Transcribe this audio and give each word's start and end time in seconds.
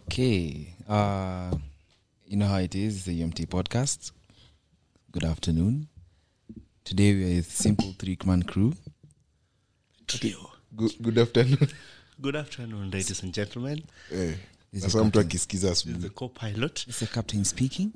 Okay. 0.00 0.74
Uh, 0.86 1.50
you 2.26 2.36
know 2.36 2.46
how 2.46 2.58
it 2.58 2.74
is. 2.74 2.98
It's 2.98 3.08
a 3.08 3.12
UMT 3.12 3.46
podcast. 3.46 4.12
Good 5.10 5.24
afternoon. 5.24 5.88
Today 6.84 7.14
we 7.14 7.24
are 7.36 7.40
a 7.40 7.42
simple 7.42 7.94
three 7.98 8.18
man 8.26 8.42
crew. 8.42 8.74
Trio. 10.06 10.52
good, 10.76 10.92
good 11.02 11.16
afternoon 11.18 11.68
Good 12.20 12.36
afternoon, 12.36 12.90
ladies 12.90 13.22
and 13.22 13.32
gentlemen. 13.32 13.82
Hey, 14.10 14.34
This 14.72 14.84
is 14.84 14.92
sasa 14.92 14.98
mtu 15.04 15.12
Captain. 15.18 15.26
akisikiza 15.26 15.70
asubuhi 15.72 15.98
the 16.02 16.10
co-pilot. 16.10 16.84
It's 16.88 16.98
the 17.00 17.06
captain 17.06 17.44
speaking. 17.44 17.92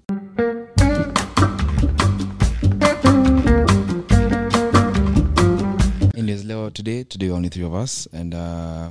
Anyways, 6.17 6.45
leo 6.45 6.71
today, 6.71 7.05
today 7.05 7.31
only 7.31 7.49
three 7.49 7.65
of 7.65 7.75
us, 7.75 8.07
and 8.13 8.35
uh, 8.35 8.91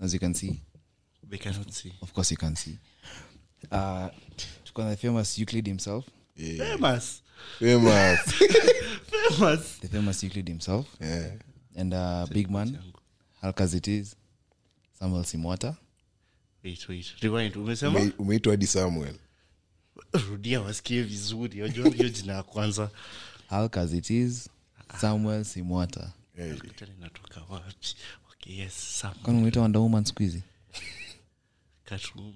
as 0.00 0.12
you 0.12 0.20
can 0.20 0.34
see, 0.34 0.60
They 1.30 1.38
cannot 1.38 1.72
see. 1.72 1.92
of 2.02 2.12
course 2.12 2.30
you 2.30 2.36
can 2.36 2.56
see, 2.56 2.78
uh, 3.70 4.08
tuko 4.64 4.82
na 4.84 4.90
the 4.90 4.96
famous 4.96 5.38
Euclid 5.38 5.66
himself, 5.66 6.04
yeah. 6.36 6.64
Famous. 6.76 7.22
famous. 7.58 8.20
Famous. 9.10 9.78
the 9.78 9.88
famous 9.88 10.22
Euclid 10.22 10.48
himself, 10.48 10.86
yeah. 11.00 11.30
and 11.76 11.94
uh, 11.94 12.26
big 12.32 12.50
man, 12.50 12.78
Hulk 13.42 13.60
as 13.60 13.74
it 13.74 13.86
is, 13.88 14.16
Samuel 14.98 15.22
Simwata. 15.22 15.76
Wait, 16.64 16.88
wait. 16.88 17.14
Rewind. 17.22 17.54
Umeitwa 18.18 18.52
hadi 18.52 18.66
samuel 18.66 19.14
Rudia 20.12 20.60
wasikie 20.60 21.02
vizuri. 21.02 21.62
Wajua 21.62 21.88
hiyo 21.90 22.08
jina 22.08 22.32
ya 22.32 22.42
kwanza. 22.42 22.90
Hulk 23.48 23.76
as 23.76 23.92
it 23.92 24.10
is, 24.10 24.48
Samuel 25.00 25.44
Simwata. 25.44 26.12
Tena 26.36 26.92
inatoka 26.98 27.40
wapi? 27.48 27.94
Okay, 28.32 28.56
yes. 28.58 29.04
Kwani 29.22 29.38
umeita 29.38 29.60
Wonder 29.60 29.80
Woman 29.82 30.04
siku 30.04 30.22
hizi? 30.22 30.42
Catwoman. 31.90 32.34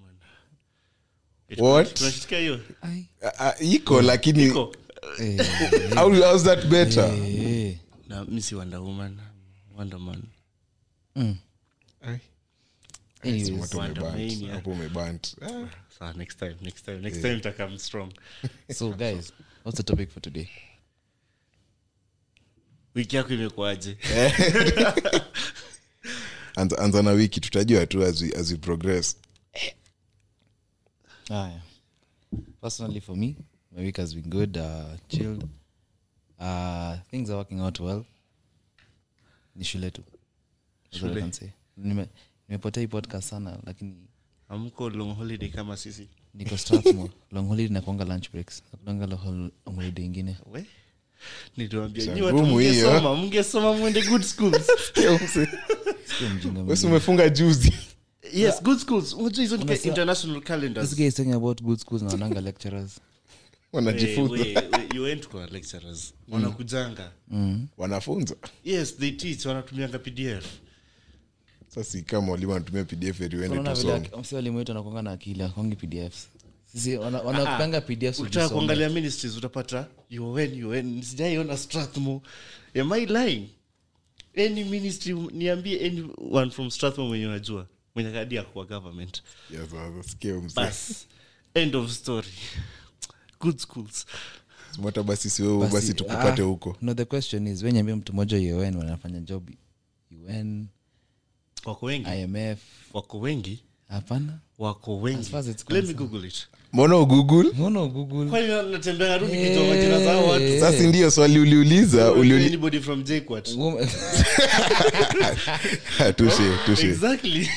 What? 1.58 1.94
tunashika 1.94 2.36
hiyo? 2.38 2.60
Ai. 2.82 3.08
ah, 3.22 3.32
ah, 3.38 3.54
iko 3.60 4.02
lakini 4.02 4.46
Iko. 4.46 4.74
Eh, 5.18 5.46
how, 5.94 6.12
how's 6.12 6.42
that 6.44 6.66
better 6.66 7.04
eh, 7.04 7.76
Na 8.08 8.24
mi 8.24 8.42
si 8.42 8.54
Wonder 8.54 8.80
Woman. 8.80 9.20
Wonder 9.76 9.98
Man. 10.00 10.22
mm. 11.16 11.36
Anyways, 13.22 13.50
watu 13.50 13.78
Wonder 13.78 14.02
umebant. 14.04 14.50
Hapo 14.50 14.70
umebant 14.70 15.36
Ah, 15.42 15.68
Sawa, 15.98 16.12
next 16.14 16.38
time, 16.38 16.56
next 16.60 16.84
time, 16.84 16.98
next 17.00 17.20
time 17.22 17.34
nitakam 17.34 17.78
strong. 17.78 18.12
so 18.72 18.90
guys, 18.92 19.32
what's 19.62 19.76
the 19.76 19.82
topic 19.82 20.10
for 20.10 20.20
today? 20.22 20.48
Wiki 22.94 23.16
yako 23.16 23.34
imekuaje? 23.34 23.96
anza, 26.56 26.78
anza 26.78 27.02
na 27.02 27.10
wiki 27.10 27.40
tutajua 27.40 27.86
tu 27.86 28.04
as 28.04 28.22
we, 28.22 28.32
as 28.36 28.50
we 28.50 28.56
progress 28.56 29.16
Ah, 31.30 31.48
yeah. 31.48 31.60
Personally, 32.60 33.00
for 33.00 33.16
me, 33.16 33.36
my 33.72 33.82
week 33.82 33.96
has 33.96 34.14
been 34.14 34.28
good, 34.30 34.56
uh, 34.56 34.96
chilled. 35.08 35.44
Uh, 36.38 36.96
things 37.10 37.30
are 37.30 37.36
working 37.38 37.60
out 37.60 37.80
well. 37.80 38.04
Ni 39.56 39.64
shule 39.64 39.90
tu. 39.90 40.02
That's 40.90 41.02
what 41.02 41.10
I 41.12 41.14
Shule. 41.14 41.20
can 41.22 41.32
say. 41.32 41.50
Nime- 41.76 42.08
nimepotea 42.48 42.80
hii 42.80 42.86
podcast 42.86 43.28
sana 43.28 43.58
lakini 43.66 43.94
Amko 44.48 44.90
long 44.90 45.14
holiday 45.16 45.48
kama 45.48 45.76
sisi. 45.76 46.08
niko 46.34 46.56
Strathmore. 46.56 47.10
long 47.32 47.48
holiday 47.48 47.72
nakuanga 47.74 48.04
lunch 48.04 48.30
breaks 48.30 48.62
nakunanga 48.72 49.06
long 49.06 49.50
holiday 49.64 50.04
ingine 50.04 50.36
We? 50.52 50.64
niliwambia 51.56 52.06
nyi 52.14 52.22
watu 52.22 52.36
ngumu 52.38 52.58
hiyo. 52.58 52.72
mngesoma 52.90 53.16
mngesoma 53.16 53.72
mwende 53.72 54.02
good 54.02 54.22
schools 54.22 54.66
Sio 54.94 56.28
mjinga 56.30 56.62
mwingine. 56.64 56.88
umefunga 56.88 57.28
juzi 57.28 57.72
yes 58.32 58.62
good 58.62 58.78
schools. 58.78 59.12
Unajua 59.12 59.42
hizo 59.42 59.56
ni 59.56 59.72
international 59.74 60.42
This 60.74 60.96
guy 60.96 61.06
is 61.06 61.14
talking 61.14 61.32
about 61.34 61.62
good 61.62 61.78
schools 61.80 62.02
na 62.02 62.08
wananga 62.08 62.40
lecturers. 62.40 62.98
We- 62.98 63.02
wanajifunza 63.72 64.32
we- 64.44 64.54
we- 64.54 64.88
you 64.94 65.02
went 65.02 65.28
kwa 65.28 65.46
lecturers. 65.46 66.14
Wanakujanga 66.28 67.12
wanafunza? 67.76 68.36
Yes 68.64 68.96
they 68.96 69.10
teach. 69.10 69.46
Wanatumianga 69.46 69.98
pdf 69.98 70.46
sasa 71.68 72.00
kama 72.02 72.32
walimu 72.32 72.54
anatumia 72.54 72.84
pdf 72.84 73.20
eri 73.20 73.36
uende 73.38 73.58
unaona 73.58 73.74
vile 73.80 74.00
tusome 74.00 74.20
msi 74.22 74.34
walimu 74.34 74.58
wetu 74.58 74.72
anakuanga 74.72 75.02
na 75.02 75.10
akili 75.10 75.42
akwangi 75.42 75.76
pdfs 75.76 76.28
sisi 76.72 76.96
wana- 76.96 77.20
wanapanga 77.20 77.80
pdfs 77.80 78.18
ukitaka 78.20 78.22
ujisome. 78.46 78.48
kuangalia 78.48 78.88
ministries 78.88 79.36
utapata 79.36 79.86
un 80.10 80.64
un 80.64 81.02
sijaiona 81.02 81.56
strathmo 81.56 82.22
am 82.80 82.92
i 82.92 83.06
lying? 83.06 83.48
Any 84.36 84.64
ministry 84.64 85.12
niambie 85.14 85.86
anyone 85.86 86.50
from 86.50 86.70
strathmo 86.70 87.08
mwenye 87.08 87.26
unajua 87.26 87.66
mwenye 87.94 88.10
kadi 88.12 88.34
yako 88.34 88.50
kwa 88.52 88.64
government. 88.64 89.22
Bas. 90.54 91.06
End 91.54 91.76
of 91.76 91.90
story. 91.92 92.28
Good 93.40 93.58
schools. 93.58 94.06
Mata 94.82 95.02
basi 95.02 95.30
siwewe 95.30 95.68
Basi, 95.68 95.94
tukupate 95.94 96.42
ah, 96.42 96.44
huko. 96.44 96.76
no 96.82 96.94
the 96.94 97.04
question 97.04 97.46
is 97.46 97.62
wenyambia 97.62 97.96
mtu 97.96 98.12
mmoja 98.12 98.56
un 98.56 98.76
wanafanya 98.76 99.20
job 99.20 99.50
un 100.28 100.66
wako 101.64 101.86
wengi? 101.86 102.20
Imf 102.22 102.60
wako 102.94 103.18
wengi? 103.20 103.62
Hapana 103.88 104.38
wako 104.58 105.00
wengi. 105.00 105.30
Let 105.68 105.86
me 105.86 105.94
google 105.94 106.26
it. 106.28 106.48
Mbona 106.72 106.96
ndio 110.86 111.10
swali 111.10 111.38
uliuliza 111.38 112.12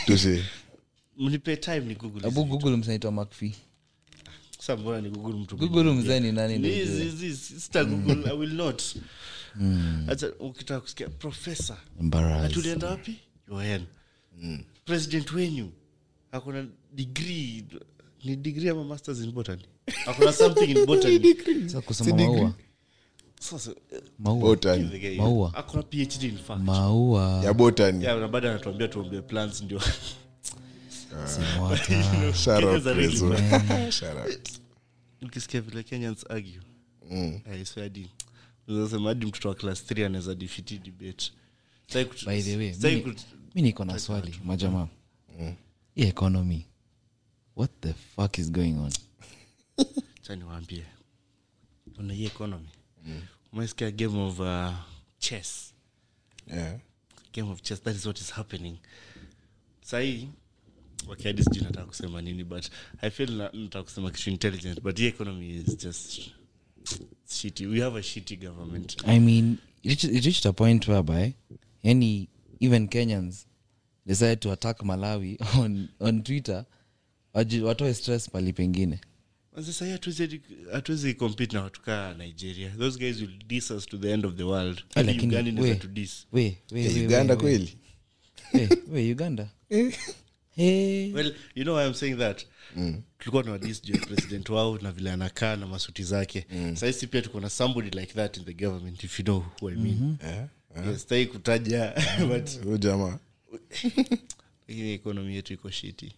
tushe 0.05 0.43
mnipe 1.17 1.57
time 1.57 1.79
ni 1.79 1.95
google 1.95 2.27
abu 2.27 2.45
google 2.45 2.77
msanaitwa 2.77 3.11
macfi 3.11 3.55
Sasa 4.59 5.01
ni 5.01 5.09
google 5.09 5.39
mtu 5.39 5.57
google 5.57 5.83
mzee 5.93 6.19
ni 6.19 6.31
nani 6.31 6.57
ndio 6.57 6.71
This, 6.71 6.89
ujue. 6.89 7.05
this, 7.05 7.19
this, 7.49 7.63
sita 7.63 7.85
google 7.85 8.29
i 8.31 8.37
will 8.37 8.53
not. 8.53 8.83
Acha 10.07 10.31
ukitaka 10.39 10.79
kusikia 10.81 11.09
profesa 11.09 11.77
tulienda 12.53 12.87
wapi? 12.89 13.15
Un 14.43 14.63
president 14.85 15.31
wenyu 15.31 15.69
akona 16.37 16.67
degree 16.95 17.63
ni 18.23 18.35
degree 18.35 18.69
ama 18.69 18.83
masters 18.83 19.19
in 19.19 19.31
botany. 19.31 19.61
Akona 20.05 20.33
something 20.33 20.69
in 20.71 20.85
botany. 20.85 21.19
Sasa 21.67 21.81
kusoma 21.81 22.15
maua. 22.15 22.53
Sasa 23.39 23.71
maua. 24.19 24.39
botany. 24.41 24.89
The 24.99 25.15
Maua. 25.17 25.53
akona 25.53 25.83
phd 25.83 26.23
in 26.23 26.37
fact. 26.37 26.61
Maua. 26.61 27.41
Ya 27.43 27.53
botany. 27.53 28.03
Yeah, 28.03 28.19
na 28.19 28.27
baada 28.27 28.49
anatuambia 28.49 28.87
tuombee 28.87 29.21
plants 29.21 29.61
ndio. 29.61 29.81
Simwata 31.25 32.33
Shout 32.33 32.63
out 32.63 32.83
Kenyans 32.83 32.87
are 32.87 32.93
really 32.95 33.17
Prezo. 33.17 33.29
bad. 33.29 33.91
Shout 33.91 34.17
out. 34.17 34.49
ukisikia 35.21 35.61
vile 35.61 35.83
kenyans 35.83 36.25
argue. 36.29 36.59
I 37.51 37.65
swear 37.65 37.83
hadi 37.85 38.09
unasema 38.67 39.09
hadi 39.09 39.25
mtoto 39.25 39.49
wa 39.49 39.55
class 39.55 39.83
3 39.91 40.05
anaweza 40.05 40.35
defeat 40.35 40.83
debate. 40.83 41.31
Sitaki 41.87 42.09
kut- 42.09 42.25
by 42.25 42.41
the 42.41 42.57
way 42.57 42.73
sitaki 42.73 42.95
mi- 42.95 43.01
kut- 43.01 43.21
mi 43.55 43.61
niko 43.61 43.85
na 43.85 43.99
swali 43.99 44.35
majamaa 44.45 44.87
hii 45.97 46.07
economy. 46.07 46.65
What 47.55 47.71
the 47.81 47.93
fuck 47.93 48.37
is 48.39 48.51
going 48.51 48.77
on? 48.77 48.91
Acha 50.21 50.35
niwaambie. 50.35 50.83
Una 51.99 52.13
hii 52.13 52.25
economy? 52.25 52.67
Umesikia 53.53 53.91
game 53.91 54.19
of 54.19 54.39
uh, 54.39 54.73
chess? 55.19 55.73
Yeah. 56.47 56.79
game 57.33 57.49
of 57.51 57.61
chess 57.61 57.81
that 57.83 57.95
is 57.95 58.05
what 58.05 58.19
is 58.21 58.31
happening. 58.31 58.77
Sahii 59.81 60.29
wakiadi 61.07 61.43
sijui 61.43 61.63
nataka 61.63 61.85
kusema 61.85 62.21
nini 62.21 62.43
but 62.43 62.69
i 63.01 63.09
feel 63.09 63.31
na- 63.31 63.51
nataka 63.53 63.83
kusema 63.83 64.11
kitu 64.11 64.29
intelligent 64.29 64.81
but 64.81 64.97
hii 64.99 65.05
economy 65.07 65.55
is 65.55 65.77
just 65.77 66.21
shitty. 67.29 67.65
We 67.65 67.81
have 67.81 67.99
a 67.99 68.03
shitty 68.03 68.35
government. 68.37 69.03
I 69.07 69.19
mean 69.19 69.57
it 69.83 70.03
it 70.03 70.25
reached 70.25 70.45
a 70.45 70.53
point 70.53 70.87
whereby 70.87 71.33
any 71.83 72.27
even 72.59 72.87
kenyans 72.87 73.47
decided 74.07 74.39
to 74.39 74.51
attack 74.51 74.83
malawi 74.83 75.37
on, 75.59 75.87
on 75.99 76.23
twitter 76.23 76.65
watoe 77.63 77.93
stress 77.93 78.29
pali 78.29 78.53
pengine. 78.53 78.99
Sahi 79.71 79.91
hatuwezi 79.91 80.41
hatuwezi 80.71 81.13
compete 81.13 81.55
na 81.55 81.63
watu 81.63 81.81
kaa 81.81 82.13
nigeria. 82.13 82.69
Those 82.69 82.99
guys 82.99 83.21
will 83.21 83.37
diss 83.47 83.71
us 83.71 83.85
to 83.85 83.97
the 83.97 84.11
end 84.11 84.25
of 84.25 84.35
the 84.35 84.43
world. 84.43 84.83
Uganda 87.05 87.35
kweli 87.35 87.77
we, 88.53 88.69
we 88.91 89.11
uganda 89.11 89.49
hey. 90.55 91.11
well 91.15 91.33
you 91.55 91.63
know 91.63 91.75
why 91.75 91.85
i'm 91.87 91.93
saying 91.93 92.15
that? 92.17 92.45
Tulikuwa 93.19 93.43
na 93.43 93.51
wadis 93.51 93.81
juu 93.81 93.93
ya 93.93 94.05
president 94.05 94.49
wao 94.49 94.77
na 94.77 94.91
vile 94.91 95.11
anakaa 95.11 95.55
na 95.55 95.67
masuti 95.67 96.03
zake. 96.03 96.45
Mm. 96.51 96.75
sahisi 96.75 97.07
pia 97.07 97.21
tuko 97.21 97.39
na 97.39 97.49
somebody 97.49 97.99
like 97.99 98.13
that 98.13 98.37
in 98.37 98.45
the 98.45 98.53
government 98.53 99.03
if 99.03 99.19
you 99.19 99.25
know 99.25 99.45
who 99.61 99.69
i 99.69 99.75
mean. 99.75 100.17
Eh, 100.23 100.45
yes, 100.87 101.01
sitaki 101.01 101.25
kutaja 101.25 101.93
but 102.29 102.79
jamaa 102.79 103.19
hii 104.67 104.93
ekonomi 104.93 105.35
yetu 105.35 105.53
iko 105.53 105.69
shiti 105.71 106.15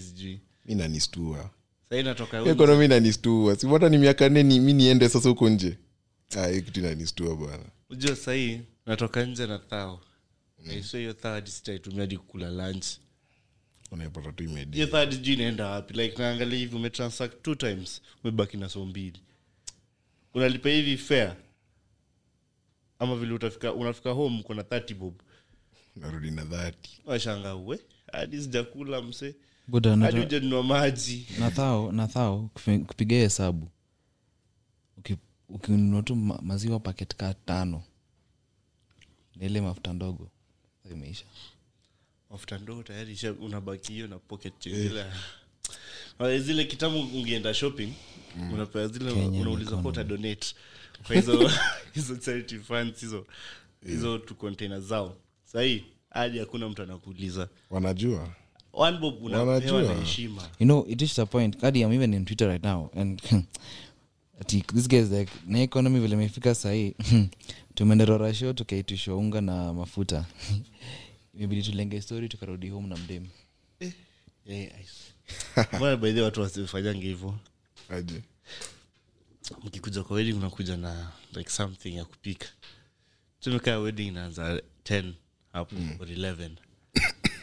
sijui. 0.00 0.40
Mi 0.64 0.74
nanistua 0.74 1.50
ekonomi 2.46 2.88
nanistua 2.88 3.56
simata 3.56 3.88
ni 3.88 3.98
miaka 3.98 4.28
nne 4.28 4.42
ni 4.42 4.60
mi 4.60 4.72
niende 4.72 5.08
sasa 5.08 5.28
huko 5.28 5.48
nje. 5.48 5.78
Ah, 6.36 6.60
kitu 6.60 6.80
inanistua 6.80 7.36
bwana. 7.36 7.64
Ujua 7.90 8.16
sahii 8.16 8.60
natoka 8.86 9.24
nje 9.24 9.46
na 9.46 9.58
thao. 9.58 10.00
Naiswa 10.64 11.00
hiyo 11.00 11.12
thao 11.12 11.34
hadi 11.34 11.50
sitaitumia 11.50 12.00
hadi 12.00 12.16
kukula 12.18 12.50
lunch. 12.50 12.86
Unaipata 13.90 14.32
tu 14.32 14.44
sijui 15.12 15.34
inaenda 15.34 15.66
wapi. 15.66 15.94
Like 15.94 16.22
naangalia 16.22 16.58
hivi 16.58 16.76
umetransact 16.76 17.42
two 17.42 17.54
times 17.54 18.02
umebaki 18.24 18.56
na 18.56 18.68
so 18.68 18.86
mbili. 18.86 19.20
Unalipa 20.34 20.68
hivi 20.68 20.96
fair 20.96 21.36
ama 22.98 23.16
vile 23.16 23.32
utafika 23.32 23.72
unafika 23.74 24.10
home 24.10 24.42
kuna 24.42 24.62
30 24.62 24.94
bob 24.94 25.14
narudi 25.96 26.30
na 26.30 26.44
dhati. 26.44 27.00
Washangaue. 27.06 27.78
Hadi 28.12 28.42
sijakula 28.42 29.02
mse 29.02 29.34
buda 29.68 29.96
hadi 29.96 30.20
ujanunua 30.20 30.62
maji. 30.62 31.26
Nathao 31.38 31.92
nathao 31.92 32.50
kupiga 32.86 33.16
hesabu. 33.16 33.68
Uki- 34.98 35.16
ukinunua 35.48 36.02
tu 36.02 36.16
maziwa 36.16 36.80
paket 36.80 37.14
ka 37.16 37.34
tano. 37.34 37.82
Na 39.36 39.46
ile 39.46 39.60
mafuta 39.60 39.92
ndogo. 39.92 40.28
Imeisha. 40.92 41.24
Mafuta 42.30 42.58
ndogo 42.58 42.82
tayari 42.82 43.18
unabaki 43.40 43.92
hiyo 43.92 44.06
na 44.06 44.18
pocket 44.18 44.58
change 44.58 44.94
yeah. 44.94 46.40
Zile 46.40 46.64
kitamu 46.64 47.00
ungeenda 47.00 47.54
shopping 47.54 47.92
unapewa 48.52 48.88
zile 48.88 49.12
unauliza 49.12 49.62
economy. 49.70 49.82
pota 49.82 50.04
donate. 50.04 50.54
Kwa 51.06 51.16
hizo 51.16 51.50
hizo 51.94 52.16
charity 52.16 52.58
funds 52.58 53.00
hizo 53.00 53.26
hizo 53.86 54.18
tu 54.18 54.34
container 54.34 54.80
zao 54.80 55.16
sahii 55.52 55.84
hadi 56.10 56.38
hakuna 56.38 56.68
mtu 56.68 56.82
anakuuliza. 56.82 57.48
Wanajua. 57.70 58.28
One 58.72 58.98
bob 58.98 59.22
unapewa 59.24 59.54
Wanajua. 59.54 59.94
heshima. 59.94 60.42
You 60.42 60.66
know 60.66 60.86
it 60.88 61.00
reached 61.00 61.18
a 61.22 61.26
point 61.26 61.56
kadi 61.56 61.80
i'm 61.80 61.92
even 61.92 62.14
in 62.14 62.24
twitter 62.24 62.48
right 62.48 62.64
now 62.64 62.90
and 62.96 63.22
ati 64.40 64.60
this 64.74 64.88
guy 64.88 64.98
is 64.98 65.10
like 65.10 65.32
na 65.46 65.60
economy 65.62 66.00
vile 66.00 66.14
imefika 66.14 66.54
sahii 66.54 66.94
tumenderora 67.74 68.34
show 68.34 68.52
tukaitishwa 68.52 69.16
unga 69.16 69.40
na 69.40 69.72
mafuta. 69.72 70.24
Imebidi 71.34 71.62
tulenge 71.62 72.00
story 72.00 72.28
tukarudi 72.28 72.68
home 72.68 72.88
na 72.88 72.96
mdem 72.96 73.26
Eh, 74.46 74.72
I- 75.56 75.76
mbona 75.76 75.96
by 75.96 76.20
watu 76.20 76.40
wasifanyange 76.40 77.06
hivyo? 77.06 77.34
Aje. 77.88 78.22
Mkikuja 79.64 80.02
kwa 80.02 80.16
wedding 80.16 80.32
unakuja 80.32 80.76
na 80.76 81.10
like 81.34 81.50
something 81.50 81.94
ya 81.96 82.04
kupika. 82.04 82.46
Tumekaa 83.40 83.78
wedding 83.78 84.06
inaanza 84.08 84.62
10 84.84 85.12
hapo 85.52 85.76
or 86.00 86.08
11 86.08 86.50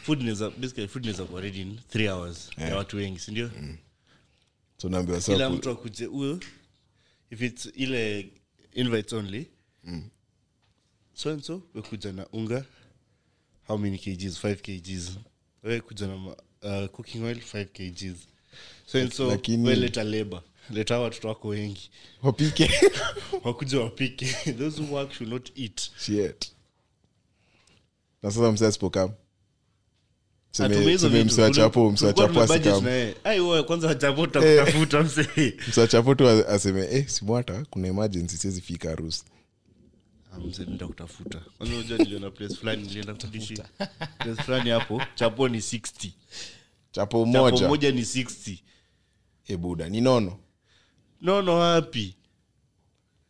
food 0.02 0.20
inaweza 0.20 0.50
basically 0.50 0.88
food 0.88 1.04
inaweza 1.04 1.24
kuwa 1.24 1.40
ready 1.40 1.60
in 1.60 1.78
3 1.94 2.08
hours. 2.14 2.50
Ya 2.58 2.76
watu 2.76 2.96
wengi 2.96 3.18
so 4.76 4.88
naambiwa 4.88 5.20
kila 5.20 5.50
mtu 5.50 5.70
akuje 5.70 6.04
huyo 6.04 6.40
if 7.30 7.42
its 7.42 7.68
ile 7.74 8.32
invites 8.72 9.12
only 9.12 9.46
so 11.14 11.30
and 11.30 11.42
so 11.42 11.62
wekuja 11.74 12.12
na 12.12 12.26
unga 12.32 12.64
how 13.66 13.78
many 13.78 13.98
kgs? 13.98 14.44
5 14.44 14.56
kgs. 14.56 15.18
We 15.62 15.80
kuja 15.80 16.06
na 16.06 16.14
uh, 16.16 16.86
cooking 16.90 17.22
oil 17.24 17.38
5 17.38 17.64
kgs. 17.66 18.26
So 18.86 18.98
and 18.98 19.12
so 19.12 19.28
Lakini- 19.30 19.74
leta 19.76 20.04
labor. 20.04 20.42
Leta 20.70 20.98
watoto 20.98 21.28
wako 21.28 21.48
wengi. 21.48 21.90
Wapike. 22.22 22.70
Wakuja 23.44 23.80
wapike. 23.80 24.26
Those 24.58 24.82
who 24.82 24.94
work 24.94 25.12
should 25.12 25.32
not 25.32 25.50
eat. 25.54 25.90
Shit. 25.98 26.52
Na 28.22 28.30
sasa 28.30 28.52
mse 28.52 28.66
asipokam 28.66 29.10
msachapo 31.24 31.90
msachapo 31.90 31.90
msee 31.90 32.02
tu 36.14 36.28
aseme 36.28 36.80
eh, 36.90 37.08
simwata 37.08 37.64
kuna 37.70 37.88
emergency 37.88 38.36
siwezi 38.36 38.60
fika 38.60 38.88
harusi. 38.90 39.24
Ah, 40.32 40.38
mzee 40.38 40.64
nenda 40.64 40.86
kutafuta 40.86 41.38
kwanza 41.58 41.74
unajua 41.76 41.98
niliona 41.98 42.30
place 42.30 42.54
fulani 42.54 42.82
nilienda 42.82 43.14
kudishi 43.14 43.54
place 44.18 44.42
fulani 44.42 44.70
hapo 44.70 45.02
chapo 45.14 45.48
ni 45.48 45.58
60 45.58 45.80
chapo 45.90 46.12
chapo 46.92 47.26
moja. 47.26 47.68
moja 47.68 47.92
ni 47.92 48.00
60 48.02 48.58
e 49.48 49.56
buda 49.56 49.88
ni 49.88 50.00
nono. 50.00 50.38
Nono 51.20 51.56
wapi? 51.58 52.16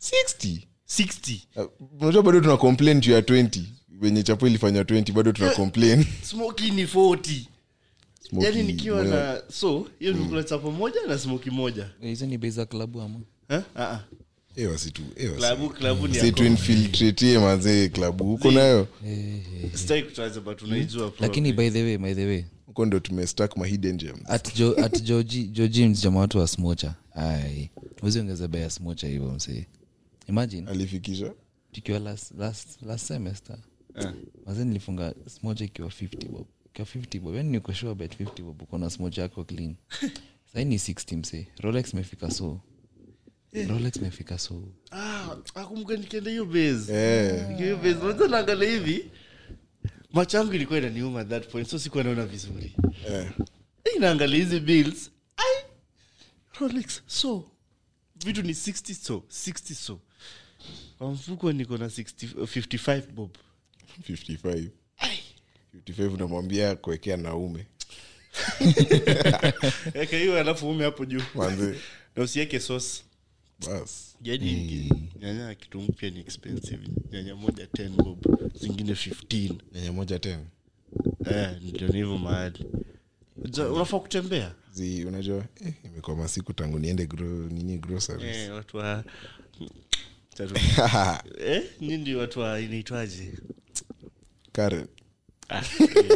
60 0.00 0.58
60 0.88 1.38
Uh, 1.56 2.02
unajua 2.02 2.22
bado 2.22 2.40
tuna 2.40 2.56
complain 2.56 3.00
juu 3.00 3.12
ya 3.12 3.20
20 3.20 3.62
wenye 4.00 4.22
chapo 4.22 4.46
ilifanywa 4.46 4.82
20 4.84 5.12
bado 5.12 5.32
tuna 5.32 5.50
complain. 5.50 6.04
smoki 6.22 6.70
ni 6.70 6.84
40 6.84 7.40
Smoky, 8.30 8.46
yani 8.46 8.62
nikiwa 8.62 9.04
na 9.04 9.42
so 9.52 9.86
hiyo 9.98 10.12
nikula 10.12 10.42
chapo 10.42 10.70
moja 10.70 11.00
na 11.08 11.18
smoki 11.18 11.50
moja. 11.50 11.90
Hizo 12.00 12.26
ni 12.26 12.38
bei 12.38 12.50
za 12.50 12.66
klabu 12.66 13.00
ama? 13.00 13.20
Eh? 13.48 13.62
Ah, 13.74 13.82
ah. 13.82 14.00
eh, 14.56 14.70
eh, 16.24 16.34
tuinfiltratie 16.34 17.38
mazee 17.38 17.88
klabu 17.88 18.24
huko 18.24 18.50
nayo? 18.50 18.88
But 20.44 20.62
unaijua 20.62 21.12
lakini 21.20 21.52
by 21.52 21.70
the 21.70 21.82
way 21.82 21.98
by 21.98 22.14
the 22.14 22.26
way. 22.26 22.44
Huko 22.66 22.86
ndo 22.86 23.00
tumestak 23.00 23.56
ma 23.56 23.66
hidden 23.66 23.96
gems. 23.96 24.20
At 24.26 24.56
jo 24.56 24.76
at 24.84 25.02
joji 25.02 25.44
joji 25.44 25.86
mjama 25.86 26.20
watu 26.20 26.38
wa 26.38 26.48
smocha. 26.48 26.94
Ai. 27.14 27.70
Wezi 28.02 28.18
ongeza 28.20 28.48
bei 28.48 28.62
ya 28.62 28.70
smocha 28.70 29.06
hivyo 29.06 29.30
msee 29.30 29.66
imagine. 30.28 30.70
Alifikisha? 30.70 31.32
Tukiwa 31.72 31.98
last, 31.98 32.32
last, 32.38 32.82
last 32.82 33.06
semester. 33.06 33.56
Eh. 33.56 33.69
Mazee 34.46 34.64
nilifunga 34.64 35.14
smocha 35.28 35.64
ikiwa 35.64 35.88
50 35.88 36.28
bob. 36.28 36.46
Ikiwa 36.66 36.88
50 36.88 37.20
bob 37.20 37.34
yani 37.34 37.50
niko 37.50 37.74
sure 37.74 37.94
bet 37.94 38.20
50 38.20 38.42
bob 38.42 38.62
uko 38.62 38.78
na 38.78 38.90
smocha 38.90 39.22
yako 39.22 39.44
clean. 39.44 39.76
Sahii 40.52 40.64
ni 40.64 40.76
60 40.76 41.16
msee. 41.16 41.46
Rolex 41.60 41.94
mefika 41.94 42.30
so. 42.30 42.60
Rolex 43.68 43.96
mefika 43.96 44.38
so. 44.38 44.62
Ah, 44.90 45.36
akumbuka 45.54 45.96
nikienda 45.96 46.30
hiyo 46.30 46.44
base. 46.44 46.92
Eh. 46.92 47.78
Unajua 48.02 48.28
naangalia 48.28 48.70
hivi 48.70 49.10
macho 50.12 50.36
yangu 50.38 50.52
ilikuwa 50.54 50.78
inaniuma 50.78 51.24
that 51.24 51.48
point 51.50 51.68
so 51.68 51.78
sikuwa 51.78 52.04
naona 52.04 52.26
vizuri. 52.26 52.76
Yeah. 53.10 53.34
inaangalia 53.96 54.36
hizi 54.38 54.60
bills. 54.60 55.10
Ai 55.36 55.64
rolex 56.60 57.02
so. 57.06 57.50
Vitu 58.24 58.42
ni 58.42 58.52
60 58.52 58.94
so 58.94 59.22
60 59.28 59.74
so. 59.74 60.00
Kwa 60.98 61.10
mfuko 61.10 61.52
niko 61.52 61.78
na 61.78 61.86
55 61.86 63.12
bob 63.12 63.30
55 64.10 64.68
55 65.86 66.14
unamwambia 66.14 66.76
kuwekea 66.76 67.16
naume. 67.16 67.66
Eka 69.94 70.16
hiyo 70.16 70.38
alafu 70.40 70.70
ume 70.70 70.84
hapo 70.84 71.04
juu. 71.04 71.22
Na 72.16 72.22
usiweke 72.22 72.60
sosi 72.60 73.04
bas. 73.66 74.16
Jadi 74.20 74.90
nyanya 75.20 75.42
ya 75.42 75.54
kitunguu 75.54 75.92
pia 75.92 76.10
ni 76.10 76.20
expensive. 76.20 76.88
Nyanya 77.12 77.36
moja 77.36 77.64
10 77.64 77.88
bob. 77.88 78.26
Zingine 78.60 78.92
15 78.92 79.54
nyanya 79.74 79.92
moja 79.92 80.18
tena 80.18 80.44
eh, 81.30 81.50
ndio 81.62 81.88
ni 81.88 81.94
hivyo 81.96 82.18
mahali. 82.18 82.64
Unafaa 83.72 83.98
kutembea. 83.98 84.54
Zi 84.72 85.04
unajua 85.04 85.44
eh, 85.66 85.74
imekuwa 85.84 86.16
masiku 86.16 86.52
tangu 86.52 86.78
niende 86.78 87.06
gro, 87.06 87.26
nini 87.28 87.78
groceries. 87.78 88.36
Eh, 88.36 88.54
watu 88.54 88.76
wa 88.76 89.04
eh, 91.46 91.62
nini 91.80 92.14
watu 92.14 92.40
wa 92.40 92.60
inaitwaje 92.60 93.32
Karen. 94.60 94.86
Ah, 95.48 95.62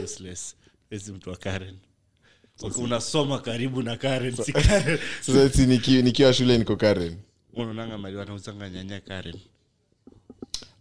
useless 0.05 0.57
Wezi 0.91 1.13
mtu 1.13 1.31
wa 1.31 1.37
karen. 1.37 1.77
Unasoma 2.77 3.39
karibu 3.39 3.83
na 3.83 3.97
karen 3.97 4.37
si 4.37 4.53
karen. 4.53 4.99
Sasa 5.21 5.49
si 5.51 5.67
niki- 5.67 6.03
nikiwa 6.03 6.33
shule 6.35 6.59
niko 6.59 6.77
Karen. 6.77 7.17
Unaonanga 7.55 7.99
mali 7.99 8.17
wanauzanga 8.17 8.71
nyanya 8.71 9.01
karen. 9.01 9.41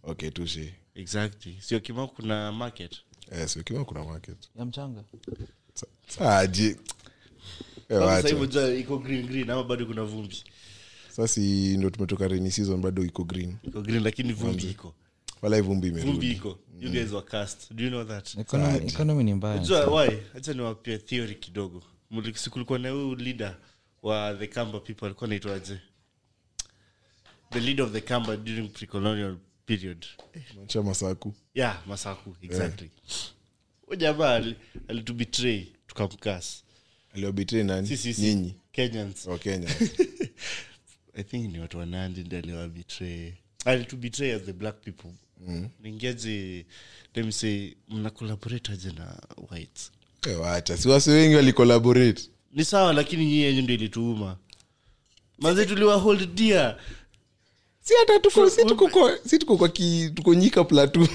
Okay 0.02 0.30
tushe 0.30 0.74
exactly. 0.94 1.56
Sio 1.60 1.80
kima 1.80 2.06
kuna 2.06 2.52
market? 2.52 2.96
Eh, 3.30 3.48
sio 3.48 3.62
kima 3.62 3.84
kuna 3.84 4.04
market. 4.04 4.36
Ya 4.58 4.64
mchanga. 4.64 5.04
Saji 6.08 6.76
eh, 7.88 8.80
iko 8.80 8.98
green 8.98 9.26
green 9.26 9.50
ama 9.50 9.64
bado 9.64 9.86
kuna 9.86 10.02
vumbi? 10.04 10.42
Sasa 11.08 11.28
si 11.28 11.76
ndo 11.76 11.90
tumetoka 11.90 12.28
rainy 12.28 12.50
season 12.50 12.80
bado 12.80 13.04
iko 13.04 13.24
green. 13.24 13.56
Iko 13.62 13.82
green 13.82 14.02
lakini 14.02 14.32
vumbi 14.32 14.70
iko 14.70 14.94
wala 15.44 15.56
hii 15.56 15.62
vumbi 15.62 15.88
imerudi. 15.88 16.30
Iko. 16.30 16.58
You 16.80 16.90
guys 16.90 17.12
were 17.12 17.26
cast. 17.26 17.72
Do 17.72 17.84
you 17.84 17.90
know 17.90 18.04
that? 18.04 18.34
Economy, 18.38 18.86
economy 18.88 19.24
ni 19.24 19.34
mbaya. 19.34 19.54
Unajua 19.54 19.86
why? 20.02 20.10
Hacha 20.32 20.52
niwapia 20.52 20.98
theory 20.98 21.34
kidogo. 21.34 21.82
Muli- 22.10 22.78
na 22.78 22.90
huyu 22.90 23.14
leader 23.14 23.56
wa 24.02 24.34
the 24.34 24.46
kamba 24.46 24.80
people 24.80 25.06
alikuwa 25.06 25.28
naitwaje 25.28 25.78
the 27.50 27.60
leader 27.60 27.84
of 27.86 27.92
the 27.92 28.00
kamba 28.00 28.36
during 28.36 28.68
pre-colonial 28.68 29.36
period. 29.66 30.06
Macha 30.60 30.82
masaku. 30.82 31.34
Yeah 31.54 31.82
masaku 31.86 32.36
exactly. 32.42 32.90
Yeah. 33.88 33.98
jamaa 34.00 34.34
ali- 34.34 34.56
alitubetray 34.88 35.66
tukamkas 35.86 36.64
aliwabitri 37.14 37.64
nani? 37.64 37.86
Si 37.88 37.96
si 37.96 38.14
si. 38.14 38.22
Nyinyi. 38.22 38.54
Kenyans. 38.72 39.26
Oh 39.26 39.38
kenya 39.38 39.68
i 41.16 41.24
think 41.24 41.52
ni 41.52 41.58
watu 41.60 41.78
wanandi 41.78 42.20
ndi 42.20 42.36
aliwabetray 42.36 43.32
alitubetray 43.64 44.32
as 44.32 44.42
the 44.42 44.52
black 44.52 44.80
people 44.80 45.10
mm. 45.46 45.68
na 48.92 49.16
whites? 49.50 49.90
Wacha 50.40 50.76
si 50.76 50.88
wasi 50.88 51.10
wengi 51.10 51.34
walicolaborate 51.36 52.22
ni 52.52 52.64
sawa 52.64 52.92
lakini 52.92 53.26
nyii 53.26 53.40
yenyu 53.40 53.62
ndio 53.62 53.74
ilituuma 53.74 54.36
manze 55.38 55.66
tuliwahold 55.66 56.34
si 57.84 57.94
hata 57.94 58.18
tuko 58.20 58.50
si 58.50 58.64
tuko 58.64 58.88
kwa 58.88 59.18
si 59.26 59.38
tuko 59.38 59.56
kwa 59.56 59.68
ki, 59.68 60.10
tuko 60.14 60.34
nyika 60.34 60.64
plateau. 60.64 61.08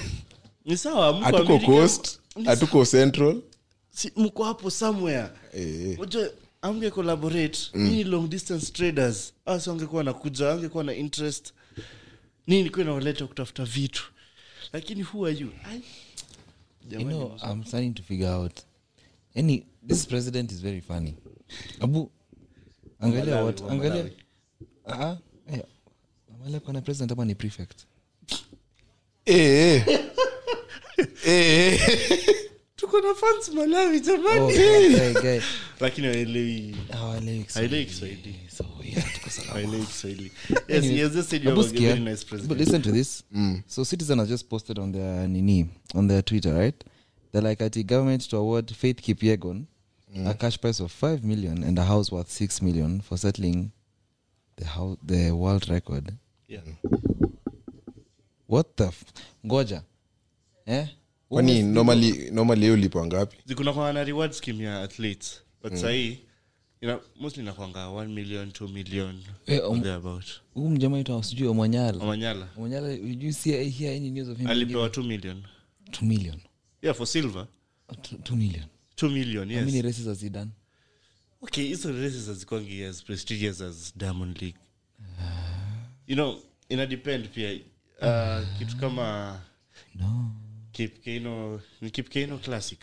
Ni 0.64 0.76
sawa 0.76 1.12
mko 1.12 1.24
hatuko 1.24 1.58
coast 1.58 2.20
Ni 2.36 2.44
hatuko 2.44 2.84
central. 2.86 3.40
Si 3.90 4.12
mko 4.16 4.44
hapo 4.44 4.70
somewhere. 4.70 5.28
Eh, 5.54 5.98
unajua 5.98 6.30
amge 6.62 6.90
collaborate. 6.90 7.58
Nini 7.74 8.04
long 8.04 8.28
distance 8.28 8.72
traders. 8.72 9.32
Asi 9.46 9.68
wangekuwa 9.70 10.04
nakuja 10.04 10.50
angekuwa 10.52 10.84
na 10.84 10.94
interest 10.94 11.52
nini 12.46 12.70
kuwa 12.70 12.84
nawaleta 12.84 13.26
kutafuta 13.26 13.64
vitu? 13.64 14.12
Lakini 14.72 15.02
who 15.02 15.26
are 15.26 15.36
you? 15.38 15.50
I, 15.64 15.82
you 16.90 17.04
know 17.04 17.36
i'm 17.52 17.64
starting 17.64 17.94
to 17.94 18.02
figure 18.02 18.28
out. 18.30 18.60
Any 19.36 19.66
this 19.86 20.06
president 20.06 20.52
is 20.52 20.60
very 20.60 20.80
funny. 20.80 21.14
Abu 21.80 22.10
angalia 23.00 23.42
what 23.44 23.60
angalia 23.62 23.90
Malawi. 23.90 24.16
ah 24.86 25.16
eh 25.52 25.62
Malawi 26.40 26.60
kuna 26.60 26.80
president 26.80 27.12
ama 27.12 27.24
ni 27.24 27.34
prefect? 27.34 27.86
Eh, 29.26 29.86
eh. 31.24 31.80
Tuko 32.80 33.00
na 33.00 33.14
fans 33.14 33.48
malawi 33.48 34.00
jamani 34.00 34.52
lakini 35.80 36.08
Kiswahili. 37.44 38.36
listen 42.54 42.82
to 42.82 42.92
this. 42.92 43.24
So 43.66 43.84
Citizen 43.84 44.18
has 44.18 44.28
just 44.28 44.48
posted 44.48 44.78
on 44.78 44.92
their 44.92 45.28
nini 45.28 45.66
on 45.94 46.08
their 46.08 46.22
Twitter, 46.24 46.54
right? 46.54 46.84
They're 47.32 47.48
like 47.48 47.64
at 47.64 47.72
the 47.72 47.82
government 47.82 48.28
to 48.30 48.36
award 48.36 48.70
Faith 48.74 49.00
Kipyegon 49.02 49.64
a 50.26 50.34
cash 50.34 50.58
price 50.60 50.80
of 50.80 50.90
5 50.90 51.22
million 51.24 51.62
and 51.62 51.78
a 51.78 51.84
house 51.84 52.10
worth 52.12 52.30
6 52.30 52.62
million 52.62 53.00
for 53.00 53.16
settling 53.18 53.70
the 54.56 54.64
house 54.66 54.96
the 55.06 55.30
world 55.32 55.68
record. 55.68 56.12
yeah. 56.48 56.60
What 58.48 58.76
the 58.76 58.86
f- 58.88 59.04
ngoja? 59.46 59.82
Eh? 60.66 60.86
Kwani 61.30 61.62
normally 61.62 62.30
normally 62.30 62.60
hiyo 62.60 62.76
lipo 62.76 63.06
ngapi 63.06 63.36
zikunakwanga 63.44 63.92
na 63.92 64.04
reward 64.04 64.32
scheme 64.32 64.64
ya 64.64 64.82
athletes 64.82 65.42
but 65.62 65.74
sahii 65.74 66.18
ina, 66.80 67.00
mostly 67.20 67.42
nakwanga 67.42 67.86
1 67.86 68.08
million 68.08 68.48
2 68.48 68.68
million 68.72 69.22
Eh, 69.46 69.70
um- 69.70 70.20
Huu 70.54 70.68
mjama 70.70 70.98
ita 71.00 71.22
sijui 71.22 71.48
Omanyala. 71.48 72.04
omanyala 72.04 72.48
Omanyala, 72.56 72.88
you 72.92 73.32
see 73.32 73.86
any 73.88 74.10
news 74.10 74.28
of 74.28 74.38
him? 74.38 74.46
alipewa 74.46 74.88
2 74.88 75.02
million 75.02 75.42
2 75.90 76.04
million. 76.06 76.40
yeah 76.82 76.96
for 76.96 77.06
silver 77.06 77.46
2 77.88 78.36
million. 78.36 78.64
2 78.96 79.08
million 79.10 79.52
How 79.54 79.64
many 79.64 79.82
races 79.82 80.06
has 80.06 80.20
he 80.20 80.30
done? 80.30 80.50
okay 81.42 81.64
hizo 81.66 81.92
races 81.92 82.26
hazikwangi 82.26 82.82
as 82.84 83.04
prestigious 83.04 83.60
as 83.60 83.92
diamond 83.96 84.42
league 84.42 84.58
you 86.06 86.14
know 86.14 86.36
ina 86.68 86.86
depend 86.86 87.28
pia 87.28 87.52
uh, 88.02 88.58
kitu 88.58 88.76
kama 88.76 89.40
No. 89.94 90.30
Kipkeino 90.72 91.60
ni 91.80 91.90
kipkeino 91.90 92.38
classic. 92.38 92.78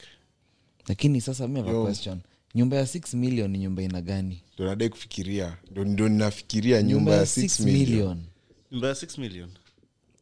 Lakini 0.88 1.22
sasa 1.22 1.48
mimi 1.48 1.60
have 1.60 1.72
a 1.72 1.74
Yo. 1.74 1.84
question. 1.84 2.20
Nyumba 2.56 2.78
ya 2.78 2.84
6 2.84 3.18
million 3.18 3.52
ni 3.52 3.58
nyumba 3.58 3.82
ina 3.84 4.02
gani? 4.02 4.42
ndo 4.56 4.66
nadai 4.66 4.90
kufikiria. 4.90 5.58
Ndo 5.72 5.84
ndo 5.86 6.10
ninafikiria 6.10 6.82
nyumba 6.82 7.16
ya 7.16 7.24
6 7.24 7.64
million. 7.66 8.24
nyumba 8.72 8.88
ya 8.88 8.94
6 8.94 9.22
million. 9.22 9.50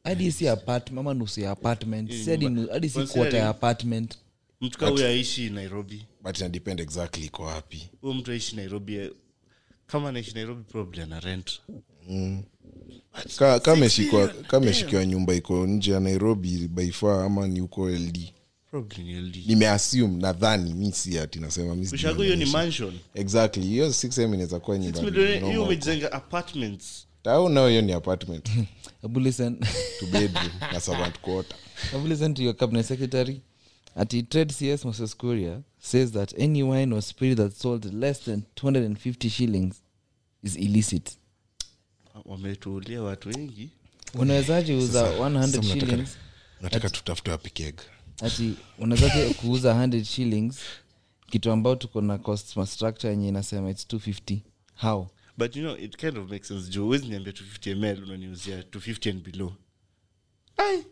Hadi 0.04 0.32
si 0.32 0.48
apartment 0.48 1.00
ama 1.00 1.14
nusu 1.14 1.42
ya 1.42 1.52
apartment. 1.52 2.12
Si 2.12 2.30
hadi 2.30 2.46
nyumba- 2.46 2.62
nu- 2.62 2.68
hadi 2.72 2.90
si 2.90 3.00
Considering- 3.00 3.14
quarter 3.14 3.40
ya 3.40 3.50
apartment. 3.50 4.18
mtu 4.62 4.78
kaa 4.80 4.88
huyo 4.90 5.08
aishi 5.08 5.50
nairobi. 5.50 6.06
But 6.24 6.40
ina 6.40 6.50
depend 6.50 6.80
exactly 6.80 7.26
iko 7.26 7.44
wapi? 7.44 7.90
Huyo 8.02 8.14
mtu 8.14 8.32
aishi 8.32 8.56
nairobi 8.56 8.96
eh, 8.96 9.12
kama 9.88 10.10
anaishi 10.10 10.34
nairobi 10.34 10.64
probably 10.64 11.02
ana 11.02 11.20
rent. 11.20 11.62
Ka- 11.68 12.44
kama 13.38 13.90
ameshikiwa 14.52 15.06
nyumba 15.06 15.34
iko 15.36 15.68
nje 15.68 15.92
ya 15.92 16.00
nairobi 16.00 16.68
by 16.68 16.92
far 16.92 17.26
ama 17.26 17.48
ni 17.48 17.60
huko 17.60 17.90
ld 17.90 18.32
nimeasum 18.82 19.46
nimeassume 19.48 20.22
nadhani 20.22 20.74
mi 20.74 20.92
si 20.92 21.20
ati 21.20 21.40
nasema 21.40 21.76
hiyo 22.24 22.36
ni 22.36 22.46
mansion. 22.46 22.94
Exactly 23.14 23.64
hiyo 23.64 23.90
6m 23.90 24.24
inaweza 24.24 24.60
kuwa 24.60 24.78
nyumba 24.78 25.62
umejenga 25.62 26.12
apartments. 26.12 27.08
Nao 27.26 27.70
hiyo 27.70 27.82
ni 27.82 27.94
apartment? 27.94 28.50
To 29.02 30.06
bedroom 30.12 30.52
na 30.74 30.80
servant 30.80 31.20
quarter. 31.22 31.58
Abu 31.96 32.08
listen 32.08 32.34
to 32.34 32.44
your 32.44 32.56
cabinet 32.56 32.86
secretary. 32.86 33.42
Ati 33.96 34.24
trade 34.24 34.54
cs 34.54 34.86
moses 34.86 35.18
kuria 35.18 35.62
says 35.80 36.12
that 36.12 36.34
any 36.40 36.64
wine 36.64 36.96
or 36.96 37.02
spirit 37.02 37.38
that 37.38 37.54
sold 37.54 37.94
less 37.94 38.20
than 38.26 38.44
250 38.56 39.30
shillings 39.30 39.76
is 40.44 40.56
illicit 40.56 41.18
wametuulia 42.26 43.02
watu 43.02 43.30
wengi. 43.30 43.70
Unawezaji 44.14 44.74
uza 44.74 45.18
100 45.18 45.62
shillings? 45.64 46.18
nataka 46.62 46.90
tutafute 46.90 47.32
wapikega 47.32 47.84
ati 48.22 48.54
unawezaji 48.80 49.34
kuuza 49.34 49.74
100 49.74 50.04
shillings? 50.04 50.60
Kitu 51.28 51.52
ambao 51.52 51.76
tuko 51.76 52.02
na 52.02 52.18
cost 52.18 52.56
ma 52.58 52.66
structure 52.66 53.12
yenye 53.12 53.28
inasema 53.28 53.70
its 53.70 53.88
250 53.88 54.38
how? 54.76 55.08
But 55.38 55.56
you 55.56 55.62
know 55.64 55.78
it 55.78 55.98
kind 55.98 56.18
of 56.18 56.30
makes 56.30 56.48
sense. 56.48 56.70
Juu 56.72 56.96
niambia 56.98 57.34
250 57.34 57.76
ml 57.76 58.04
unaniuzia 58.04 58.62
250 58.62 59.10
and 59.10 59.24
below. 59.24 59.54
Ai, 60.58 60.84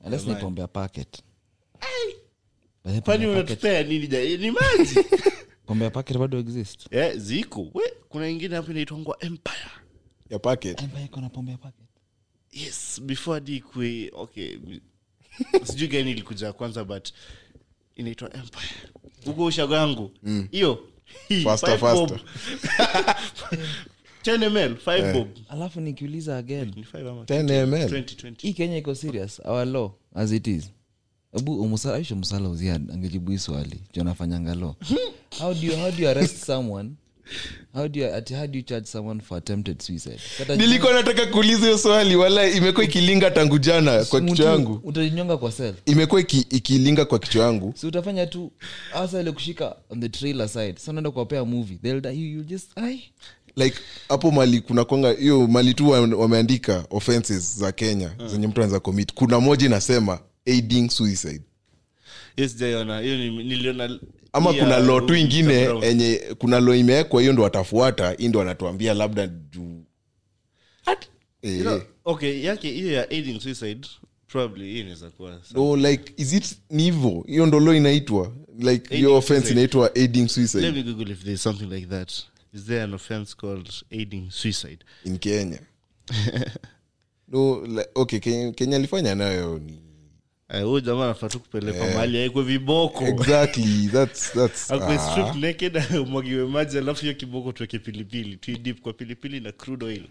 unless 0.00 0.20
ni 0.22 0.26
Jamani. 0.26 0.44
pombe 0.44 0.60
ya 0.60 0.68
packet. 0.68 1.22
Kwani 3.04 3.26
unatupea 3.26 3.82
nini 3.82 4.06
ja 4.06 4.36
ni 4.36 4.50
maji. 4.50 4.98
Pombea 5.66 5.90
packet 5.90 6.18
bado 6.18 6.38
exist. 6.38 6.86
Yeah, 6.90 7.16
ziko. 7.16 7.60
We 7.74 7.82
kuna 8.08 8.28
ingine 8.28 8.56
hapo 8.56 8.70
inaitwangwa 8.70 9.16
empire 9.20 9.70
ya 10.32 10.38
packet. 10.38 10.82
Empire 10.82 11.04
iko 11.04 11.20
na 11.20 11.28
pombe 11.28 11.52
ya 11.52 11.58
packet. 11.58 11.86
Yes 12.52 13.00
before 13.02 13.34
hadi 13.34 13.56
ikue 13.56 14.10
okay. 14.14 14.58
Sijui 15.64 15.88
gani 15.88 16.10
ilikuja 16.10 16.52
kwanza 16.52 16.84
but 16.84 17.08
inaitwa 17.96 18.34
empire. 18.34 18.68
Huko 19.24 19.44
ushago 19.44 19.74
yangu. 19.74 20.10
Hiyo 20.50 20.88
hii, 21.28 21.44
Faster, 21.44 21.78
faster. 21.78 22.20
ml 24.50 24.74
5 24.74 25.12
bob. 25.12 25.28
Alafu 25.48 25.80
nikiuliza 25.80 26.38
again. 26.38 26.72
Ni 26.76 26.82
5 26.82 27.08
ama 27.10 27.22
10 27.22 27.66
ml 27.66 27.84
20 27.84 28.02
20 28.02 28.34
hii 28.38 28.52
kenya 28.52 28.76
iko 28.76 28.94
serious. 28.94 29.40
Our 29.44 29.66
law 29.66 29.90
as 30.14 30.32
it 30.32 30.46
is. 30.46 30.70
Umusala 31.46 31.96
aisha 31.96 32.14
musala 32.14 32.48
uzia 32.48 32.74
angejibu 32.74 33.30
hii 33.30 33.38
swali. 33.38 33.80
Jonafanyanga 33.92 34.54
law 34.54 34.74
how 35.38 35.54
do 35.54 35.60
you, 35.66 35.76
how 35.76 35.90
do 35.90 36.02
you 36.02 36.08
arrest 36.08 36.36
someone 36.44 36.90
how 37.74 37.88
do 37.88 38.00
you, 38.00 38.14
ati 38.14 38.34
how 38.34 38.46
do 38.46 38.58
you 38.58 38.64
charge 38.64 38.86
someone 38.86 39.20
for 39.20 39.38
attempted 39.38 39.82
suicide? 39.82 40.18
Kata- 40.38 40.56
nilikuwa 40.56 40.92
nataka 40.92 41.26
kuuliza 41.26 41.66
hiyo 41.66 41.78
swali 41.78 42.16
wala 42.16 42.46
imekuwa 42.50 42.84
ikilinga 42.84 43.30
tangu 43.30 43.58
jana 43.58 44.04
kwa 44.04 44.20
kichwa 44.20 44.50
yangu. 44.50 44.80
utajinyonga 44.84 45.36
kwa 45.36 45.52
sel 45.52 45.74
imekuwa 45.86 46.20
iki- 46.20 46.46
ikilinga 46.50 47.04
kwa 47.04 47.18
kichwa 47.18 47.44
yangu. 47.44 47.72
Si 47.76 47.86
utafanya 47.86 48.26
tu 48.26 48.52
hasa 48.92 49.20
ile 49.20 49.32
kushika 49.32 49.76
on 49.90 50.00
the 50.00 50.08
trailer 50.08 50.48
side. 50.48 50.74
Sa 50.78 50.90
unaenda 50.90 51.10
kuwapea 51.10 51.44
movie. 51.44 51.76
They'll 51.82 52.00
die, 52.00 52.12
you, 52.14 52.36
you 52.38 52.42
just 52.44 52.78
ai 52.78 53.02
like 53.56 53.78
hapo 54.08 54.30
mali 54.30 54.60
kuna 54.60 54.84
kwanga 54.84 55.12
hiyo 55.12 55.46
mali 55.46 55.74
tu 55.74 55.88
wameandika 55.90 56.84
offenses 56.90 57.58
za 57.58 57.72
kenya 57.72 58.10
zenye 58.26 58.46
mtu 58.46 58.60
anaweza 58.60 58.80
commit. 58.80 59.12
Kuna 59.14 59.40
moja 59.40 59.66
inasema 59.66 60.20
aiding 60.46 60.90
suicide. 60.90 61.40
Yes 62.36 62.56
jaiona 62.56 63.00
hiyo 63.00 63.16
niliona 63.42 63.98
ama 64.32 64.50
yeah, 64.50 64.64
kuna 64.64 64.78
lo 64.78 65.00
tu 65.00 65.14
ingine 65.14 65.68
enye 65.82 66.16
kuna 66.38 66.60
lo 66.60 66.74
imewekwa 66.74 67.20
hiyo 67.20 67.32
ndo 67.32 67.42
watafuata 67.42 68.12
hii 68.12 68.28
ndo 68.28 68.38
wanatuambia 68.38 68.94
labda 68.94 69.26
juu. 69.26 69.84
Eh, 71.42 71.56
You 71.58 71.62
know, 71.62 71.80
okay 72.04 72.42
yake 72.42 72.70
hiyo 72.70 72.92
ya 72.92 73.10
aiding 73.10 73.40
suicide 73.40 73.88
probably 74.28 74.64
hii 74.64 74.80
inaweza 74.80 75.10
kuwa 75.10 75.40
no 75.54 75.76
like 75.76 76.12
is 76.16 76.32
it 76.32 76.56
ni 76.70 76.82
hiyo 77.26 77.46
ndo 77.46 77.60
lo 77.60 77.74
inaitwa. 77.74 78.32
Like 78.58 78.94
Aiding 78.94 79.02
your 79.02 79.16
offense 79.18 79.50
inaitwa 79.50 79.94
aiding 79.96 80.28
let 80.54 80.74
me 80.74 80.82
google 80.82 81.12
if 81.12 81.24
there's 81.24 81.42
something 81.42 81.66
like 81.66 81.86
that. 81.86 82.12
Is 82.54 82.64
there 82.64 82.82
an 82.82 82.94
offense 82.94 83.34
called 83.36 83.70
aiding 83.90 84.30
suicide? 84.30 84.78
In 85.04 85.18
kenya. 85.18 85.58
No 87.28 87.64
like, 87.66 87.88
okay 87.94 88.18
kenya, 88.20 88.52
kenya 88.52 88.76
alifanya 88.76 89.14
nayo 89.14 89.58
ni 89.58 89.80
huyu 90.60 90.80
jamaa 90.80 91.04
anafaa 91.04 91.28
tu 91.28 91.40
kupelekwa 91.40 91.86
mahali 91.86 92.18
aekwe 92.18 92.42
viboko. 92.42 93.04
exactly 93.06 93.88
that's 93.92 94.32
that's 94.32 94.70
akwe 94.72 94.98
naked 95.40 95.82
umwagiwe 96.06 96.46
maji 96.46 96.78
alafu 96.78 97.00
hiyo 97.00 97.14
kiboko 97.14 97.52
tuweke 97.52 97.78
pilipili 97.78 98.36
tuidip 98.36 98.80
kwa 98.80 98.92
pilipili 98.92 99.40
na 99.40 99.52
crude 99.52 99.84
oil. 99.86 100.04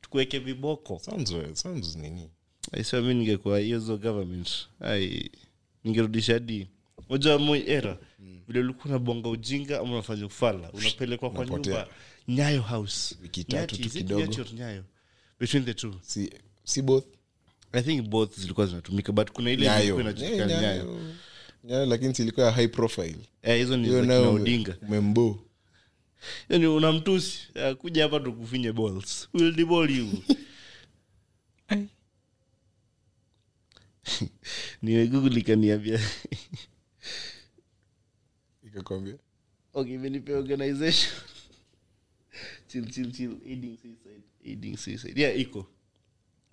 Tukuweke 0.00 0.38
viboko. 0.38 0.98
Sounds 1.04 1.34
sounds 1.62 1.96
nini. 1.96 2.30
Aisema 2.72 3.02
mi 3.08 3.14
ningekuwa 3.14 3.58
hiyo 3.58 3.80
government 3.80 4.68
ai 4.80 5.30
ningerudisha 5.84 6.32
hadi 6.32 6.68
moja 7.08 7.38
moi 7.38 7.64
era 7.66 7.98
vile 8.48 8.60
ulikuwa 8.60 8.84
unabonga 8.84 9.28
ujinga 9.28 9.80
ama 9.80 9.92
unafanya 9.92 10.26
ufala 10.26 10.72
unapelekwa 10.72 11.30
kwa 11.30 11.46
nyumba. 11.46 11.88
Nyayo 12.28 12.62
house. 12.62 13.16
Wiki 13.22 13.44
tatu 13.44 13.76
tu 13.82 13.90
kidogo. 13.90 14.44
Nyayo? 14.54 14.84
Between 15.40 15.64
the 15.64 15.74
two. 15.74 15.94
Si, 16.02 16.30
si 16.64 16.82
both 16.82 17.04
i 17.72 17.82
think 17.82 18.08
both 18.08 18.38
zilikuwa 18.40 18.66
zinatumika 18.66 19.12
but 19.12 19.30
kuna 19.32 19.50
ile 19.50 19.66
ilikuwa 19.82 20.00
Eh, 20.00 20.00
inajulikana 20.00 20.60
nyayo. 20.60 21.86
Lakini 21.86 22.14
silikuwa 22.14 22.46
ya 22.46 22.52
high 22.52 22.68
profile. 22.68 23.16
Eh, 23.42 23.58
hizo 23.58 23.76
ni 23.76 24.06
za 24.06 24.28
odinga 24.28 24.76
membo 24.88 25.48
yani 26.48 26.66
unamtusi 26.66 27.48
uh, 27.54 27.72
kuja 27.76 28.02
hapa 28.02 28.20
tukufinye 28.20 28.72
balls. 28.72 29.28
Will 29.34 29.54
deball 29.54 29.90
you. 29.90 30.08
Niwe 34.82 35.06
google 35.06 35.40
ikaniambia 35.40 36.00
ikakwambia? 38.66 39.14
Okay 39.74 39.94
imenipe 39.94 40.34
organization. 40.34 41.12
Chill 42.68 42.90
chill 42.90 43.12
chill. 43.12 43.36
Aiding 43.46 43.76
suicide. 43.76 44.22
Aiding 44.46 44.76
suicide. 44.76 45.20
Yeah 45.20 45.40
iko 45.40 45.66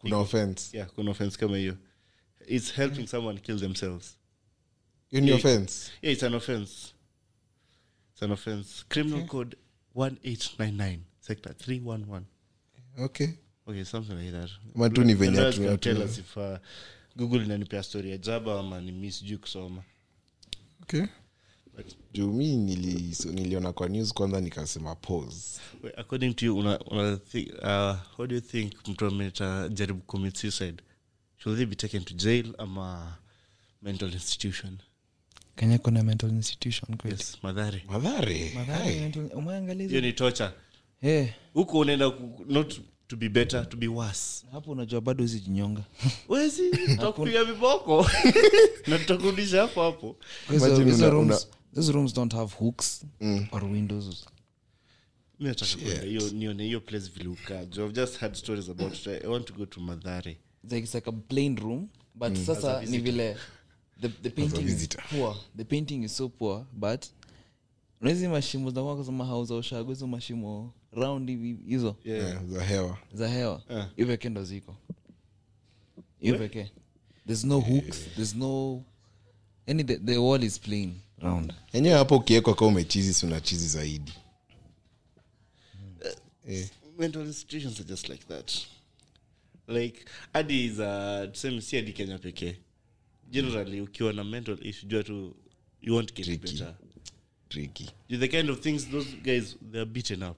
kuna 0.09 0.17
offense. 0.21 0.77
Yeah 0.77 0.89
kuna 0.89 1.11
offense 1.11 1.37
kama 1.37 1.57
hiyo. 1.57 1.77
It's 2.47 2.73
helping 2.73 3.07
someone 3.07 3.39
kill 3.39 3.59
themselves. 3.59 4.17
Ni 5.11 5.27
Yeah. 5.27 5.39
offense. 5.39 5.91
yeah 6.01 6.13
it's 6.13 6.23
an 6.23 6.33
offense. 6.33 6.71
It's 8.13 8.23
an 8.23 8.31
offense. 8.31 8.85
Criminal 8.89 9.25
code 9.25 9.57
1899 9.95 10.99
sector 11.19 11.53
311 11.53 12.21
okay. 12.97 13.27
Okay 13.67 13.83
something 13.85 14.13
like 14.13 14.31
that. 14.31 14.49
Ama 14.75 14.89
tu 14.89 15.03
ni 15.03 15.13
venye 15.13 15.77
tell 15.77 16.01
us 16.01 16.17
if 16.17 16.37
uh, 16.37 16.57
google 17.15 17.43
inanipea 17.43 17.83
story 17.83 18.11
ya 18.11 18.17
jaba 18.17 18.59
ama 18.59 18.81
ni 18.81 18.91
miss 18.91 19.23
juu 19.23 19.37
kusoma 19.37 19.83
okay 20.81 21.05
But- 21.77 21.95
mi 22.33 22.55
nili, 22.55 23.15
so, 23.15 23.31
niliona 23.31 23.73
kwa 23.73 23.89
news 23.89 24.13
kwanza 24.13 24.41
nikasema 24.41 24.95
pause. 24.95 25.61
Wait, 25.83 25.99
according 25.99 26.33
to 26.33 26.45
you 26.45 26.57
una, 26.57 26.79
una 26.79 27.17
think, 27.17 27.49
uh, 27.63 27.95
how 28.17 28.27
do 28.27 28.35
you 28.35 28.41
think 28.41 28.87
mtu 28.87 29.05
ameta 29.05 29.69
jaribu 29.69 30.01
commit 30.01 30.37
suicide? 30.37 30.83
Should 31.37 31.57
they 31.57 31.65
be 31.65 31.75
taken 31.75 32.03
to 32.03 32.13
jail 32.13 32.53
ama 32.57 33.17
mental 33.81 34.13
institution? 34.13 34.77
Kenya 35.55 35.77
kuna 35.77 36.03
mental 36.03 36.29
institution 36.29 36.97
yes 37.05 37.37
madhare. 37.43 37.83
Madhare 37.89 38.49
Hai. 38.49 38.99
mental- 38.99 39.87
hiyo 39.87 40.01
ni 40.01 40.13
tocha 40.13 40.53
Eh, 41.01 41.33
huko 41.53 41.79
unaenda 41.79 42.11
not 42.47 42.79
to 43.07 43.15
be 43.15 43.29
better 43.29 43.69
to 43.69 43.77
be 43.77 43.87
worse. 43.87 44.45
Hapo 44.51 44.71
unajua 44.71 45.01
bado 45.01 45.23
hizi 45.23 45.39
jinyonga. 45.39 45.83
Wezi 46.29 46.69
tutakupiga 46.71 47.43
viboko. 47.43 48.09
Na 48.87 48.99
tutakurudisha 48.99 49.61
hapo 49.61 49.83
hapo 49.83 50.15
Una- 51.75 51.81
rooms- 51.81 51.87
those 51.87 51.91
rooms 51.91 52.13
don't 52.13 52.33
have 52.33 52.53
hooks 52.59 53.05
or 53.51 53.63
windows. 53.63 54.25
Mi 55.39 55.47
nataka 55.47 55.75
kwenda 55.83 56.01
hiyo 56.03 56.29
nione 56.31 56.63
hiyo 56.63 56.81
place 56.81 57.09
vile 57.15 57.37
i've 57.85 57.93
just 57.93 58.17
had 58.17 58.35
stories 58.35 58.69
about 58.69 58.93
it. 58.93 59.07
i 59.07 59.27
want 59.27 59.45
to 59.45 59.53
go 59.53 59.65
to 59.65 59.81
madhare 59.81 60.31
It's 60.63 60.71
like, 60.73 60.83
it's 60.83 60.95
like 60.95 61.09
a 61.09 61.13
plain 61.13 61.55
room 61.57 61.87
but 62.15 62.35
sasa 62.37 62.81
ni 62.85 62.97
vile 62.97 63.37
the, 64.01 64.09
the 64.09 64.29
painting 64.29 64.67
is 64.67 64.87
poor. 65.09 65.35
The 65.57 65.63
painting 65.65 66.03
is 66.03 66.17
so 66.17 66.29
poor 66.29 66.65
but 66.73 67.05
unaizi 68.01 68.27
mashimo 68.27 68.69
zinakuwa 68.69 68.97
kusema 68.97 69.25
hauza 69.25 69.55
ushago 69.55 69.89
hizo 69.93 70.07
mashimo 70.07 70.73
round 70.91 71.29
hivi 71.29 71.57
hizo. 71.67 71.95
Yeah, 72.05 72.45
za 72.45 72.63
hewa 72.63 72.97
za 73.13 73.27
hewa 73.29 73.61
Ah. 73.69 73.87
hiyo 73.95 74.07
pekee 74.07 74.29
ndo 74.29 74.43
ziko. 74.43 74.75
Hiyo 76.19 76.37
pekee. 76.37 76.71
There's 77.27 77.43
no 77.43 77.59
hooks 77.59 77.99
there's 78.15 78.35
no 78.35 78.83
any 79.67 79.83
the, 79.83 79.97
the 79.97 80.17
wall 80.17 80.43
is 80.43 80.59
plain 80.59 80.93
round. 81.21 81.53
Enyewe 81.73 81.95
hapo 81.95 82.15
ukiwekwa 82.17 82.55
ka 82.55 82.65
umechizi 82.65 83.13
si 83.13 83.25
una 83.25 83.41
chizi 83.41 83.67
zaidi. 83.67 84.13
Eh, 86.47 86.67
mental 86.97 87.25
institutions 87.25 87.79
are 87.79 87.89
just 87.89 88.09
like 88.09 88.23
that. 88.27 88.51
Like 89.67 90.05
hadi 90.33 90.69
za 90.69 91.27
tuseme 91.27 91.61
si 91.61 91.75
hadi 91.75 91.93
kenya 91.93 92.17
pekee. 92.17 92.55
Generally 93.31 93.81
ukiwa 93.81 94.13
na 94.13 94.23
mental 94.23 94.57
issue 94.67 94.87
jua 94.89 95.03
tu 95.03 95.35
you 95.81 95.93
won't 95.95 96.13
get 96.15 96.25
Tricky. 96.25 96.51
better. 96.51 96.75
Tricky. 97.49 97.89
The 98.09 98.27
kind 98.27 98.49
of 98.49 98.59
things 98.59 98.89
those 98.89 99.09
guys 99.23 99.55
they're 99.71 99.85
beaten 99.85 100.23
up 100.23 100.37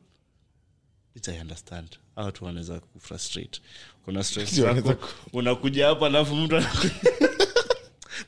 which 1.16 1.28
i 1.30 1.40
understand. 1.40 1.98
Watu 2.16 2.46
wanaweza 2.46 2.80
kufrustrate. 2.80 3.62
Kuna 4.06 4.24
stress 4.24 4.62
unakuja 5.34 5.88
hapa 5.88 6.06
alafu 6.06 6.36
mtu 6.36 6.56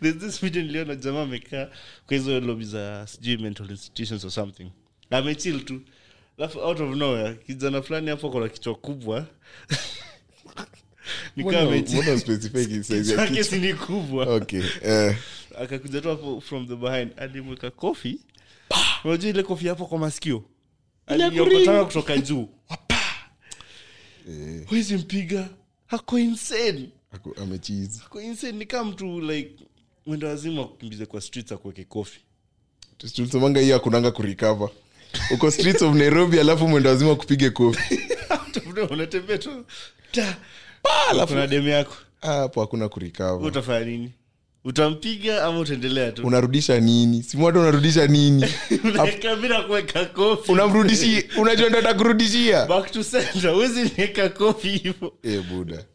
there's 0.02 0.18
this 0.18 0.42
video 0.42 0.62
niliona 0.64 0.96
jamaa 0.96 1.22
amekaa 1.24 1.66
kwa 2.08 2.18
hizo 2.18 2.40
lobi 2.40 2.66
za 2.66 3.08
sijui 3.08 3.38
mental 3.38 3.70
institutions 3.72 4.24
or 4.26 4.32
something. 4.32 4.72
Amechil 5.10 5.66
tu. 5.66 5.82
Alafu 6.38 6.60
out 6.60 6.80
of 6.80 6.96
nowhere 6.96 7.34
kijana 7.36 7.82
fulani 7.82 8.10
hapo 8.10 8.30
kona 8.30 8.50
kichwa 8.50 8.76
kubwa. 8.76 9.26
Nikaa 11.36 11.50
Mbona- 11.52 11.62
amechill. 11.68 12.02
mbona 12.04 12.20
specify 12.20 12.64
size 12.84 12.96
ya 12.98 13.02
Kichwa 13.04 13.22
yake 13.22 13.30
kichwa? 13.36 13.44
si 13.44 13.60
ni 13.60 13.74
kubwa. 13.74 14.26
Okay 14.36 14.64
eh, 14.84 15.18
akakuja 15.62 16.02
tu 16.02 16.10
hapo 16.10 16.42
from 16.42 16.68
the 16.68 16.76
behind 16.76 17.12
alimweka 17.18 17.72
kofi. 17.72 18.20
Unajua 19.04 19.30
ile 19.30 19.44
kofi 19.44 19.68
hapo 19.68 19.86
kwa 19.86 19.98
masikio? 19.98 20.44
Aliyokotaka 21.08 21.86
kutoka 21.86 22.18
juu. 22.18 22.50
Eh, 24.30 24.72
wezi 24.72 24.96
mpiga. 24.98 25.50
Hako 25.88 26.20
insane. 26.20 26.90
Ako- 27.12 27.36
amechizi 27.42 28.00
hako 28.00 28.22
insane. 28.22 28.54
Ni 28.58 28.66
kama 28.66 28.92
mtu 28.92 29.22
like 29.22 29.56
mwendo 30.10 30.28
wazima 30.28 30.66
kukimbize 30.66 31.06
kwa 31.06 31.22
streets 31.22 31.52
akuweke 31.52 31.84
kofi 31.84 32.20
tulisemanga 32.98 33.60
hiyo 33.60 33.76
akunanga 33.76 34.12
kurikava 34.12 34.70
uko 35.34 35.52
streets 35.52 35.82
of 35.82 35.96
nairobi 35.96 36.40
alafu 36.40 36.68
mwendo 36.68 36.90
wazima 36.90 37.16
kupige 37.16 37.50
kofi 37.50 38.00
unatembea 38.92 39.38
tu. 39.38 39.66
Kuna 41.28 41.48
demu 41.48 41.68
yako. 41.68 41.96
Hapo 42.22 42.62
hakuna 42.62 42.90
kurikava 42.90 43.48
utafanya 43.48 43.86
nini? 43.86 44.12
Utampiga 44.64 45.44
ama 45.46 45.60
utaendelea 45.60 46.12
tu? 46.12 46.28
Unarudisha 46.28 46.80
nini? 46.80 47.24
Simwata 47.24 47.60
unarudisha 47.60 48.08
nini? 48.08 48.46
Bila 49.42 49.62
kuweka 49.64 50.06
kofi 50.06 50.52
unamrudishi 50.52 51.26
unajua 51.38 51.70
ndo 51.70 51.80
atakurudishia? 51.80 52.66
Back 52.66 52.92
to 52.92 53.04
center 53.04 53.52
wezi 53.52 53.82
niweka 53.84 54.30
kofi 54.30 54.70
hivo 54.70 55.14
Eh, 55.24 55.42
buda 55.42 55.86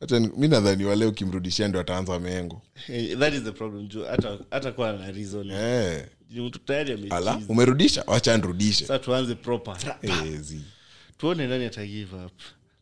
hata 0.00 0.20
mi 0.20 0.48
nadhani 0.48 0.84
wale 0.84 1.06
ukimrudishia 1.06 1.68
ndo 1.68 1.80
ataanza 1.80 2.18
mengo. 2.20 2.62
Eh, 2.88 3.18
that 3.18 3.34
is 3.34 3.42
the 3.42 3.52
problem 3.52 3.88
juu 3.88 4.04
hata 4.04 4.38
hata 4.50 4.72
kuwa 4.72 4.92
na 4.92 5.10
reason. 5.10 5.50
Eh. 5.50 6.04
Mtu 6.30 6.58
tayari 6.58 7.06
ala 7.10 7.40
umerudisha? 7.48 8.04
Wacha 8.06 8.36
nrudishe 8.36 8.86
sasa 8.86 8.98
tuanze 8.98 9.34
proper. 9.34 9.96
Eh, 10.02 10.12
tuone 11.18 11.46
nani 11.46 11.64
ata 11.64 11.86
give 11.86 12.16
up. 12.26 12.32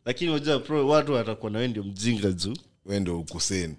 Lakini 0.05 0.31
unajua 0.31 0.59
pro 0.59 0.87
watu 0.87 1.13
watakuwa 1.13 1.51
na 1.51 1.57
wewe 1.57 1.67
ndio 1.67 1.83
mjinga 1.83 2.31
juu. 2.31 2.53
We 2.85 2.99
ndo 2.99 3.19
ukoseni. 3.19 3.75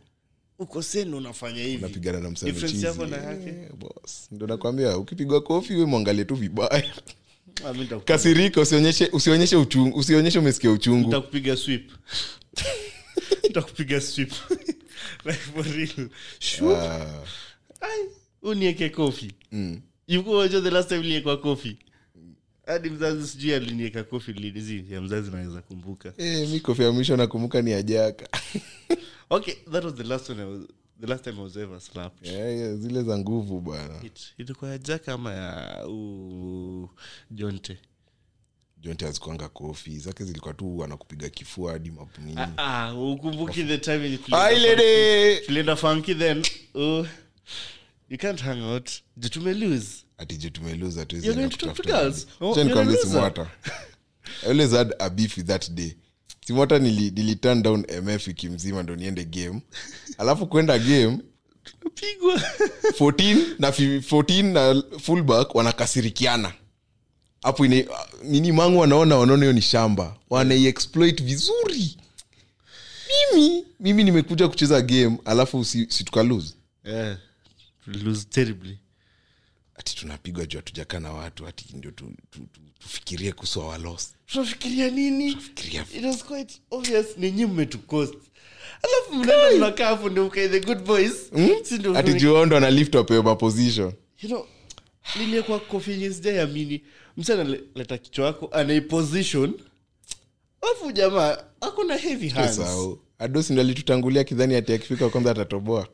Ukoseni 0.58 1.14
unafanya 1.14 1.62
hivi. 1.62 1.76
Unapigana 1.84 2.20
na 2.20 2.30
Difference 2.30 2.86
yako 2.86 3.06
na 3.06 3.16
yake. 3.16 3.48
Eh, 3.48 3.70
boss. 3.78 4.28
nakwambia 4.30 4.96
ukipigwa 4.98 5.40
kofi 5.40 5.74
we 5.74 5.84
mwangalie 5.84 6.24
tu 6.24 6.34
vibaya. 6.34 6.84
Ah, 7.64 7.98
kasirika 8.04 8.60
usionyeshe 8.60 9.08
usionyeshe 9.12 9.56
uchungu 9.56 9.98
usionyeshe 9.98 10.38
umesikia 10.38 10.70
uchungu. 10.70 11.06
Nitakupiga 11.06 11.56
sweep 11.56 11.90
Ah, 16.76 17.24
Ai, 17.80 18.00
unieke 18.42 18.88
kofi. 18.88 19.32
Ilikuwa 20.06 20.38
unajua 20.38 20.60
the 20.60 20.70
last 20.70 20.88
time 20.88 21.00
niliekwa 21.00 21.36
kofi? 21.36 21.78
Hadi 22.66 22.90
mzazi 22.90 23.28
sijui 23.28 23.54
alinieka 23.54 24.04
kofi 24.04 24.32
linizi 24.32 24.84
ya 24.90 25.00
mzazi 25.02 25.30
naweza 25.30 25.62
kumbuka. 25.62 26.12
Hey, 26.16 26.46
mi 26.46 26.60
kofi 26.60 26.82
ya 26.82 26.92
mwisho 26.92 27.16
nakumbuka 27.16 27.62
ni 27.62 27.72
ajaka 27.72 28.28
okay 29.30 29.54
that 29.72 29.84
was 29.84 29.94
the 29.94 30.02
last 30.04 30.30
one 30.30 30.42
I 30.42 30.44
was, 30.46 30.60
the 31.00 31.06
last 31.06 31.24
time 31.24 31.36
I 31.38 31.42
was 31.42 31.56
ever 31.56 31.80
slapped. 31.80 32.26
Yeah, 32.26 32.56
yeah, 32.56 32.74
zile 32.76 33.02
za 33.02 33.18
nguvu 33.18 33.60
bwana. 33.60 34.00
It- 34.02 34.32
ilikuwa 34.38 34.70
ya 34.70 34.78
jaka 34.78 35.12
ama 35.12 35.32
ya 35.34 35.86
uh, 35.86 36.90
jonte 37.30 37.78
jonte 38.86 39.06
azikuanga 39.06 39.48
kofi 39.48 39.98
zake 39.98 40.24
zilikuwa 40.24 40.54
tu 40.54 40.84
anakupiga 40.84 41.28
kifua 41.28 41.72
hadi 41.72 41.90
mapunini 41.90 42.40
Ah, 42.40 42.48
ah, 42.56 42.90
the 43.68 43.78
time 43.78 44.18
Ah, 44.32 44.48
tulienda 45.46 45.76
then 46.14 46.44
uh, 46.74 47.06
you 48.10 48.18
can't 48.18 48.40
hang 48.42 48.62
out. 48.62 48.90
Ju 49.16 49.28
tumelose 49.28 50.04
girls? 51.82 52.26
Oh, 52.40 52.54
loser. 52.92 53.06
simwata 53.10 53.50
I 54.42 54.50
always 54.50 54.70
had 54.72 54.94
a 54.98 55.10
beef 55.10 55.36
that 55.44 55.70
day. 55.70 55.94
Simwata 56.46 56.78
nili, 56.78 57.10
nili 57.10 57.36
turn 57.36 57.62
down 57.62 57.86
mf 58.02 58.26
wiki 58.26 58.48
mzima 58.48 58.82
ndo 58.82 58.96
niende 58.96 59.24
game. 59.24 59.60
Alafu 60.18 60.46
kwenda 60.46 60.78
game 60.78 61.18
pigwa 61.94 62.34
14 62.98 63.36
na 63.58 63.72
fi- 63.72 63.98
14 63.98 64.42
na 64.52 64.82
fullback 64.98 65.54
wanakasirikiana 65.54 66.52
hapo 67.46 67.64
ine- 67.64 67.88
nini 68.24 68.52
mangu 68.52 68.78
wanaona 68.78 69.16
wanaona 69.16 69.42
hiyo 69.42 69.52
ni 69.52 69.62
shamba. 69.62 70.16
Wanaiexploit 70.30 71.22
vizuri. 71.22 71.96
Mimi? 73.32 73.64
Mimi 73.80 74.04
nimekuja 74.04 74.48
kucheza 74.48 74.80
game 74.82 75.18
alafu 75.24 75.64
si, 75.64 75.86
si 75.90 76.04
tukalose 76.04 76.54
yeah, 76.84 77.18
lose 77.86 78.24
terribly. 78.30 78.78
Ati 79.76 79.96
tunapigwa 79.96 80.46
juu 80.46 80.58
hatujakaa 80.58 81.00
na 81.00 81.12
watu 81.12 81.46
ati 81.46 81.64
ndio 81.74 81.90
tu, 81.90 82.04
tu, 82.30 82.38
tu, 82.52 82.60
tufikirie 82.78 83.32
kuhusu 83.32 83.62
awalos 83.62 84.14
tunafikiria 84.26 84.90
nini? 84.90 85.36
It 85.94 86.04
was 86.04 86.24
quite 86.24 86.54
obvious. 86.70 87.06
Ninyi 87.18 87.46
mmetucost. 87.46 88.14
Alafu 88.82 89.14
mnaenda 89.14 89.56
mnakaa 89.56 89.86
hapo 89.86 90.08
ndio 90.08 90.24
mkae 90.24 90.48
the 90.48 90.60
good 90.60 90.78
boys. 90.84 91.12
Mm? 91.32 91.50
ati 91.96 92.14
juu 92.14 92.44
ndo 92.46 92.56
analift 92.56 92.94
apewe 92.94 93.22
maposition 93.22 93.92
you 94.22 94.28
know 94.28 94.46
yenye 95.90 96.12
sijaiamini 96.14 96.82
msi 97.16 97.32
analeta 97.32 97.98
kichwa 97.98 98.26
yako 98.26 98.48
anaiposition 98.52 99.54
alafu 100.62 100.92
jamaa 100.92 101.38
ako 101.60 101.84
na 101.84 101.96
heavy 101.96 102.28
hands. 102.28 102.60
Adosi 103.18 103.52
ndo 103.52 103.62
alitutangulia 103.62 104.24
kidhani 104.24 104.54
ati 104.54 104.72
akifika 104.72 105.08
kwanza 105.08 105.30
atatoboa. 105.30 105.88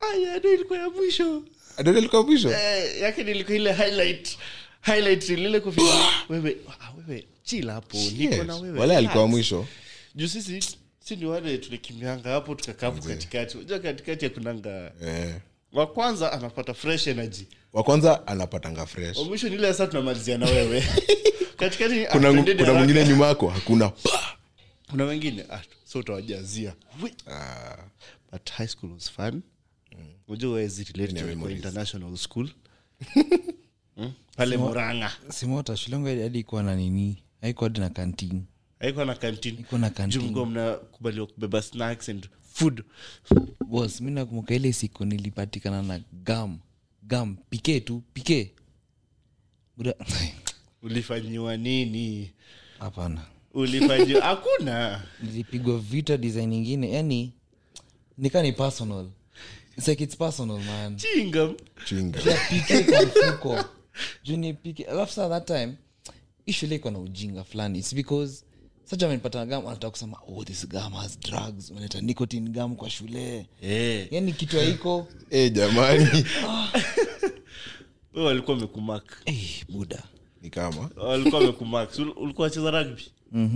Aya 0.00 0.38
ndo 0.38 0.52
ilikuwa 0.54 0.78
ya 0.78 0.90
mwisho. 0.90 1.42
Alikuwa 1.76 2.22
mwisho? 2.22 2.50
Eh, 2.50 3.00
yake 3.00 3.24
nilikuwa 3.24 3.56
ile 3.56 3.72
highlight 3.72 4.38
highlight 4.82 5.28
lile 5.28 5.60
kufika. 5.60 6.06
Wewe 6.28 6.56
ah, 6.80 6.92
wewe 7.08 7.26
chila 7.42 7.72
hapo 7.72 7.98
niko 8.16 8.44
na 8.44 8.56
wewe. 8.56 8.78
Wala 8.80 8.96
alikuwa 8.96 9.26
mwisho. 9.26 9.66
Juu 10.14 10.28
sisi 10.28 10.78
si 11.04 11.16
ni 11.16 11.24
wale 11.26 11.58
tulikimbianga 11.58 12.30
hapo 12.30 12.54
tukakaa 12.54 12.86
hapo 12.86 13.08
katikati. 13.08 13.56
Unajua 13.58 13.78
katikati 13.78 14.24
ya 14.24 14.30
kunanga 14.30 14.92
eh. 15.02 15.34
Wa 15.76 15.86
kwanza 15.86 16.32
anapata 16.32 16.74
fresh 16.74 17.06
energy. 17.06 17.46
Wa 17.72 17.82
kwanza 17.82 18.26
anapatanga 18.26 18.86
fresh. 18.86 19.16
Wa 19.18 19.24
mwisho 19.24 19.48
ni 19.48 19.54
ile 19.54 19.66
sasa 19.66 19.86
tunamalizia 19.86 20.38
na 20.38 20.46
wewe. 20.46 20.84
Katikati 21.56 22.06
kuna, 22.12 22.42
kuna 22.56 22.72
mwingine 22.74 23.08
nyuma 23.08 23.26
yako 23.26 23.48
hakuna 23.48 23.92
kuna 24.90 25.04
wengine 25.04 25.44
ah, 25.50 25.60
so 25.84 25.98
utawajazia. 25.98 26.74
Ah, 27.30 27.76
but 28.32 28.50
high 28.50 28.66
school 28.68 28.92
was 28.92 29.10
fun. 29.10 29.42
Unajua 30.28 30.52
wezi 30.52 30.84
relate 30.84 31.12
to 31.12 31.18
kwa 31.18 31.26
memories. 31.28 31.56
international 31.56 32.16
school? 32.16 32.48
Hmm? 33.96 34.12
pale 34.36 34.56
muranga. 34.56 35.12
Simota 35.28 35.76
shulongo 35.76 36.08
hadi 36.08 36.38
ikuwa 36.38 36.62
na 36.62 36.74
nini? 36.76 37.22
Haikuwa 37.40 37.68
hadi 37.70 37.80
na 37.80 37.90
kantini 37.90 38.44
haikuwa 38.80 39.04
na 39.04 39.14
canteen. 39.14 39.54
Ikuwa 39.60 39.80
na 39.80 39.88
juu 39.88 39.94
kantini 39.94 40.24
mlikuwa 40.24 40.46
mnakubaliwa 40.46 41.26
kubeba 41.26 41.62
snacks 41.62 42.08
and 42.08 42.28
food. 42.56 42.84
Bos 43.68 44.00
mi 44.00 44.10
nakumbuka 44.10 44.54
ile 44.54 44.72
siku 44.72 45.04
nilipatikana 45.04 45.82
na 45.82 46.00
gam 46.12 46.58
gam 47.02 47.36
pike 47.50 47.80
tu 47.80 48.02
pike. 48.12 48.52
Ulifanyiwa 50.82 51.56
nini? 51.56 52.30
Hapana. 52.78 53.22
Ulifanyiwa? 53.54 54.22
Hakuna. 54.28 55.02
Nilipigwa 55.22 55.78
vita 55.78 56.16
design 56.16 56.52
ingine 56.52 56.90
yani 56.90 57.32
nika 58.18 58.42
ni 58.42 58.52
personal. 58.52 59.06
It's 59.78 59.88
like 59.88 60.04
it's 60.04 60.16
personal 60.16 60.58
man. 60.60 60.96
Chinga. 60.96 61.54
Chinga. 61.84 62.20
Pike 62.50 62.84
kwa 62.84 63.02
mfuko 63.02 63.64
juu 64.24 64.36
ni 64.36 64.54
pike. 64.54 64.84
Alafu 64.84 65.12
saa 65.12 65.28
that 65.28 65.46
time 65.46 65.74
ishule 66.46 66.74
iko 66.76 66.90
na 66.90 66.98
ujinga 66.98 67.44
fulani. 67.44 67.78
Its 67.78 67.94
because 67.94 68.44
sacha 68.90 69.06
amenipata 69.06 69.46
gam 69.46 69.66
anataka 69.66 69.90
kusema 69.90 70.18
oh 70.28 70.44
this 70.44 70.68
gum 70.68 70.92
has 70.92 71.20
drugs. 71.20 71.70
Unaleta 71.70 72.00
nicotine 72.00 72.50
gum 72.50 72.76
kwa 72.76 72.90
shule. 72.90 73.46
Hey. 73.60 74.06
yani 74.10 74.32
kitu 74.32 74.56
haiko. 74.58 75.08
Hey, 75.30 75.50
jamani. 75.56 76.24
Wewe 78.14 78.26
walikuwa 78.26 78.56
wamekumak 78.56 79.24
hey, 79.24 79.64
buda 79.68 80.02
ni 80.42 80.50
kama. 80.50 80.90
Walikuwa 80.96 81.40
wamekumak 81.40 81.90
ulikuwa 81.98 82.44
wacheza 82.44 82.70
rugby? 82.70 83.02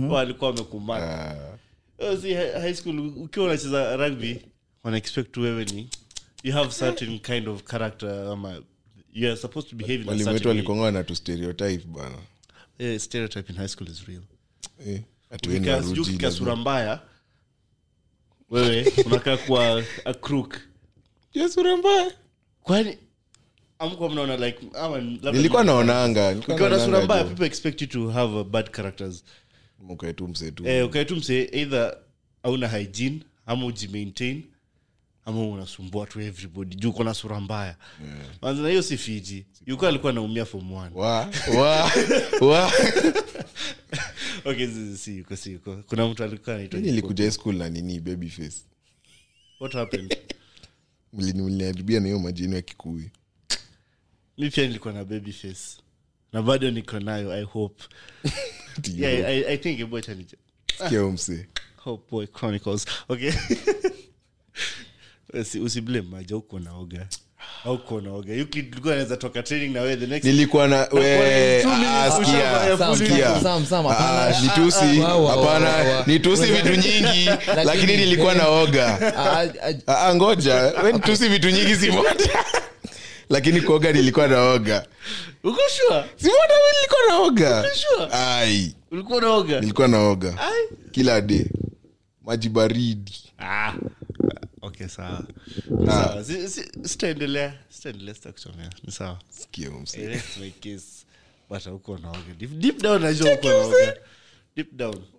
Walikuwa 0.09 0.49
wamekumak 0.49 1.01
ah, 1.03 1.57
Eh, 2.01 2.17
si 2.21 2.33
high 2.33 2.73
school 2.73 2.99
ukiwa 2.99 3.45
unacheza 3.45 3.95
rugby 3.97 4.41
wana 4.83 4.97
expect 4.97 5.37
wewe 5.37 5.65
ni 5.65 5.89
you 6.43 6.53
have 6.53 6.69
certain 6.79 7.19
kind 7.19 7.47
of 7.47 7.63
character 7.63 8.09
ama 8.09 8.61
you 9.13 9.27
are 9.27 9.37
supposed 9.37 9.69
to 9.69 9.75
behave 9.75 10.01
in 10.03 10.09
a 10.09 10.11
wetu 10.11 10.23
certain 10.23 10.47
way. 10.47 10.57
alikonga 10.57 10.91
na 10.91 11.03
tu 11.03 11.15
stereotype 11.15 11.83
bana. 11.87 12.17
Yeah, 12.79 12.99
stereotype 12.99 13.53
in 13.53 13.59
high 13.59 13.67
school 13.67 13.87
is 13.89 14.05
real. 14.07 14.21
Eh, 14.87 15.01
lazima- 16.27 16.31
sura 16.31 16.55
mbaya. 16.55 16.99
Wewe 18.49 18.93
unakaa 19.05 19.37
kuwa 19.37 19.83
a 20.05 20.13
crook. 20.13 20.57
Ya 21.33 21.49
sura 21.49 21.77
mbaya. 21.77 22.11
Kwani? 22.63 22.97
Amkuwa 23.79 24.09
mnaona 24.09 24.37
like 24.37 24.59
ama 24.73 24.97
nilikuwa 25.31 25.61
ni- 25.63 25.67
naonanga 25.67 26.29
ukiwa 26.31 26.69
na 26.69 26.79
sura 26.79 27.01
mbaya 27.01 27.23
people 27.23 27.45
expect 27.45 27.81
you 27.81 27.87
to 27.87 28.09
have 28.09 28.39
a 28.39 28.43
bad 28.43 28.69
characters. 28.71 29.23
Mkae 29.79 30.13
msee 30.27 30.51
tu. 30.51 30.67
Eh, 30.67 30.85
either 31.51 31.97
hygiene 32.67 33.19
ama 33.45 33.65
ujimaintain 33.65 34.43
ama 35.25 35.47
unasumbua 35.47 36.05
tu 36.07 36.21
everybody. 36.21 36.75
Juu 36.75 36.89
uko 36.89 37.03
na 37.03 37.13
sura 37.13 37.39
mbaya. 37.39 37.75
Yeah. 38.05 38.25
na 38.61 38.69
hiyo 38.69 38.81
si 38.81 38.97
fiji. 38.97 39.45
Yuko 39.65 39.87
alikuwa 39.87 40.11
anaumia 40.11 40.45
form 40.45 40.71
okay 44.45 44.67
si- 44.67 44.97
si 44.97 45.17
yuko 45.17 45.35
si 45.35 45.51
yuko. 45.51 45.75
Kuna 45.87 46.07
mtu 46.07 46.23
alikuwa 46.23 46.55
Mimi 46.55 46.91
school 47.31 47.55
na 47.55 47.69
nini 47.69 47.99
baby 47.99 48.29
face? 48.29 48.57
What 49.59 49.73
happened? 49.73 50.17
Mliniharibia 51.13 51.99
na 51.99 52.05
hiyo 52.05 52.19
majini 52.19 52.55
ya 52.55 52.61
kikui 52.61 53.11
mi 54.37 54.49
pia 54.49 54.67
nilikuwa 54.67 54.93
na 54.93 55.05
baby 55.05 55.31
face. 55.33 55.77
Na 56.33 56.41
bado 56.41 56.71
niko 56.71 56.99
nayo 56.99 57.31
i 57.33 57.43
hope. 57.43 57.83
Yeah, 58.95 59.27
I, 59.27 59.45
I 59.53 59.57
think 59.57 59.79
hope 61.75 62.03
boy 62.11 62.27
chronicles. 62.27 62.85
Okay. 63.09 63.31
Usiblame 65.63 66.01
maja 66.09 66.37
uko 66.37 66.59
naoga 66.59 67.07
auko 67.65 68.01
naoga 68.01 68.33
yukilikuwa 68.33 68.93
anaweza 68.93 69.17
toka 69.17 69.43
training 69.43 69.73
na 69.73 69.81
wewe 69.81 69.97
the 69.97 70.07
next 70.07 70.25
nilikuwa 70.25 70.67
na 70.67 70.81
ah, 70.81 72.09
Ah, 73.91 73.93
hapana. 73.93 74.41
ni 74.41 74.49
tusi 74.49 74.99
Wa, 74.99 75.07
wa, 75.07 75.15
wa, 75.15 75.35
wa, 75.35 75.51
hapana. 75.53 75.95
wa. 75.95 76.03
ni 76.07 76.19
tusi 76.19 76.45
vitu 76.45 76.75
nyingi 76.75 77.29
lakini 77.65 77.97
nilikuwa 77.97 78.33
naoga. 78.33 78.97
Ah, 79.87 80.15
ngoja. 80.15 80.55
We 80.83 80.91
ni 80.93 80.99
vitu 81.27 81.49
nyingi 81.49 81.75
simoja 81.75 82.39
lakini 83.29 83.61
kuoga 83.61 83.91
nilikuwa 83.91 84.27
naoga. 84.27 84.85
Uko 85.43 85.59
sure? 85.69 86.03
Si 86.15 86.25
nilikuwa 88.91 89.21
naoga. 89.21 89.59
Nilikuwa 89.59 89.87
naoga. 89.87 90.33
Kila 90.91 91.21
day. 91.21 91.45
Maji 92.25 92.49
baridi. 92.49 93.13
Ah 93.39 93.73
okay 94.81 94.87
sawa. 94.87 95.23
Sawa. 95.85 96.23
Sitaendelea 96.83 97.53
sitaendelea 97.69 98.13
sitakuchomea 98.13 98.69
ni 98.83 98.91
sawa. 98.91 99.19
Naoga 102.03 102.33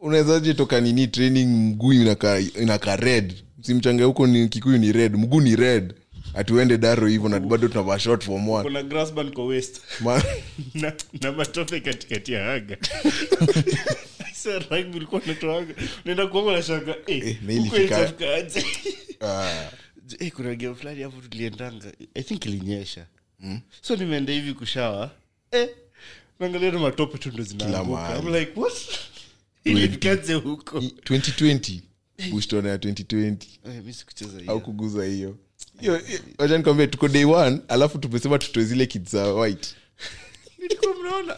unawezaje 0.01 0.55
toka 0.55 0.81
nini 0.81 1.07
training 1.07 1.47
mguu 1.47 1.93
inaka, 1.93 2.41
inaka 2.41 2.97
red. 2.97 3.35
Simchange 3.61 4.03
huko 4.03 4.27
ni 4.27 4.49
kikuyu 4.49 4.79
ni 4.79 4.93
red. 4.93 5.17
Mguu 5.17 5.41
ni 5.41 5.57
red. 5.57 5.95
Atuende 6.35 6.79
daro 6.79 7.07
hivyo 7.09 7.29
na 7.29 7.41
bado 7.41 7.69
tunavaa 7.69 7.99
short 7.99 8.25
form 8.25 8.49
one 8.49 8.63
kuna 8.63 8.83
grassband 8.83 9.33
kwa 9.35 9.47
waist. 9.47 9.81
Ma- 10.01 10.23
na, 10.75 10.93
na 11.21 11.33
matope 11.33 11.81
katikati 11.81 12.33
ya 12.33 12.45
haga 12.45 12.77
Sasa 14.43 14.59
rangi 14.71 14.97
ulikuwa 14.97 15.23
unatoaga 15.23 15.75
unaenda 16.05 16.27
kuoga 16.27 16.53
na 16.53 16.63
shanga 16.63 16.97
eh, 17.07 17.37
Eh? 18.59 18.65
Ah, 19.21 19.71
eh, 20.19 20.33
kuna 20.33 20.55
game 20.55 20.75
fulani 20.75 21.03
hapo 21.03 21.21
tuliendanga. 21.21 21.93
I 22.15 22.23
think 22.23 22.47
ilinyesha. 22.47 23.07
So 23.83 23.97
nimeenda 23.97 24.33
hivi 24.33 24.55
kushawa. 24.55 25.11
Eh, 25.51 25.69
naangalia 26.41 26.71
na 26.71 26.79
matope 26.79 27.19
tu 27.19 27.29
ndo 27.29 27.43
zinaanguka. 27.43 28.19
I'm 28.19 28.35
like 28.35 28.61
what? 28.61 28.73
Ilifikaje 29.65 30.35
huko. 30.35 30.79
2020 30.79 31.79
bushtona 32.31 32.69
ya 32.69 32.77
2020 32.77 33.37
mi 33.85 33.93
sikucheza 33.93 34.41
au 34.47 34.61
kuguza 34.61 35.05
hiyo. 35.05 35.37
Hiyo 35.81 36.01
wacha 36.39 36.87
tuko 36.87 37.09
day 37.09 37.25
one 37.25 37.61
alafu 37.69 37.99
tumesema 37.99 38.39
tutoe 38.39 38.65
zile 38.65 38.87
kids 38.87 39.11
za 39.13 39.35
white. 39.35 39.75
Nilikuwa 40.59 40.95
mnaona? 40.95 41.37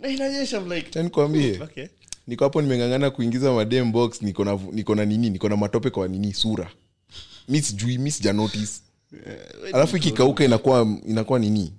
Na 0.00 0.08
inanyesha 0.08 0.56
I'm 0.60 0.72
like 0.72 1.02
nikwambie. 1.02 1.60
Okay 1.62 1.86
niko 2.26 2.44
hapo 2.44 2.62
nimengangana 2.62 3.10
kuingiza 3.10 3.52
madem 3.52 3.92
box 3.92 4.22
niko 4.22 4.44
na 4.44 4.58
niko 4.72 4.94
na 4.94 5.04
nini 5.04 5.30
niko 5.30 5.48
na 5.48 5.56
matope 5.56 5.90
kwa 5.90 6.08
nini 6.08 6.32
sura. 6.34 6.70
Mi 7.48 7.62
sijui 7.62 7.98
mi 7.98 8.10
sija 8.10 8.32
notice. 8.32 8.72
Alafu 9.72 9.96
ikikauka 9.96 10.44
inakuwa 10.44 10.98
inakuwa 11.06 11.38
nini? 11.38 11.72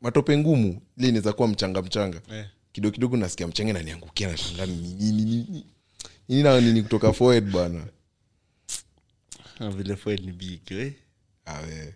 Matope 0.00 0.38
ngumu 0.38 0.80
ile 0.98 1.08
inaweza 1.08 1.32
kuwa 1.32 1.48
mchanga 1.48 1.82
mchanga. 1.82 2.20
Eh. 2.32 2.46
kidogo 2.72 2.94
kidogo 2.94 3.16
nasikia 3.16 3.46
mchanga 3.46 3.72
naniangukia 3.72 4.28
nashanga 4.30 4.66
nini 4.66 4.94
nini 5.12 5.66
nini 6.28 6.42
na 6.42 6.60
nini 6.60 6.82
kutoka 6.82 7.12
forward 7.12 7.50
bana 7.52 7.86
Ah, 9.60 9.68
vile 9.70 9.96
forward 9.96 10.24
ni 10.26 10.32
big 10.32 10.60
eh? 10.72 10.92
Awe 11.44 11.94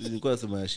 nilikuwa 0.00 0.32
nasema 0.32 0.60
ya 0.60 0.68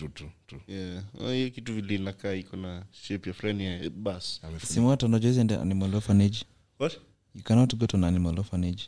shilibwa 0.00 0.18
tu 0.18 0.30
tu 0.46 0.56
tu 0.66 0.72
yeah. 0.72 1.02
Oh, 1.20 1.30
hiyo 1.32 1.50
kitu 1.50 1.74
vile 1.74 1.94
inakaa 1.94 2.32
iko 2.32 2.56
na 2.56 2.84
shape 2.90 3.30
ya 3.30 3.34
fulani 3.34 3.64
ya 3.64 3.90
bus. 3.90 4.40
Simwata 4.66 5.06
unajua 5.06 5.28
hizi 5.28 5.40
ende 5.40 5.56
animal 5.56 5.94
orphanage. 5.94 6.38
What? 6.78 6.98
You 7.34 7.42
cannot 7.42 7.74
go 7.76 7.86
to 7.86 7.96
an 7.96 8.04
animal 8.04 8.38
orphanage. 8.38 8.82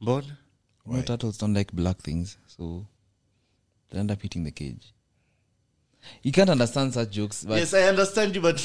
Mbona? 0.00 0.36
You 0.86 0.92
know, 0.92 1.02
turtles 1.02 1.38
don't 1.38 1.56
like 1.56 1.72
black 1.76 2.02
things 2.02 2.38
so 2.46 2.86
they 3.90 4.00
end 4.00 4.10
up 4.10 4.22
hitting 4.22 4.44
the 4.44 4.50
cage. 4.50 4.94
You 6.22 6.32
can't 6.32 6.50
understand 6.50 6.92
such 6.94 7.10
jokes 7.10 7.44
but 7.46 7.58
yes 7.58 7.74
i 7.74 7.88
understand 7.88 8.34
you 8.36 8.42
but 8.42 8.60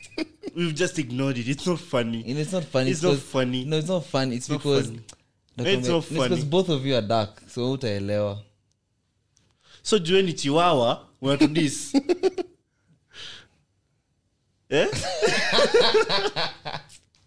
we've 0.56 0.74
just 0.74 0.98
ignored 0.98 1.38
it. 1.38 1.48
It's 1.48 1.66
not 1.66 1.78
funny. 1.80 2.24
And 2.30 2.38
it's 2.38 2.52
not 2.52 2.64
funny 2.64 2.90
It's 2.90 3.02
not 3.02 3.18
funny. 3.18 3.64
no 3.64 3.78
it's 3.78 3.88
not 3.88 4.04
funny. 4.04 4.36
It's 4.36 4.48
it's 4.50 4.58
because 4.58 4.86
funny. 4.86 5.00
Nakwambia- 5.56 5.78
It's 5.78 5.88
not 5.88 6.04
funny. 6.04 6.28
because 6.28 6.44
both 6.44 6.68
of 6.68 6.86
you 6.86 6.94
are 6.96 7.06
dark 7.06 7.42
so 7.48 7.72
utaelewa 7.72 8.42
so 9.86 9.98
jueni 9.98 10.32
chiwawa 10.32 11.08
unatudis 11.20 11.94
eh? 14.68 14.88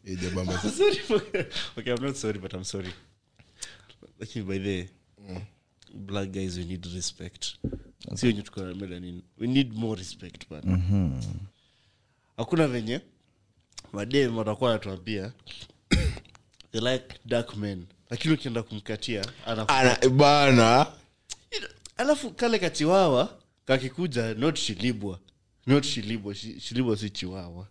Eh, 0.05 0.17
sorry 0.77 0.95
for- 0.95 1.45
okay 1.77 1.93
i'm 1.93 2.03
not 2.03 2.15
sorry 2.15 2.39
but 2.39 2.53
i'm 2.53 2.63
sorry. 2.63 2.93
Lakini 4.19 4.45
by 4.45 4.59
the 4.59 4.89
black 5.93 6.29
guys 6.31 6.57
we 6.57 6.65
need 6.65 6.85
respect. 6.85 7.55
Si 8.15 8.27
wenye 8.27 8.41
tuko 8.41 8.61
na 8.61 8.73
melanin 8.75 9.21
we 9.37 9.47
need 9.47 9.73
more 9.73 9.99
respect 9.99 10.49
bana 10.49 10.79
hakuna 12.37 12.67
venye 12.67 13.01
madem 13.93 14.37
watakuwa 14.37 14.69
anatuambia 14.71 15.31
they 16.71 16.81
like 16.81 17.05
dark 17.25 17.55
men. 17.55 17.85
Lakini 18.09 18.33
ukienda 18.33 18.63
kumkatia 18.63 19.25
Ana- 19.45 20.09
bana 20.09 20.87
alafu 21.99 22.31
kale 22.31 22.59
kachiwawa 22.59 23.39
kakikuja 23.65 24.33
not 24.33 24.57
shilibwa. 24.59 25.19
Not 25.67 25.85
shilibwa 25.85 26.33
Shi- 26.35 26.59
shilibwa 26.59 26.97
si 26.97 27.09
chiwawa 27.09 27.67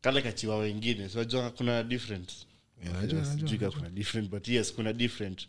kale 0.00 0.22
kachiwawa 0.22 0.68
ingine 0.68 1.08
sinajua 1.08 1.50
kuna 1.50 1.82
different. 1.82 2.32
Sijui 3.24 3.58
kama 3.58 3.72
kuna 3.72 3.90
different 3.90 4.30
but 4.30 4.48
yes 4.48 4.72
kuna 4.74 4.92
different. 4.92 5.48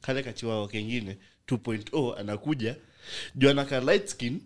Kale 0.00 0.22
kachiwawa 0.22 0.68
kengine 0.68 1.16
2.0 1.46 2.18
anakuja. 2.20 2.76
Juu 3.34 3.50
anaka 3.50 3.80
light 3.80 4.06
skin 4.08 4.40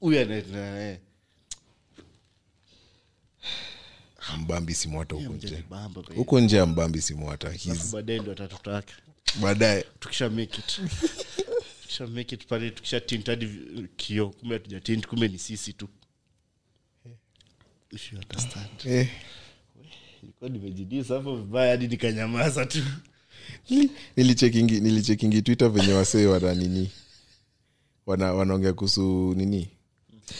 huyu 0.00 0.20
anae 0.20 1.00
mbambi 4.38 4.74
simwata 4.74 5.14
huko 5.14 5.32
nje. 5.34 5.64
huko 6.14 6.40
nje 6.40 6.56
ya 6.56 6.66
mbambi 6.66 7.02
simwata 7.02 7.48
Alafu 7.48 7.92
baadaye 7.92 8.18
ndo 8.18 8.32
atatutaka 8.32 8.92
baadaye. 9.40 9.84
Tukisha 10.00 10.30
make 10.30 10.58
it. 10.58 10.80
Tukisha 11.82 12.06
make 12.06 12.34
it 12.34 12.46
pale 12.46 12.70
tukisha 12.70 13.00
tint 13.00 13.26
hadi 13.26 13.48
kio 13.96 14.28
kumbe 14.30 14.54
hatuja 14.54 14.80
tint 14.80 15.06
kumbe 15.06 15.28
ni 15.28 15.38
sisi 15.38 15.72
tu. 15.72 15.88
If 17.90 18.12
you 18.12 18.18
understand. 18.18 18.68
Eh, 18.86 19.08
ilikuwa 20.22 20.50
nimejidisa 20.50 21.14
hapo 21.14 21.36
vibaya 21.36 21.70
hadi 21.70 21.88
nikanyamaza 21.88 22.66
tu. 22.66 22.78
Nilichekingi 24.16 24.80
nilichekingi 24.80 25.42
twitter 25.42 25.68
venye 25.70 25.92
wasee 25.92 26.26
wana 26.26 26.54
nini? 26.54 26.90
Wana 28.06 28.32
wanaongea 28.32 28.72
kuhusu 28.72 29.34
nini? 29.36 29.68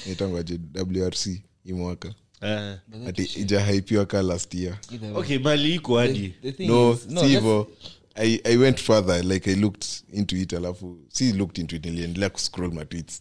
Naitangaje 0.07 0.59
wrc 0.75 1.27
imwaka 1.65 2.15
Eh, 2.41 2.79
ati 3.07 3.23
ijahaipiwa 3.41 4.07
ka 4.07 4.23
last 4.23 4.55
year. 4.55 4.79
Okay 5.15 5.39
mali 5.39 5.75
iko 5.75 5.99
hadi. 5.99 6.29
The 6.43 6.53
thing 6.53 6.67
no 6.67 6.93
is- 6.93 7.07
I, 8.19 8.41
i 8.45 8.57
went 8.57 8.81
further 8.81 9.25
like 9.25 9.51
i 9.51 9.55
looked 9.55 9.87
into 10.13 10.37
it 10.37 10.53
alafu 10.53 10.99
si 11.09 11.33
looked 11.33 11.59
into 11.59 11.77
it 11.77 11.87
niliendelea 11.87 12.31
kuscroll 12.31 12.73
my 12.73 12.85
tweets. 12.85 13.21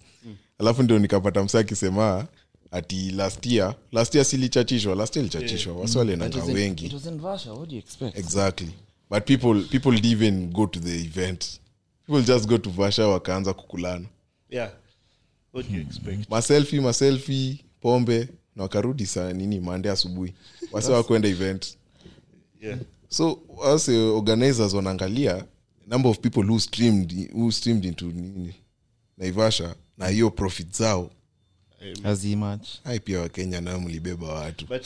Alafu 0.59 0.83
ndio 0.83 0.99
nikapata 0.99 1.43
msa 1.43 1.59
akisema 1.59 2.27
ati 2.71 3.11
last 3.11 3.45
year 3.45 3.75
last 3.91 4.15
year 4.15 4.25
silichachishwa 4.25 4.95
last 4.95 5.15
year 5.15 5.25
ilichachishwa 5.25 5.73
wasi 5.73 5.93
But 5.93 5.97
walienanga 5.97 6.37
it 6.37 6.53
wengi. 6.53 6.85
it 6.85 6.93
was 6.93 7.05
in 7.05 7.19
What 7.21 7.69
do 7.69 7.75
you 7.75 7.83
exactly. 8.15 8.69
But 9.09 9.23
people 9.25 9.61
people 9.61 9.91
didn't 9.91 10.11
even 10.11 10.49
go 10.49 10.67
to 10.67 10.79
the 10.79 10.95
event. 11.05 11.59
People 12.05 12.33
just 12.33 12.47
go 12.47 12.57
to 12.57 12.69
vasha 12.69 13.07
wakaanza 13.07 13.53
kukulana. 13.53 14.05
Yeah. 14.49 14.71
What 15.53 15.69
do 15.69 15.75
you 15.75 15.81
expect? 15.81 16.29
Maselfi 16.29 16.79
maselfi 16.79 17.65
pombe 17.81 18.27
na 18.55 18.63
wakarudi 18.63 19.05
saa 19.05 19.33
nini 19.33 19.59
mande 19.59 19.89
asubuhi. 19.89 20.33
Wasi 20.71 20.91
wakwenda 20.91 21.29
event. 21.29 21.77
Yeah 22.61 22.79
so 23.09 23.39
wase 23.57 23.97
organizers 23.97 24.73
wanaangalia 24.73 25.45
number 25.87 26.11
of 26.11 26.19
people 26.19 26.41
who 26.43 26.59
streamed, 26.59 27.29
who 27.33 27.51
streamed 27.51 27.85
into 27.85 28.05
nini? 28.05 28.53
Naivasha 29.17 29.75
na 29.97 30.07
hiyo 30.07 30.29
profit 30.31 30.77
zao. 30.77 31.11
As 32.03 32.25
hai 32.83 32.99
pia 32.99 33.19
wakenya 33.19 33.61
nao 33.61 33.79
mlibeba 33.79 34.27
watu. 34.33 34.65
But 34.65 34.83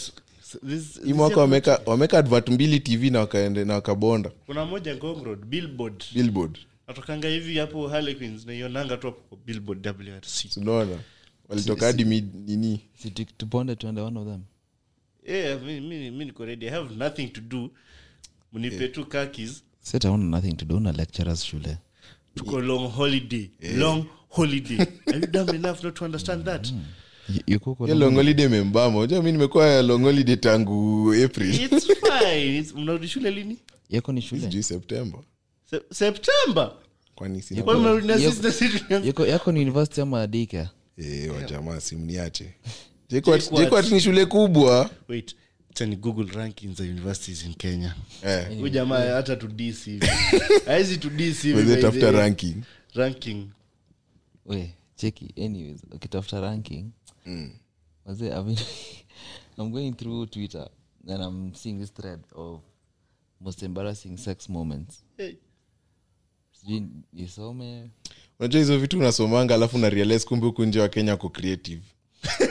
this, 0.69 1.01
hii 1.05 1.13
mwaka 1.13 1.39
wameka 1.39 1.81
wameka 1.85 2.17
advert 2.17 2.49
mbili 2.49 2.79
tv 2.79 3.09
na 3.09 3.19
wakaende 3.19 3.65
na 3.65 3.73
wakabonda. 3.73 4.29
Kuna 4.29 4.65
moja 4.65 4.95
ngong 4.95 5.23
road 5.23 5.45
billboard. 5.45 6.03
Billboard. 6.13 6.57
Natokanga 6.87 7.27
hivi 7.27 7.57
hapo 7.57 7.87
harlequins 7.87 8.45
naionanga 8.45 8.97
tu 8.97 9.07
hapo 9.07 9.21
kwa 9.29 9.37
billboard 9.45 9.85
wrc 9.87 10.57
unaona 10.57 10.97
walitoka 11.49 11.85
hadi 11.85 12.03
nini? 12.03 12.81
Si 13.01 13.11
tu- 13.11 13.25
tuponde 13.37 13.75
tuende 13.75 14.01
one 14.01 14.19
of 14.19 14.27
them. 14.27 14.41
yeah 15.27 15.61
mi, 15.61 15.81
mi, 15.81 16.11
mi 16.11 16.25
niko 16.25 16.45
ready. 16.45 16.67
I 16.67 16.71
have 16.71 16.95
nothing 16.95 17.27
to 17.27 17.41
do 17.41 17.69
mnipe 18.53 18.87
tu 18.87 19.05
kakis 19.05 19.63
Sit 19.83 20.03
down, 20.03 20.29
nothing 20.29 20.53
to 20.53 20.65
do 20.65 20.79
na 20.79 20.91
lecturers 20.91 21.43
shule. 21.45 21.77
tuko 22.35 22.59
long 22.61 22.91
holiday. 22.91 23.49
Long 23.77 24.05
holiday. 24.29 24.77
Are 25.07 25.19
you 25.19 25.27
dumb 25.27 25.49
enough 25.49 25.83
not 25.83 25.95
to 25.95 26.05
understand 26.05 26.45
that. 26.45 26.71
Y- 27.29 27.41
you 27.47 27.59
cook 27.59 27.79
hiyo 27.79 27.95
long 27.95 28.15
holiday 28.15 28.47
mi 29.23 29.31
nimekuwa 29.31 29.81
longholiday 29.81 30.35
tangu 30.35 31.13
aprilmnarudi 31.25 31.63
it's 31.75 31.87
fine. 32.07 32.61
It's- 32.61 32.75
mnarudi 32.75 33.07
shule 33.07 33.31
lini? 33.31 33.57
Yako 33.89 34.11
ni 34.11 34.21
shule. 34.21 34.41
septemba 34.41 34.63
september. 34.63 35.19
Se- 35.69 35.81
september? 35.93 36.71
Kwani 37.15 37.41
sina 37.41 37.63
Kwani 37.63 37.79
mnarudi 37.79 38.07
na 38.07 38.15
Yep. 38.15 38.29
sisi 38.31 38.43
na 38.43 38.51
sisi 38.51 38.77
tulianza- 38.79 39.07
Yako 39.07 39.25
yako 39.27 39.51
ni 39.51 39.59
university 39.61 40.01
ama 40.01 40.21
adika 40.21 40.69
Eh, 40.97 41.35
wajamaa 41.35 41.79
simniache 41.79 42.53
JKUAT. 43.09 43.91
ni 43.91 43.99
shule 44.01 44.25
kubwa. 44.25 44.89
Wait 45.09 45.35
acha 45.71 45.85
google 45.95 46.31
rankings 46.33 46.77
za 46.77 46.83
universities 46.83 47.45
in 47.45 47.53
kenya 47.53 47.95
eh, 48.23 48.71
jamaa 48.71 49.13
hata 49.13 49.35
to 49.35 49.47
hivi 49.85 50.07
haizi 50.65 50.97
to 50.97 51.09
hivi 51.09 51.81
tafuta 51.81 52.11
ranking 52.11 52.55
ranking 52.93 53.47
We, 54.45 54.73
cheki. 54.95 55.33
Anyways, 55.37 55.81
ukitafuta 55.91 56.41
ranking. 56.41 56.91
Wazee, 58.05 58.31
I 58.31 58.43
mean, 58.43 58.57
I'm 59.57 59.71
going 59.71 59.93
through 59.93 60.25
Twitter 60.25 60.67
and 61.07 61.23
I'm 61.23 61.53
seeing 61.55 61.79
this 61.79 61.93
thread 61.93 62.19
of 62.35 62.61
most 63.39 63.63
embarrassing 63.63 64.17
sex 64.17 64.49
moments. 64.49 65.03
Hey. 65.17 65.35
Sijui 66.51 66.87
nisome. 67.13 67.89
unajua 68.39 68.59
hizo 68.61 68.79
vitu 68.79 68.99
unasomanga 68.99 69.55
alafu 69.55 69.77
na 69.77 69.89
realize 69.89 70.25
kumbe 70.27 70.45
huku 70.45 70.65
nje 70.65 70.79
wa 70.79 70.89
kenya 70.89 71.17
ko 71.17 71.29
creative 71.29 71.81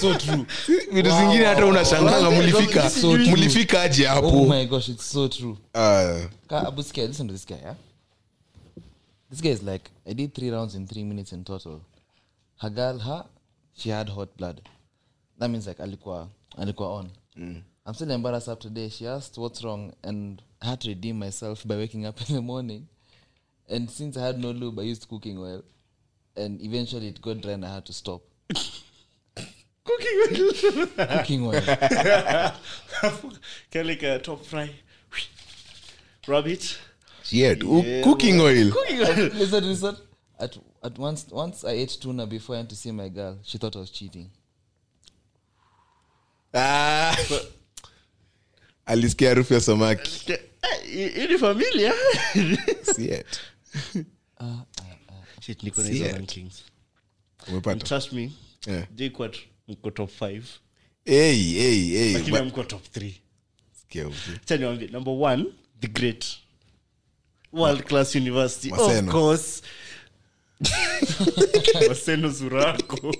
so 0.00 0.14
true. 0.14 0.46
vitu 0.92 1.10
zingine 1.10 1.44
hata 1.44 1.66
unashanganga 1.66 2.30
mlifika 2.30 2.90
So 2.90 3.12
mlifika 3.18 3.82
aje 3.82 4.08
Oh 4.08 4.14
hapo 4.14 4.44
my 4.44 4.66
gosh, 4.66 4.88
it's 4.88 5.10
so 5.12 5.28
true. 5.28 5.56
Ah, 5.74 6.20
Ka- 6.48 6.66
Abu 6.68 6.82
listen 6.82 7.26
to 7.28 7.32
this 7.34 7.46
guy, 7.46 7.56
yeah? 7.56 7.74
This 9.30 9.40
guy 9.40 9.50
is 9.50 9.62
like, 9.62 9.90
I 10.06 10.14
did 10.14 10.34
three 10.34 10.50
rounds 10.50 10.74
in 10.74 10.86
three 10.86 11.04
minutes 11.04 11.32
in 11.32 11.44
total. 11.44 11.80
Her 12.58 12.70
girl, 12.70 13.26
she 13.74 13.90
had 13.90 14.08
hot 14.08 14.36
blood. 14.36 14.60
That 15.38 15.48
means 15.50 15.66
like 15.66 15.82
alikuwa, 15.82 16.28
alikuwa 16.58 16.94
on. 16.98 17.10
I'm 17.84 17.94
still 17.94 18.10
embarrassed 18.10 18.48
up 18.48 18.60
today. 18.60 18.88
She 18.90 19.08
asked 19.08 19.38
what's 19.38 19.64
wrong, 19.64 19.92
and 20.04 20.42
I 20.60 20.66
had 20.66 20.80
to 20.82 20.88
redeem 20.88 21.18
myself 21.18 21.66
by 21.66 21.76
waking 21.76 22.06
up 22.06 22.20
in 22.28 22.36
the 22.36 22.42
morning. 22.42 22.86
And 23.68 23.90
since 23.90 24.16
I 24.16 24.26
had 24.26 24.38
no 24.38 24.50
lube, 24.52 24.78
I 24.78 24.84
used 24.84 25.08
cooking 25.08 25.38
oil. 25.38 25.62
And 26.36 26.60
eventually 26.62 27.08
it 27.08 27.20
got 27.20 27.40
dry 27.40 27.52
and 27.52 27.64
I 27.64 27.74
had 27.74 27.84
to 27.86 27.92
stop. 27.92 28.22
cooking 29.84 31.46
oil. 31.46 31.60
Kelika 33.70 34.18
top 34.22 34.44
fry 34.44 34.70
rub 36.28 36.46
it 36.46 36.78
shit. 37.24 37.62
U- 37.62 38.00
cooking 38.04 38.40
oil 38.40 38.72
listen, 39.34 39.64
listen. 39.64 39.96
At, 40.38 40.56
at 40.82 40.98
once, 40.98 41.26
once 41.30 41.64
I 41.64 41.72
ate 41.72 41.96
tuna 42.00 42.26
before 42.26 42.56
I 42.56 42.58
went 42.58 42.70
to 42.70 42.76
see 42.76 42.90
my 42.90 43.08
girl. 43.08 43.38
She 43.44 43.58
thought 43.58 43.76
I 43.76 43.78
was 43.80 43.90
cheating. 43.90 44.30
Ah. 46.54 47.16
alisikia 48.86 49.28
harufu 49.28 49.54
ya 49.54 49.60
samaki 49.60 50.32
Eh, 50.94 51.38
familia 51.40 51.94
umepata 57.48 57.84
trust 57.86 58.12
me 58.12 58.32
Yeah. 58.66 58.86
jquat 58.94 59.36
mko 59.72 59.90
top 59.90 60.10
5 60.20 60.42
hey, 61.04 61.36
hey, 61.52 61.88
hey. 61.90 62.12
lakini 62.12 62.32
Ba- 62.32 62.40
amko 62.40 62.64
top 62.64 62.96
3 62.96 63.12
sikia 63.72 64.04
huku. 64.04 64.16
cha 64.44 64.56
niwambie 64.56 64.88
number 64.88 65.14
one 65.14 65.44
the 65.80 65.88
great. 65.88 66.24
World 67.52 67.84
class 67.84 68.14
university. 68.14 68.70
Maseno. 68.70 69.08
of 69.08 69.12
course. 69.12 69.62
Maseno 71.88 72.28
zurako. 72.30 73.14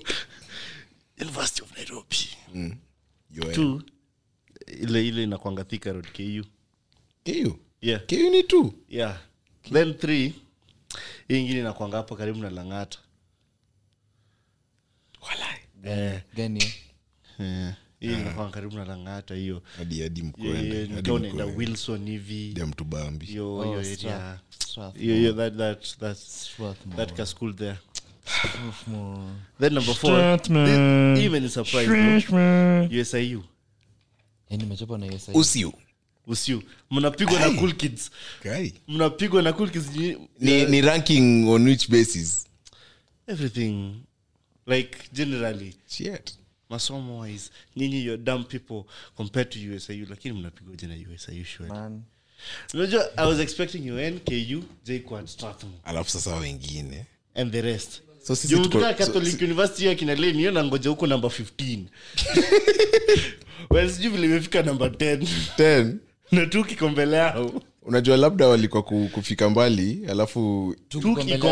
University 1.20 1.62
of 1.62 1.76
nairobi. 1.76 2.16
Mm. 2.54 2.76
two. 3.52 3.82
Ile 4.66 5.08
ile 5.08 5.22
inakwanga 5.22 5.64
thika 5.64 5.92
road 5.92 6.06
ku 6.12 6.46
KU. 7.24 7.58
yeah. 7.80 8.00
KU 8.06 8.30
ni 8.30 8.42
two? 8.42 8.74
Yeah. 8.88 9.20
Then 9.72 9.94
three 9.94 10.34
hii 11.28 11.40
ingine 11.40 11.60
inakwanga 11.60 11.96
hapo 11.96 12.16
karibu 12.16 12.38
na 12.38 12.50
langata. 12.50 12.98
Eh, 15.22 15.62
hii 18.01 18.12
inakwanga 18.12 18.51
karibu 18.51 18.77
na 18.77 18.85
langata 18.85 19.35
hiyo. 19.35 19.62
Unaenda 21.09 21.45
wilson 21.45 22.07
hivi. 22.09 22.55
Ya 22.59 22.66
mtubambi 22.66 23.27
hiyo 23.27 23.55
Oh, 23.57 23.83
that 25.37 25.57
that 25.57 25.99
that 25.99 26.16
Strathmore. 26.18 26.97
that 26.97 27.12
ka 27.16 27.27
school 27.27 27.55
there. 27.55 27.79
Then 29.61 29.75
number 29.75 29.95
four. 29.95 30.38
This, 30.42 30.49
even 31.25 31.45
is 31.45 31.55
surprise 31.55 31.88
usiu 33.01 33.45
Eh, 34.51 34.59
nimechapa 34.59 34.99
na 34.99 35.07
USI. 35.07 35.31
usiu. 35.35 35.73
Usiu. 36.27 36.62
Mnapigwa 36.90 37.40
na 37.40 37.51
cool 37.51 37.73
kids. 37.75 38.11
Mnapigwa 38.88 39.42
na 39.42 39.53
cool 39.53 39.71
kids. 39.71 39.90
Ni, 40.40 40.64
ni 40.66 40.81
ranking 40.81 41.49
on 41.49 41.64
which 41.68 41.88
basis? 41.90 42.47
Everything 43.27 43.95
like 44.66 44.98
generally 45.12 45.75
Shit. 45.88 46.35
masomo 46.70 47.18
wise 47.20 47.51
nyinyi 47.77 48.05
your 48.05 48.18
dumb 48.18 48.44
people 48.44 48.83
compared 49.16 49.48
to 49.51 49.59
usau 49.77 50.07
lakini 50.11 50.38
mnapigwaje 50.38 50.87
na 50.87 50.94
usau 51.14 51.35
Man. 51.68 52.03
unajua 52.75 53.11
i 53.18 53.27
was 53.29 53.40
expecting 53.40 53.90
un 53.90 54.20
ku 54.20 54.64
jquad 54.85 55.27
strathmore. 55.27 55.79
Alafu 55.85 56.11
sasa 56.11 56.37
wengine. 56.37 57.07
And 57.35 57.53
the 57.53 57.62
rest. 57.62 58.03
So 58.22 58.37
sisi 58.37 58.55
tuko- 58.55 58.66
mtukaa 58.66 58.94
catholic 58.94 59.42
university 59.42 59.81
hiyo 59.81 59.92
akina 59.92 60.14
hiyo 60.38 60.51
nangoja 60.51 60.90
huko 60.90 61.07
namba 61.07 61.29
15 61.29 61.79
well 63.70 63.90
sijui 63.90 64.11
vile 64.12 64.27
imefika 64.27 64.62
namba 64.62 64.87
10 64.87 65.27
Ten, 65.57 65.98
na 66.33 66.46
tu 66.46 66.64
kikombe 66.64 67.03
yao 67.16 67.62
unajua 67.83 68.16
labda 68.16 68.46
walikuwa 68.48 68.83
ku- 68.83 69.09
kufika 69.12 69.51
mbali 69.51 70.07
alafu 70.11 70.75
tu 70.88 71.01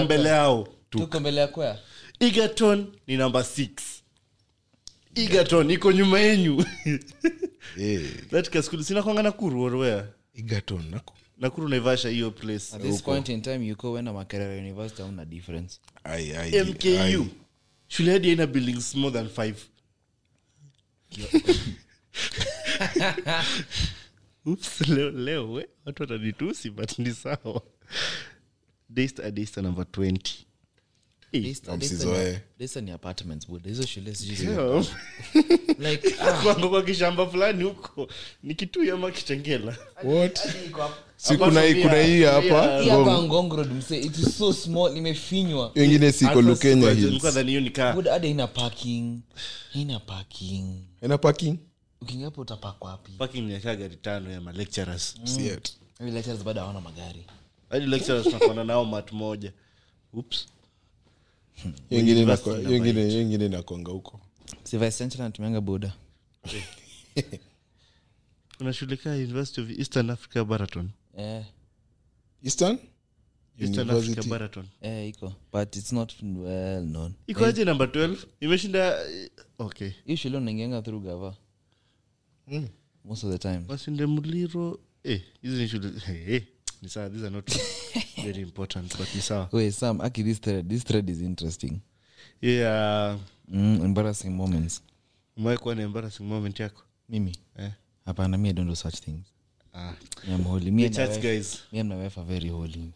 mbele 0.05 0.29
yao 0.29 0.69
tuko 0.91 1.21
mbele 1.21 1.41
ya 1.41 1.49
kwea 1.49 1.79
egerton 2.21 2.87
ni 3.07 3.17
namba 3.17 3.41
6 3.41 3.71
egerton 5.15 5.71
iko 5.71 5.93
nyuma 5.93 6.21
yenyu. 6.21 6.65
Eh, 7.79 8.03
that 8.31 8.51
kaskuli 8.51 8.85
sinakwanga 8.85 9.23
nakuru 9.23 9.63
orwea 9.63 10.09
Egerton, 10.35 10.91
nako 10.91 11.15
nakuru 11.39 11.69
naivasha 11.69 12.09
hiyo 12.09 12.31
place. 12.31 12.77
At 12.77 12.83
this 12.83 13.03
point 13.03 13.29
in 13.29 13.43
time 13.43 13.67
yuko 13.67 13.93
wenda 13.93 14.13
makerera 14.13 14.55
university 14.55 15.03
hauna 15.03 15.25
difference. 15.25 15.81
Ai, 16.05 16.37
ai, 16.37 16.59
ai. 16.59 17.17
mku 17.17 17.27
shule 17.89 18.13
hadi 18.13 18.31
aina 18.31 18.47
buildings 18.47 18.95
more 18.95 19.13
than 19.13 19.29
five. 19.29 19.57
Oops, 24.47 24.81
leo, 24.89 25.11
leo 25.11 25.53
we, 25.53 25.69
watu 25.85 26.03
watanitusi 26.03 26.71
but 26.71 26.99
ni 26.99 27.15
sawa. 27.15 27.63
Daystar 28.89 29.31
daystar 29.31 29.65
number 29.65 29.85
20 29.85 30.21
Daystar- 31.33 31.77
msizoee. 31.77 32.15
Daystar 32.15 32.33
ni- 32.33 32.41
Daystar 32.59 32.83
ni 32.83 32.91
apartments 32.91 33.49
buda 33.49 33.69
hizo 33.69 33.87
shule 33.87 34.15
sijui 34.15 34.37
zi- 34.37 34.47
yeah. 34.47 34.85
like 35.79 36.15
ah, 36.21 36.83
kishamba 36.83 37.27
fulani 37.27 37.65
huko 37.65 38.09
ni 38.43 38.55
kitu 38.55 38.93
ama 38.95 39.11
kitengela 39.11 39.77
What? 40.05 40.39
si 41.17 41.37
kuna 41.37 41.63
hii- 41.63 41.83
kuna 41.83 42.03
hii 42.03 42.23
hapa? 42.23 42.83
Imefinywa 44.97 45.73
wengine 45.77 46.13
siko 46.13 46.43
lukenya 46.43 46.91
hills. 46.91 47.23
Dhani 47.23 47.49
hiyo 47.49 47.61
ni 47.61 47.71
kaa. 47.71 47.93
Buda 47.93 48.13
hadi 48.13 48.27
haina 48.27 48.47
parking. 48.47 49.19
Haina 49.73 50.01
parking. 50.01 50.67
Ina 51.03 51.19
parking? 51.19 51.59
Ukiingia 52.03 52.25
hapo 52.27 52.41
utapak 52.41 52.85
wapi? 52.85 53.13
Parking 53.19 53.43
ni 53.47 53.53
ya 53.53 53.77
gari 53.77 53.97
tano 53.97 54.31
ya 54.31 54.41
malecturers 54.41 55.15
Shit. 55.25 55.73
Hivi 55.99 56.11
lecturers 56.11 56.43
bado 56.45 56.61
hawana 56.61 56.81
magari. 56.81 57.27
Hadi 57.71 57.87
lecturers 57.87 58.25
tunapanda 58.25 58.65
nao 58.65 58.85
mat 58.85 59.13
moja. 59.13 59.53
Oops. 60.15 60.47
Hiyo 61.89 63.21
ingine 63.21 63.47
inakonga 63.47 63.93
huko. 63.93 64.21
Natumianga 65.19 65.61
buda 65.61 65.93
kuna 68.59 68.73
university 69.15 69.61
of 69.61 69.71
eastern 69.71 70.11
africa 70.11 70.45
baraton 70.45 70.91
eh. 71.17 71.45
Eastern? 72.43 72.79
Eastern 73.59 73.91
africa 73.91 74.65
eh 74.81 75.09
iko. 75.09 75.33
But 75.53 75.77
it's 75.77 75.93
not 75.93 76.13
well 76.23 76.83
known. 76.83 77.15
Ikoaje 77.27 77.65
namba 77.65 77.85
12 77.85 78.17
imeshinda 78.41 78.99
okay. 79.59 79.91
Hiyo 80.05 80.17
shule 80.17 80.37
unaingianga 80.37 80.83
through 80.83 81.05
gava. 81.05 81.37
Mm. 82.49 82.69
most 83.05 83.25
of 83.25 83.31
the 83.33 83.39
time. 83.39 83.65
Wasinde 83.69 84.07
mliro 84.07 84.81
eh, 85.05 85.23
hizi 85.43 85.63
ni 85.63 85.69
shule 85.69 85.89
eh, 86.09 86.29
eh, 86.29 86.43
ni 86.83 86.89
sawa 86.89 87.11
these 87.11 87.23
are 87.27 87.31
not 87.31 87.51
very 88.25 88.43
important 88.43 88.99
but 88.99 89.15
ni 89.15 89.21
sawa. 89.21 89.49
Wait 89.53 89.71
sam 89.75 90.01
aki 90.01 90.23
this 90.23 90.41
thread 90.41 90.69
this 90.69 90.85
thread 90.85 91.11
is 91.11 91.21
interesting. 91.21 91.81
Yeah. 92.41 93.17
Mm, 93.49 93.85
embarrassing 93.85 94.31
moments. 94.31 94.83
Umewahi 95.37 95.59
kuwa 95.59 95.75
na 95.75 95.83
embarrassing 95.83 96.23
moment 96.25 96.61
yako? 96.61 96.83
Mimi? 97.09 97.37
Eh? 97.59 97.71
hapana 98.07 98.39
me 98.39 98.49
i 98.49 98.53
don't 98.53 98.69
do 98.69 98.75
such 98.77 98.95
things. 99.01 99.27
Ah. 99.75 99.93
me 100.29 100.35
am 100.35 100.43
holy. 100.43 100.71
Me 100.71 100.83
the 100.83 100.87
and 100.89 100.97
my 100.97 101.07
church 101.07 101.25
wife, 101.25 101.35
guys. 101.37 101.63
me 101.73 101.81
and 101.81 101.89
my 101.89 101.97
wife 102.03 102.19
are 102.21 102.27
very 102.27 102.49
holy. 102.49 102.93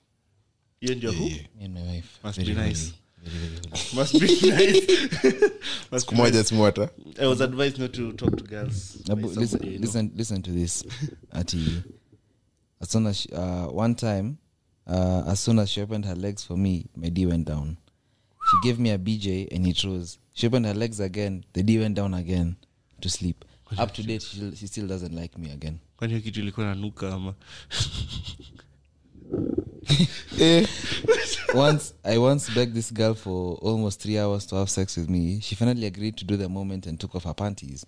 Hiyo 0.80 0.94
ndio 0.94 1.12
who? 1.12 1.24
Me 1.24 1.64
and 1.64 1.74
my 1.74 1.82
wife 1.82 2.08
Must 2.24 2.38
very 2.38 2.54
be 2.54 2.60
holy. 2.60 2.74
very 2.74 3.38
very 3.38 3.56
holy. 3.56 3.94
Must 3.94 4.12
be 4.12 4.50
nice. 4.50 4.82
Must 5.90 6.10
be 6.10 6.16
nice. 6.16 6.30
moja. 6.32 6.44
Simwata 6.44 6.90
i 7.18 7.26
was 7.26 7.40
advised 7.40 7.78
not 7.78 7.92
to 7.92 8.12
talk 8.12 8.36
to 8.36 8.44
girls. 8.44 8.96
By 9.06 9.12
Abu, 9.12 9.26
listen, 9.28 9.46
somebody 9.48 9.68
I 9.68 9.78
know. 9.78 9.80
listen, 9.80 10.12
listen 10.16 10.42
to 10.42 10.50
this. 10.52 10.84
Ati, 11.32 11.82
as 12.84 12.90
soon 12.90 13.06
as 13.06 13.16
she, 13.16 13.32
uh, 13.32 13.66
one 13.68 13.94
time, 13.94 14.36
uh, 14.86 15.22
as 15.26 15.40
soon 15.40 15.58
as 15.58 15.70
she 15.70 15.80
opened 15.80 16.04
her 16.04 16.14
legs 16.14 16.44
for 16.44 16.54
me, 16.54 16.86
my 16.94 17.08
D 17.08 17.24
went 17.24 17.46
down. 17.46 17.78
She 18.50 18.68
gave 18.68 18.78
me 18.78 18.90
a 18.90 18.98
BJ 18.98 19.48
and 19.50 19.66
it 19.66 19.82
rose. 19.84 20.18
She 20.34 20.46
opened 20.46 20.66
her 20.66 20.74
legs 20.74 21.00
again, 21.00 21.44
the 21.54 21.62
D 21.62 21.78
went 21.78 21.94
down 21.94 22.12
again 22.12 22.56
to 23.00 23.08
sleep. 23.08 23.42
Up 23.78 23.94
to 23.94 24.02
date, 24.02 24.20
she, 24.22 24.54
she 24.54 24.66
still 24.66 24.86
doesn't 24.86 25.14
like 25.16 25.38
me 25.38 25.50
again. 25.52 25.78
kwani 25.96 26.12
hiyo 26.12 26.22
kitu 26.24 26.40
ilikuwa 26.40 26.66
nanuka 26.66 27.14
ama 27.14 27.34
eh, 30.40 30.68
once 31.54 31.94
I 32.04 32.18
once 32.18 32.52
begged 32.54 32.74
this 32.74 32.92
girl 32.94 33.14
for 33.14 33.58
almost 33.62 34.00
three 34.02 34.18
hours 34.18 34.46
to 34.46 34.56
have 34.56 34.70
sex 34.70 34.96
with 34.96 35.08
me. 35.08 35.40
She 35.40 35.54
finally 35.56 35.86
agreed 35.86 36.16
to 36.16 36.24
do 36.24 36.36
the 36.36 36.48
moment 36.48 36.86
and 36.86 37.00
took 37.00 37.14
off 37.14 37.24
her 37.24 37.34
panties. 37.34 37.86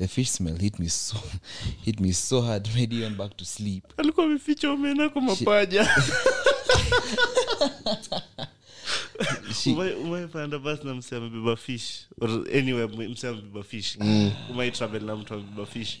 The 0.00 0.08
fish 0.08 0.30
smell 0.30 0.56
hit 0.56 0.78
me 0.78 0.88
so 0.88 1.18
hit 1.84 2.00
me 2.00 2.12
so 2.12 2.40
hard, 2.40 2.66
made 2.74 2.90
even 2.90 3.16
back 3.16 3.36
to 3.36 3.44
sleep. 3.44 3.84
alikuwa 3.96 4.26
ameficha 4.26 4.70
omena 4.70 5.08
kwa 5.08 5.22
mapaja. 5.22 5.88
She, 9.54 9.74
basi 10.62 10.84
na 10.84 10.94
mse 10.94 11.16
amebeba 11.16 11.56
fish? 11.56 12.06
Or 12.20 12.30
anyway 12.30 12.86
mse 13.08 13.28
amebeba 13.28 13.62
fish. 13.62 13.98
Umai 14.50 14.70
travel 14.70 15.02
na 15.02 15.16
mtu 15.16 15.34
amebeba 15.34 15.66
fish? 15.66 15.98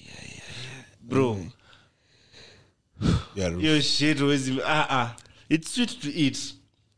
Bro. 1.02 1.46
Yeah, 3.36 3.58
hiyo 3.60 3.80
shit 3.96 4.18
huwezi 4.18 4.60
ah, 4.66 4.86
ah. 4.90 5.16
it's 5.48 5.74
sweet 5.74 6.00
to 6.00 6.08
eat. 6.08 6.54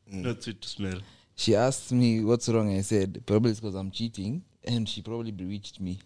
Not 0.07 0.43
sweet 0.43 0.61
to 0.61 0.69
smell. 0.69 1.01
She 1.35 1.57
asked 1.57 1.99
me 1.99 2.21
what's 2.21 2.49
wrong? 2.49 2.71
I 2.79 2.83
said 2.83 3.23
probably 3.27 3.55
because 3.55 3.79
i'm 3.79 3.91
cheating 3.91 4.43
and 4.65 4.88
she 4.88 5.03
probably 5.03 5.33
bewitched 5.33 5.81
me 5.81 5.99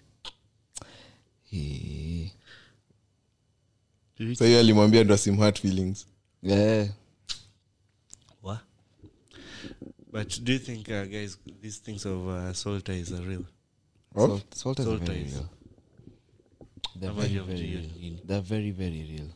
Eh, 1.52 2.30
so 4.38 4.44
hiyo 4.46 4.60
alimwambia 4.60 5.04
ndo 5.04 5.14
asimhat 5.14 5.60
feelings 5.60 6.06
yeah 6.42 6.88
What? 8.42 8.60
But 10.12 10.40
do 10.40 10.52
you 10.52 10.58
think, 10.58 10.88
uh, 10.88 11.04
guys, 11.04 11.38
these 11.62 11.80
things 11.80 12.06
of 12.06 12.26
uh, 12.26 12.52
soul 12.52 12.82
is 12.88 13.12
a 13.12 13.20
real? 13.20 13.44
Of? 14.14 14.28
Salt, 14.30 14.54
salt 14.54 14.78
is 14.78 14.84
Salt 14.84 15.02
very 15.02 15.24
real 15.24 15.48
they're 17.00 17.10
Ama 17.10 17.20
very 17.20 17.28
hiyo 17.32 17.44
very 17.44 17.66
hiyo 17.66 17.80
real 18.00 18.16
they're 18.26 18.40
very 18.48 18.70
very 18.70 19.02
real 19.02 19.28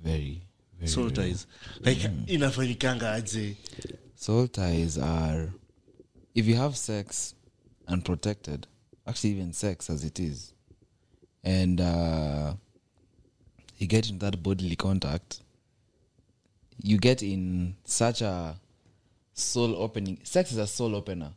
very 0.00 0.42
very 0.78 0.88
Soul 0.92 1.08
real. 1.10 1.26
is 1.30 1.46
Like, 1.80 2.10
inafanyikanga 2.26 3.12
aje? 3.12 3.56
Salt 4.14 4.52
ties 4.52 4.98
are 4.98 5.52
if 6.34 6.46
you 6.46 6.56
have 6.56 6.76
sex 6.76 7.34
unprotected 7.88 8.66
actually 9.06 9.34
even 9.34 9.52
sex 9.52 9.90
as 9.90 10.04
it 10.04 10.18
is 10.18 10.54
and 11.44 11.80
uh, 11.80 12.54
you 13.78 13.86
get 13.86 14.08
in 14.10 14.18
that 14.18 14.36
bodily 14.42 14.76
contact 14.76 15.40
you 16.82 16.98
get 16.98 17.22
in 17.22 17.74
such 17.84 18.22
a 18.22 18.54
soul 19.34 19.74
opening 19.76 20.18
sex 20.22 20.52
is 20.52 20.58
a 20.58 20.66
soul 20.66 20.94
opener 20.94 21.30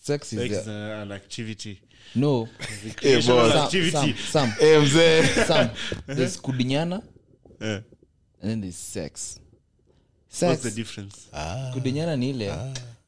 sex 0.00 0.32
is 0.32 0.38
sex 0.40 0.54
a, 0.54 0.60
is 0.60 0.66
a- 0.68 1.02
an 1.02 1.12
activity. 1.12 1.80
no 2.14 2.48
Recreational 2.84 3.50
some, 3.50 3.58
activity. 3.64 3.90
some, 4.14 4.14
some, 4.14 4.50
mzee 4.60 5.46
some. 5.46 5.70
there's 6.06 6.36
kudinyana 6.40 7.02
Yeah. 7.60 7.80
and 8.42 8.50
then 8.50 8.60
there's 8.60 8.76
sex 8.76 9.40
What's 10.40 10.62
the 10.62 10.70
difference? 10.70 11.28
kudinyana 11.72 12.16
ni 12.16 12.30
ile 12.30 12.52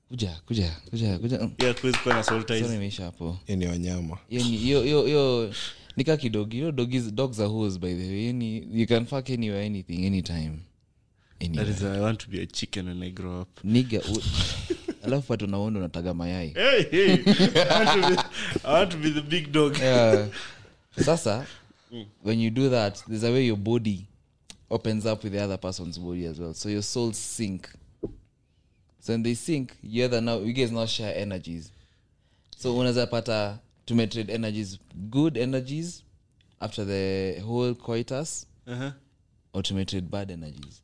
kuja 0.09 0.41
kuja 0.47 0.77
kuja 0.91 1.19
kuja 1.19 1.39
mm. 1.39 1.55
Yeah. 1.63 2.25
Sorry, 2.25 2.75
imeisha 2.75 3.05
hapo 3.05 3.39
hiyo 3.47 3.59
ni 3.59 3.67
wanyama 3.67 4.19
hiyo 4.29 5.55
nika 5.97 6.17
kidogi 6.17 6.57
hiyo 6.57 6.73
dogis 6.73 7.15
dogs 7.15 7.41
are 7.41 7.49
hose 7.49 7.79
by 7.79 7.95
the 7.95 8.09
way 8.09 8.29
Any, 8.29 8.67
you 8.81 8.87
can 8.87 9.07
fuck 9.07 9.31
anywhere 9.31 9.67
anything 9.67 10.05
anytime 10.07 10.53
That 11.55 11.69
is, 11.69 11.83
I 11.83 12.01
want 12.01 12.21
to 12.21 12.31
be 12.31 12.41
a 12.41 12.47
chicken 12.47 12.87
when 12.89 13.03
I 13.03 13.11
grow 13.11 13.41
up. 13.43 13.65
niga 13.65 14.01
alafu 15.05 15.27
patu 15.29 15.47
naundo 15.47 15.81
unataga 15.81 16.15
mayai 16.15 16.49
Hey, 16.55 16.83
hey. 16.91 17.13
I, 17.13 17.75
want 17.75 17.91
to 17.93 18.09
be, 18.11 18.17
I 18.65 18.73
want 18.73 18.91
to 18.93 18.99
be 18.99 19.11
the 19.11 19.21
big 19.21 19.53
dog. 19.53 19.77
yeah. 19.79 20.29
sasa 21.05 21.47
when 22.23 22.41
you 22.41 22.51
do 22.51 22.71
that 22.71 23.05
there's 23.09 23.25
a 23.25 23.31
way 23.33 23.47
your 23.47 23.57
body 23.59 24.07
opens 24.71 25.07
up 25.07 25.25
with 25.25 25.33
the 25.33 25.45
other 25.45 25.59
person's 25.59 25.99
body 26.01 26.27
as 26.27 26.39
well 26.41 26.55
so 26.55 26.69
your 26.69 26.83
souls 26.83 27.19
sink 27.19 27.69
so 29.01 29.13
when 29.13 29.23
they 29.23 29.35
sink 29.35 29.71
you 29.83 30.05
either 30.05 30.21
now 30.23 30.39
you 30.41 30.53
guys 30.53 30.73
now 30.73 30.87
share 30.87 31.15
energies 31.23 31.71
so 32.57 32.77
unaweza 32.79 33.07
pata 33.07 33.59
tumetrade 33.87 34.33
energies 34.35 34.79
good 34.95 35.37
energies 35.37 36.05
after 36.61 36.87
the 36.87 37.41
whole 37.41 37.75
coitus. 37.75 38.47
Uh-huh. 38.67 38.91
automated 39.57 40.11
bad 40.11 40.31
energies. 40.31 40.83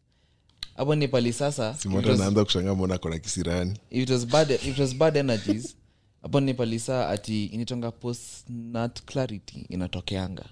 Hapo 0.77 0.95
ni 0.95 1.09
pali 1.09 1.33
sasa 1.33 1.77
anaanza 1.85 2.45
kushangaa 2.45 2.75
mbona 2.75 2.99
kona 2.99 3.19
kisirani. 3.19 3.79
It 3.91 4.11
was 4.11 4.27
bad, 4.27 4.51
it 4.51 4.79
was 4.79 4.95
bad 4.97 5.17
energies. 5.17 5.77
Hapo 6.23 6.41
ni 6.41 6.55
pali 6.55 6.79
saa 6.81 7.09
ati 7.09 7.47
initonga 7.47 7.91
postnat 7.91 9.03
clarity 9.05 9.67
inatokeanga. 9.69 10.45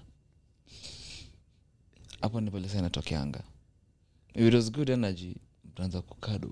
Hapo 2.21 2.41
ni 2.41 2.51
pali 2.51 2.69
saa 2.69 2.79
inatokeanga. 2.79 3.43
If 4.33 4.47
it 4.47 4.53
was 4.53 4.71
good 4.71 4.89
energy 4.89 5.35
mtaanza 5.65 6.01
kukado. 6.01 6.51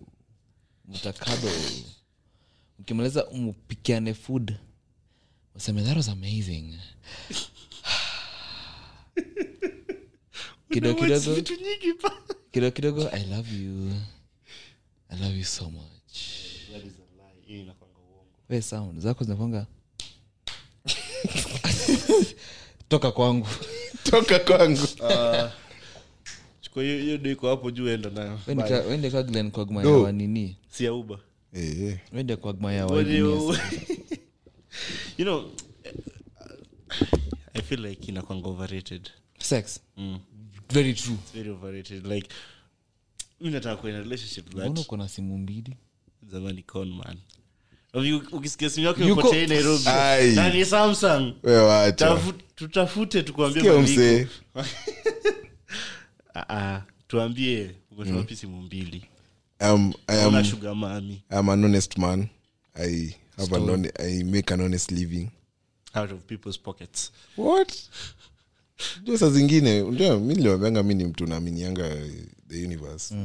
Mtakado. 0.88 1.48
Mkimaliza 2.80 3.26
mupikiane 3.34 4.14
food 4.14 4.54
useme 5.60 5.84
that 5.84 5.96
was 5.98 6.08
amazing. 6.08 6.74
Kidogo 10.72 11.02
kidogo. 11.02 11.42
kidogo 12.52 12.72
kidogo 12.72 13.10
i 13.12 13.26
love 13.26 13.52
you. 13.52 13.92
I 15.10 15.16
love 15.22 15.36
you 15.38 15.44
so 15.44 15.66
much. 15.70 16.16
That 16.72 16.84
is 16.86 16.94
a 16.96 17.08
lie. 17.18 17.42
Hiyo 17.48 17.62
inakuanga 17.62 17.98
uongo. 18.00 18.26
we 18.50 18.62
sound. 18.62 19.00
Zako 19.00 19.24
zinakwanga 19.24 19.66
toka 22.90 23.12
kwangu. 23.12 23.48
Toka 24.12 24.40
kwangu. 24.40 24.88
Chukua 26.62 26.84
hiyo 26.84 27.00
hiyo 27.00 27.18
ndio 27.18 27.38
hapo 27.50 27.72
juu 27.72 27.90
enda 27.90 28.10
nayo. 28.10 28.40
Wende 28.90 29.10
kwa 29.10 29.24
glen 29.24 29.52
kwagma 29.52 29.80
ya 29.82 29.86
No. 29.90 30.02
wanini 30.02 30.58
si 30.70 30.84
ya 30.86 30.94
uba 30.94 31.20
Eh, 31.54 31.82
eh. 31.82 31.98
wende 32.14 32.38
you, 35.20 35.26
know 35.26 35.52
i 37.56 37.62
feel 37.62 37.86
like 37.86 38.08
inakwanga 38.12 38.48
overrated. 38.48 39.10
Sex. 39.40 39.80
Mm. 39.98 40.20
very 40.70 40.94
true. 40.94 41.16
It's 41.16 41.34
very 41.34 41.50
overrated. 41.50 42.06
Like 42.08 42.30
mi 43.42 43.50
nataka 43.50 43.82
relationship 43.84 44.50
that 44.56 44.80
uko 44.80 44.98
na 44.98 45.08
simu 45.08 45.38
mbili? 45.38 45.78
zamani 46.32 46.64
con 46.64 46.94
man. 46.94 47.18
Ukisikia 48.32 48.70
simu 48.70 48.88
yako 48.88 49.02
Yuko- 49.02 49.48
nairobi? 49.48 49.84
Ai. 49.88 50.36
na 50.36 50.50
ni 50.54 50.66
samsung. 50.66 51.34
Tafu- 51.96 52.34
tutafute 52.56 53.24
tukuambie 53.24 53.62
Sikia 53.62 53.78
mali 53.78 53.94
msee 53.94 54.28
Ah, 56.34 56.50
ah, 56.50 56.82
tuambie 57.08 57.72
umetoa 57.92 58.36
simu 58.36 58.62
mbili? 58.62 59.06
Um, 59.62 59.94
I 60.08 60.28
una 60.28 60.44
am, 60.70 60.78
mami 60.80 61.22
I'm 61.32 61.50
an 61.50 61.64
honest 61.64 61.98
man. 61.98 62.28
I 62.76 63.16
have 63.40 63.56
an 63.56 63.70
hon- 63.70 63.92
I 64.00 64.24
make 64.24 64.54
an 64.54 64.62
honest 64.62 64.92
living. 64.92 65.30
Out 65.94 66.12
of 66.12 66.20
people's 66.28 66.60
pockets. 66.60 67.12
What? 67.38 67.74
Jo 69.04 69.18
saa 69.18 69.30
zingine 69.30 69.82
ndio 69.82 70.20
mi 70.20 70.36
niliwambianga 70.36 70.84
mi 70.84 70.94
ni 70.94 71.04
mtu 71.06 71.28
naaminianga 71.28 71.90
the 72.50 72.66
universe. 72.66 73.16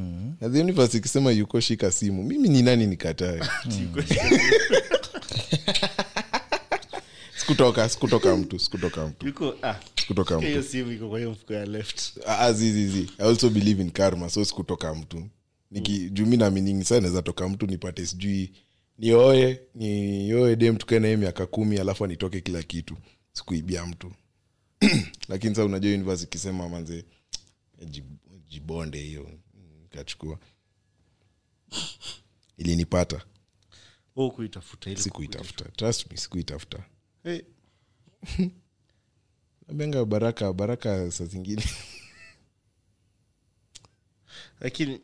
Na 0.41 0.49
the 0.49 0.61
universe 0.61 0.99
ikisema 0.99 1.31
yuko 1.31 1.61
shika 1.61 1.91
simu 1.91 2.23
mimi 2.25 2.49
ni 2.49 2.63
nani 2.63 2.87
nikatae? 2.87 3.41
Sikutoka 7.37 7.89
sikutoka 7.89 8.37
mtu 8.37 8.59
sikutoka 8.59 9.07
mtu. 9.07 9.27
Yuko 9.27 9.55
ah, 9.63 9.75
sikutoka 10.01 10.39
hiyo 10.41 10.59
mtu. 10.61 10.69
simu 10.69 10.93
iko 10.93 11.09
kwa 11.09 11.19
hiyo 11.19 11.31
mfuko 11.31 11.53
ya 11.55 11.67
left. 11.67 12.19
Ah, 12.27 12.53
zi. 12.53 13.09
i 13.19 13.23
also 13.29 13.51
believe 13.51 13.83
in 13.83 13.91
karma 13.91 14.31
so 14.31 14.45
sikutoka 14.45 14.95
mtu. 14.95 15.29
Juu 16.11 16.27
mi 16.27 16.37
naaminingi 16.37 16.85
saa 16.85 17.01
naweza 17.01 17.23
toka 17.23 17.49
mtu 17.49 17.67
nipate 17.67 18.07
sijui 18.07 18.53
nioe 18.99 19.61
nioe 19.75 20.57
dem 20.57 20.77
tukae 20.77 20.99
naye 20.99 21.17
miaka 21.17 21.47
kumi 21.47 21.79
alafu 21.79 22.05
anitoke 22.05 22.41
kila 22.41 22.63
kitu. 22.63 22.97
Sikuibia 23.33 23.87
mtu. 23.87 24.13
Lakini 25.29 25.55
saa 25.55 25.65
unajua 25.65 25.95
univers 25.95 26.23
ikisema 26.23 26.69
manze 26.69 27.05
jibonde 28.49 28.99
hiyo. 29.01 29.31
Kachukua 29.91 30.39
ilinipata. 32.57 33.25
Kuitafuta 34.35 34.91
ili 34.91 35.01
sikuitafuta. 35.03 35.65
trust 35.65 36.11
me 36.11 36.17
sikuitafuta. 36.17 36.85
Hey, 37.23 37.41
nabenga 39.69 40.05
baraka 40.05 40.53
baraka 40.53 41.11
saa 41.11 41.25
zingine. 41.25 41.65
Lakini 44.61 45.01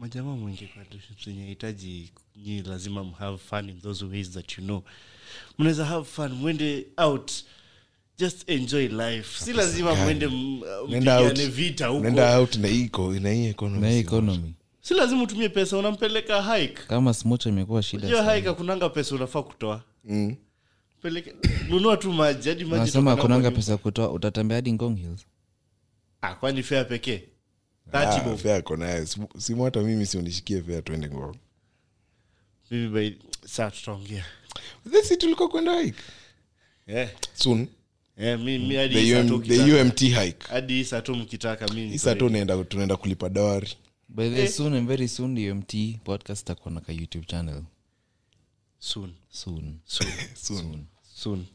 majamaa 0.00 0.36
mwingi 0.36 0.66
kwa 0.66 0.82
relationships 0.82 1.24
zenye 1.24 1.46
hitaji 1.46 2.12
nyi 2.36 2.62
lazima 2.62 3.04
mhave 3.04 3.38
fun 3.38 3.68
in 3.68 3.80
those 3.80 4.04
ways 4.04 4.30
that 4.30 4.58
you 4.58 4.64
know. 4.64 4.82
Mnaweza 5.58 5.84
have 5.84 6.04
fun 6.04 6.32
mwende 6.32 6.86
out 6.96 7.32
just 8.18 8.50
enjoy 8.50 8.88
life. 8.88 9.44
Si 9.44 9.52
lazima 9.52 9.94
mwende 9.94 10.26
m- 10.26 10.60
Nenda 10.88 11.18
out. 11.20 11.26
mpigane 11.32 11.48
vita 11.50 11.86
huko. 11.86 12.38
out 12.38 12.56
na 12.56 12.68
iko 12.68 13.12
na 13.12 13.30
hii 13.30 13.46
economy. 13.46 13.80
Na 13.82 13.90
si- 13.92 13.98
economy. 13.98 14.54
Si 14.80 14.94
lazima 14.94 15.22
utumie 15.22 15.48
pesa 15.48 15.76
unampeleka 15.78 16.56
hike. 16.56 16.82
Kama 16.88 17.14
smocha 17.14 17.48
imekuwa 17.50 17.82
shida 17.82 18.06
hiyo 18.06 18.34
hike 18.34 18.48
akunanga 18.48 18.88
pesa 18.88 19.14
unafaa 19.14 19.42
kutoa. 19.42 19.82
Mm. 20.04 20.36
peleke 21.02 21.34
nunua 21.68 21.96
tu 21.96 22.12
maji 22.12 22.48
hadi 22.48 22.64
maji 22.64 22.80
nasema 22.80 23.12
akunanga 23.12 23.50
pesa 23.50 23.76
kutoa 23.76 24.10
utatembea 24.12 24.56
hadi 24.56 24.72
ngong 24.72 24.96
hills? 24.96 25.26
Ah, 26.22 26.34
kwani 26.34 26.62
fea 26.62 26.84
pekee 26.84 27.22
Ah, 27.92 28.04
30 28.18 28.24
bob. 28.24 28.38
fea 28.38 28.56
ako 28.56 28.76
naye 28.76 29.06
Simu- 29.06 29.28
hata 29.64 29.80
mimi 29.82 30.06
sionishikie 30.06 30.62
fea 30.62 30.82
twende 30.82 31.08
ngong 31.10 31.36
saa 33.46 33.70
tutaongea. 33.70 34.24
Si 35.04 35.16
tulikuwa 35.16 35.48
kwenda 35.48 35.80
hike? 35.80 36.02
Eh, 36.86 37.10
soon? 37.34 37.68
Eh, 38.16 38.38
mi- 38.38 38.58
mi 38.58 38.74
the, 38.76 39.00
hii 39.00 39.12
saa 39.12 39.24
tu 39.24 39.34
UM, 39.36 39.42
the 39.42 39.82
umt 39.82 40.00
hike. 40.00 40.46
Hadi 40.48 40.74
hii 40.74 40.84
tu 41.02 41.14
mkitaka 41.16 41.66
isa 41.94 42.14
tu 42.14 42.24
ready. 42.24 42.32
tunaenda 42.64 42.96
kulipa 42.96 43.28
dawari. 43.28 43.68
By 44.08 44.30
the 44.30 44.48
soon 44.48 44.74
and 44.74 44.88
very 44.88 45.08
soon 45.08 45.50
umt 45.50 45.74
podcast 46.04 46.46
takuwa 46.46 46.74
na 46.74 46.80
ka 46.80 46.92
youtube 46.92 47.26
channel. 47.26 47.62
Soon, 48.78 49.12
soon. 49.30 49.78
Soon, 49.84 50.10
soon. 50.46 50.84
Soon. 51.14 51.46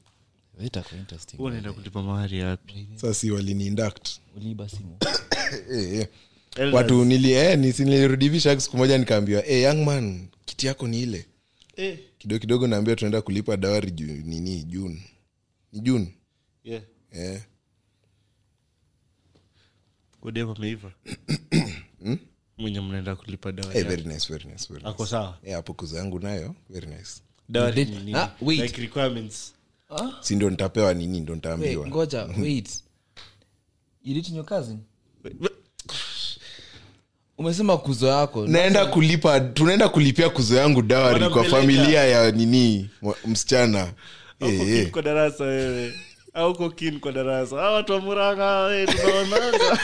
itakuwa 0.66 1.00
interesting. 1.00 1.38
Unaenda 1.40 1.74
kulipa 1.74 2.04
mahari 2.04 2.40
yapi 2.40 2.88
sasa 2.96 3.14
si 3.14 3.32
walini 3.32 3.66
induct. 3.68 4.10
Uliiba 4.36 4.70
simu 4.70 4.98
eh, 5.72 6.08
eh. 6.58 6.74
Watu 6.74 7.06
nili 7.06 7.32
eh, 7.32 7.60
nisi- 7.60 7.86
siku 8.62 8.78
moja 8.78 8.98
nikaambiwa 8.98 9.46
eh, 9.48 9.64
young 9.64 9.84
man 9.86 10.28
kiti 10.46 10.68
yako 10.68 10.88
ni 10.88 11.02
ile. 11.02 11.26
Eh, 11.76 12.00
kidogo 12.18 12.40
kidogo 12.40 12.68
naambia 12.68 12.96
tunaenda 12.96 13.22
kulipa 13.22 13.58
dawari 13.58 13.92
ju, 13.92 14.06
nini 14.06 14.64
june. 14.64 15.04
Ni 15.74 15.80
june. 15.80 16.14
Yeah. 16.64 16.84
eh. 17.12 17.42
Godem 20.22 20.50
ameiva 20.50 20.92
mwenye 22.58 22.82
mnaenda 22.82 23.16
kulipa 23.16 23.52
dawa 23.52 23.74
nice, 23.74 24.34
nice, 24.34 24.34
nice. 24.48 25.06
sawa? 25.06 25.38
Hapo 25.52 25.74
kuza 25.74 25.98
yangu 25.98 26.20
nayo 26.20 26.56
very 26.70 26.88
nice. 26.88 27.22
Dawa 27.50 27.72
Did- 27.72 27.90
nini? 27.90 28.14
Ah. 28.16 28.36
Like 28.42 28.82
requirements. 28.82 29.54
Si 30.22 30.36
ndo 30.36 30.50
nitapewa 30.50 30.94
nini 30.94 31.20
ndo 31.20 31.36
nitaambiwa. 31.36 31.88
Ngoja 31.88 32.24
wait. 32.42 32.70
You 34.04 34.14
did 34.14 34.28
in 34.28 34.36
your 34.36 34.46
cousin 34.46 34.80
umesema 37.38 37.78
kuzo 37.78 38.08
yako. 38.08 38.48
Naenda 38.48 38.86
kulipa 38.86 39.40
tunaenda 39.40 39.90
kulipia 39.90 40.30
kuzo 40.30 40.56
yangu 40.56 40.82
dawari 40.82 41.30
kwa 41.30 41.44
familia 41.44 42.04
ya 42.04 42.32
nini 42.32 42.90
msichana. 43.26 43.94
Kwa 44.92 45.02
darasa 45.02 45.44
wewe. 45.44 45.94
Auko 46.34 46.70
kin 46.70 47.00
kwa 47.00 47.12
darasa. 47.12 47.62
A 47.62 47.72
watu 47.72 47.92
wa 47.92 48.02
muranga 48.02 48.86
tunaonanga 48.86 49.80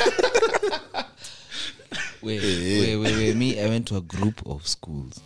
me 3.36 3.60
i 3.60 3.70
went 3.70 3.88
to 3.88 3.98
a 3.98 4.02
group 4.02 4.48
of 4.48 4.68
schools. 4.68 5.22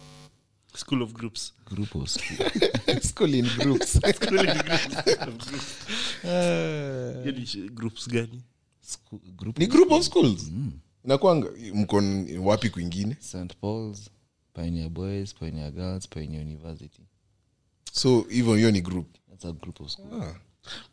School 0.76 1.02
of 1.02 1.14
groups. 1.14 1.54
Group 1.66 1.96
of 1.96 2.10
school 2.10 2.48
School 3.02 3.34
in 3.34 3.46
groups. 3.58 3.94
School 3.94 4.40
in 4.40 4.58
groups. 4.58 5.48
Sh- 7.46 7.58
groups 7.76 8.08
gani 8.08 8.42
School, 8.86 9.20
group 9.36 9.58
ni 9.60 9.68
group 9.68 9.92
of 9.92 10.04
schools. 10.06 10.52
Inakwanga 11.06 11.50
mko 11.74 12.04
wapi 12.44 12.70
kwingine? 12.70 13.16
St 13.20 13.56
paul's 13.62 14.10
pioneer 14.54 14.90
boys 14.90 15.34
pioneer 15.36 15.72
girls 15.72 16.08
pioneer 16.10 16.42
university. 16.42 17.02
So 17.92 18.22
hivyo 18.30 18.56
hiyo 18.56 18.72
ni 18.72 18.82
group? 18.82 19.08
That's 19.30 19.46
a 19.46 19.52
group 19.52 19.82
of 19.82 19.90
schools 19.92 20.24
ah. 20.24 20.36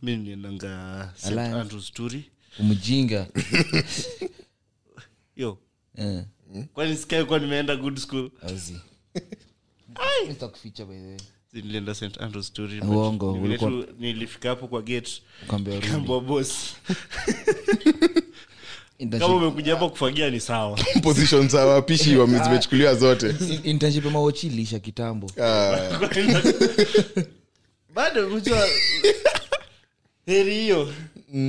mi 0.02 0.16
niendanga 0.16 1.12
st 1.16 1.26
Alliance. 1.26 1.60
andrews 1.60 1.92
turi. 1.92 2.30
Umjinga. 2.60 3.26
Yo. 5.36 5.58
Eh, 5.96 6.24
kwani 6.74 6.96
sikai 6.96 7.24
kuwa 7.24 7.38
nimeenda 7.38 7.76
good 7.76 7.98
school? 7.98 8.30
Auzi 8.42 8.80
Nitakuficha 10.28 10.84
by 10.84 10.94
the 10.94 11.06
way. 11.06 11.18
Nilienda 11.52 11.94
st 11.94 12.20
andrew 12.20 12.42
turi 12.42 12.80
Uongo, 12.80 13.32
ulikuwa- 13.32 13.86
nilifika 13.98 14.48
hapo 14.48 14.68
kwa 14.68 14.82
gate. 14.82 15.22
Kambwa 15.48 15.74
Internship- 18.98 19.18
kama 19.18 19.36
umekuja 19.36 19.74
hapa 19.74 19.88
kufagia 19.88 20.30
ni 20.30 20.40
sawa. 20.40 20.78
Position 21.02 21.48
za 21.48 21.66
wapishi 21.66 22.16
wame- 22.16 22.38
zimechukuliwa 22.44 22.94
zote. 22.94 23.28
In- 23.28 23.60
internship 23.64 24.04
ya 24.04 24.10
mawochi 24.10 24.46
ilisha 24.46 24.78
kitambo. 24.78 25.30
Ah, 25.42 25.98
bado 27.94 28.30
mjua 28.30 28.68
heri 30.26 30.54
hiyo. 30.54 30.94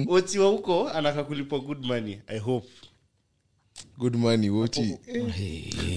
Ochiwa 0.08 0.48
huko 0.48 0.90
anaka 0.90 1.24
kulipwa 1.24 1.60
good 1.60 1.86
money 1.86 2.20
i 2.28 2.40
hope. 2.40 2.68
Good 3.98 4.16
money 4.16 4.50
wochi. 4.50 4.96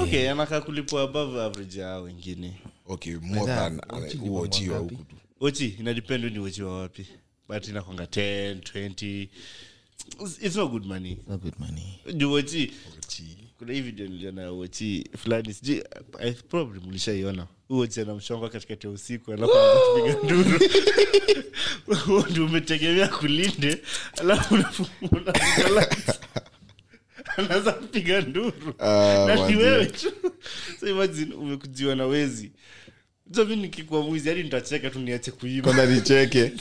Okay 0.01 0.31
anaka 0.31 0.61
kulipwa 0.61 1.03
above 1.03 1.41
average 1.43 1.81
ya 1.81 1.87
hao 1.89 2.03
wengine 2.03 2.61
okay 2.89 3.17
more 3.23 3.47
than 3.47 3.81
uochiwa 4.23 4.79
huku 4.79 4.95
tu. 5.05 5.17
Ochi 5.41 5.67
inadepend 5.81 6.25
ni 6.25 6.39
ochiwa 6.39 6.79
wapi? 6.81 7.07
But 7.49 7.69
inakwanga 7.69 8.05
10 8.05 8.55
20 8.61 9.29
It's- 10.19 10.47
it's 10.47 10.57
not 10.57 10.71
good 10.71 10.87
money. 10.87 11.19
Not 11.29 11.41
good 11.43 11.55
money. 11.59 11.99
juu 12.15 12.33
ochi 12.33 12.73
Ochi. 12.99 13.39
kuna 13.59 13.73
hii 13.73 13.81
video 13.81 14.07
niliona 14.07 14.53
uochi 14.53 15.05
fulani 15.19 15.55
sijui 15.55 15.85
I 16.19 16.33
probably 16.33 16.81
mlishaiona 16.89 17.47
uochi 17.71 18.01
anamshonga 18.01 18.49
katikati 18.49 18.87
ya 18.87 18.93
usiku 18.93 19.33
nduru. 20.25 20.61
Ndio 22.31 22.45
umetegemea 22.45 23.09
kulinde 23.09 23.83
alafu 24.21 24.55
unafu- 24.55 24.87
unafunga 25.13 25.69
lights. 25.81 26.21
Anaanza 27.37 27.73
kupiga 27.73 28.21
nduru. 28.21 28.75
Na 29.27 29.49
ni 29.49 29.57
wewe 29.57 29.87
tu. 29.87 30.13
So 30.81 30.89
imagine 30.89 31.35
umekujiwa 31.35 31.95
na 31.97 32.07
wezi. 32.07 32.53
So 33.35 33.45
mi 33.45 33.57
nikikuwa 33.57 34.03
mwizi 34.03 34.29
hadi 34.29 34.43
nitacheka 34.43 34.91
tu 34.91 34.99
niache 34.99 35.31
kuiba 35.31 35.87
nicheke. 35.87 36.53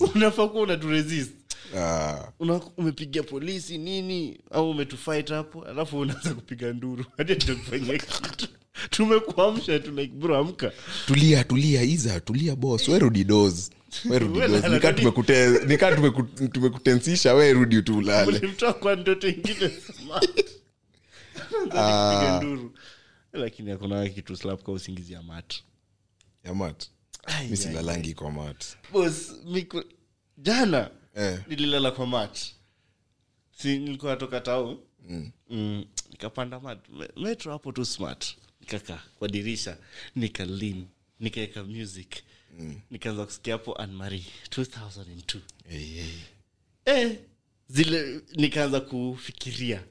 Unafaa 0.14 0.48
kuwa 0.48 0.62
unaturesist 0.62 1.32
Ah, 1.76 2.32
una 2.40 2.60
umepiga 2.76 3.22
polisi 3.22 3.78
nini? 3.78 4.38
Au 4.50 4.70
umetufight 4.70 5.28
hapo? 5.28 5.64
Alafu 5.64 5.98
unaanza 5.98 6.34
kupiga 6.34 6.72
nduru. 6.72 7.04
Hadi 7.16 7.36
kitu. 7.36 7.56
Tumekuamsha 8.90 9.78
tu 9.78 9.90
like 9.90 10.14
bro 10.14 10.36
amka. 10.36 10.72
Tulia 11.06 11.44
tulia 11.44 11.82
iza 11.82 12.20
tulia 12.20 12.56
bos 12.56 12.88
we 12.88 12.98
rudi 14.02 14.10
dos 14.10 14.10
we 14.10 14.18
rudi 14.18 14.38
We 14.38 14.48
dos 14.48 14.62
lala, 14.62 14.74
nika 14.74 14.90
rudi. 14.90 15.02
tumekute- 15.02 15.66
nika 15.66 15.90
tumeku- 15.90 16.48
tumekutensisha 16.48 17.34
we 17.34 17.52
rudi 17.52 17.82
tu 17.82 18.00
kwa 18.72 18.96
ndoto 18.96 19.28
ingine 19.28 19.70
smart. 19.70 20.44
Anaanza 21.70 22.14
kupiga 22.14 22.36
nduru. 22.42 22.74
Lakini 23.32 23.70
hakuna 23.70 24.08
kitu 24.08 24.36
slap 24.36 24.62
kwa 24.62 24.74
usingizi 24.74 25.12
ya 25.12 25.22
mat. 25.22 25.54
Kwa 28.12 28.30
boss 28.92 29.32
jana 30.38 30.90
eh. 31.14 31.40
nililala 31.48 31.90
kwa 31.90 32.06
mat. 32.06 32.38
Si 33.58 33.78
nilikuwa 33.78 34.12
natoka 34.12 34.40
tao 34.40 34.78
mm. 35.08 35.84
nikapanda 36.10 36.60
mat. 36.60 36.78
Metro 37.16 37.52
hapo 37.52 37.72
tu 37.72 37.84
smart. 37.84 38.36
Nikakaa 38.60 39.02
kwa 39.18 39.28
dirisha 39.28 39.76
nikalin 40.16 40.86
nikaeka 41.20 41.64
music 41.64 42.14
mm. 42.58 42.80
nikaanza 42.90 43.24
kusikia 43.24 43.52
hapo 43.54 43.74
anmari 43.74 44.26
2002 44.48 45.38
hey, 45.68 45.84
hey. 45.86 46.04
eh, 46.84 47.18
zile 47.68 48.20
nikaanza 48.36 48.80
kufikiria 48.80 49.82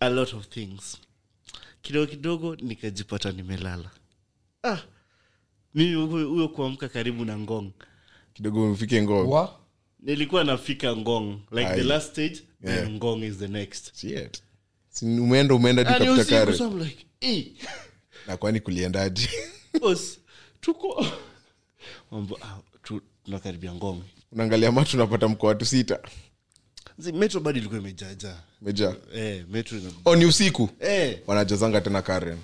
a 0.00 0.08
lot 0.08 0.36
of 0.36 0.48
things 0.48 0.98
kidogo 1.82 2.06
kidogo 2.06 2.56
nikajipata 2.56 3.32
nimelala 3.32 3.90
ah, 4.64 4.78
mimi 5.74 5.94
huyo 5.94 6.48
kuamka 6.48 6.88
karibu 6.88 7.24
na 7.24 7.38
ngong 7.38 7.70
kidogo 8.34 8.66
mfike 8.66 9.02
ngong 9.02 9.28
Wa? 9.30 9.60
nilikuwa 10.00 10.44
nafika 10.44 10.96
ngong 10.96 11.40
like 11.50 11.74
the 11.74 11.82
last 11.84 12.10
stage 12.10 12.42
Yeah. 12.64 12.78
then 12.84 12.92
ngong 12.96 13.22
is 13.24 13.36
the 13.38 13.48
next 13.48 13.96
Shit. 14.00 14.42
Umeenda 15.02 15.54
umeenda 15.54 15.82
And 15.86 15.98
dikafuta 16.00 16.22
usiku, 16.22 16.30
kare 16.38 16.54
so 16.58 16.68
I'm 16.70 16.78
like, 16.78 17.06
eh, 17.20 17.46
na 18.26 18.36
kwani 18.36 18.60
kuliendaje 18.60 19.28
tuko 20.60 21.06
tunakaribia 23.24 23.74
ngome. 23.74 24.02
Unaangalia 24.32 24.72
matu 24.72 24.96
unapata 24.96 25.28
mkoa 25.28 25.48
watu 25.48 25.64
sita 25.64 26.00
metro 27.14 27.40
bado 27.40 27.58
ilikuwa 27.58 27.80
imejaja 27.80 28.36
meja 28.62 28.96
eh, 29.14 29.44
metro 29.50 29.78
ina... 29.78 29.90
oh, 30.04 30.16
ni 30.16 30.24
usiku? 30.24 30.68
Eh, 30.80 31.18
wanajazanga 31.26 31.80
tena 31.80 32.02
karen. 32.02 32.38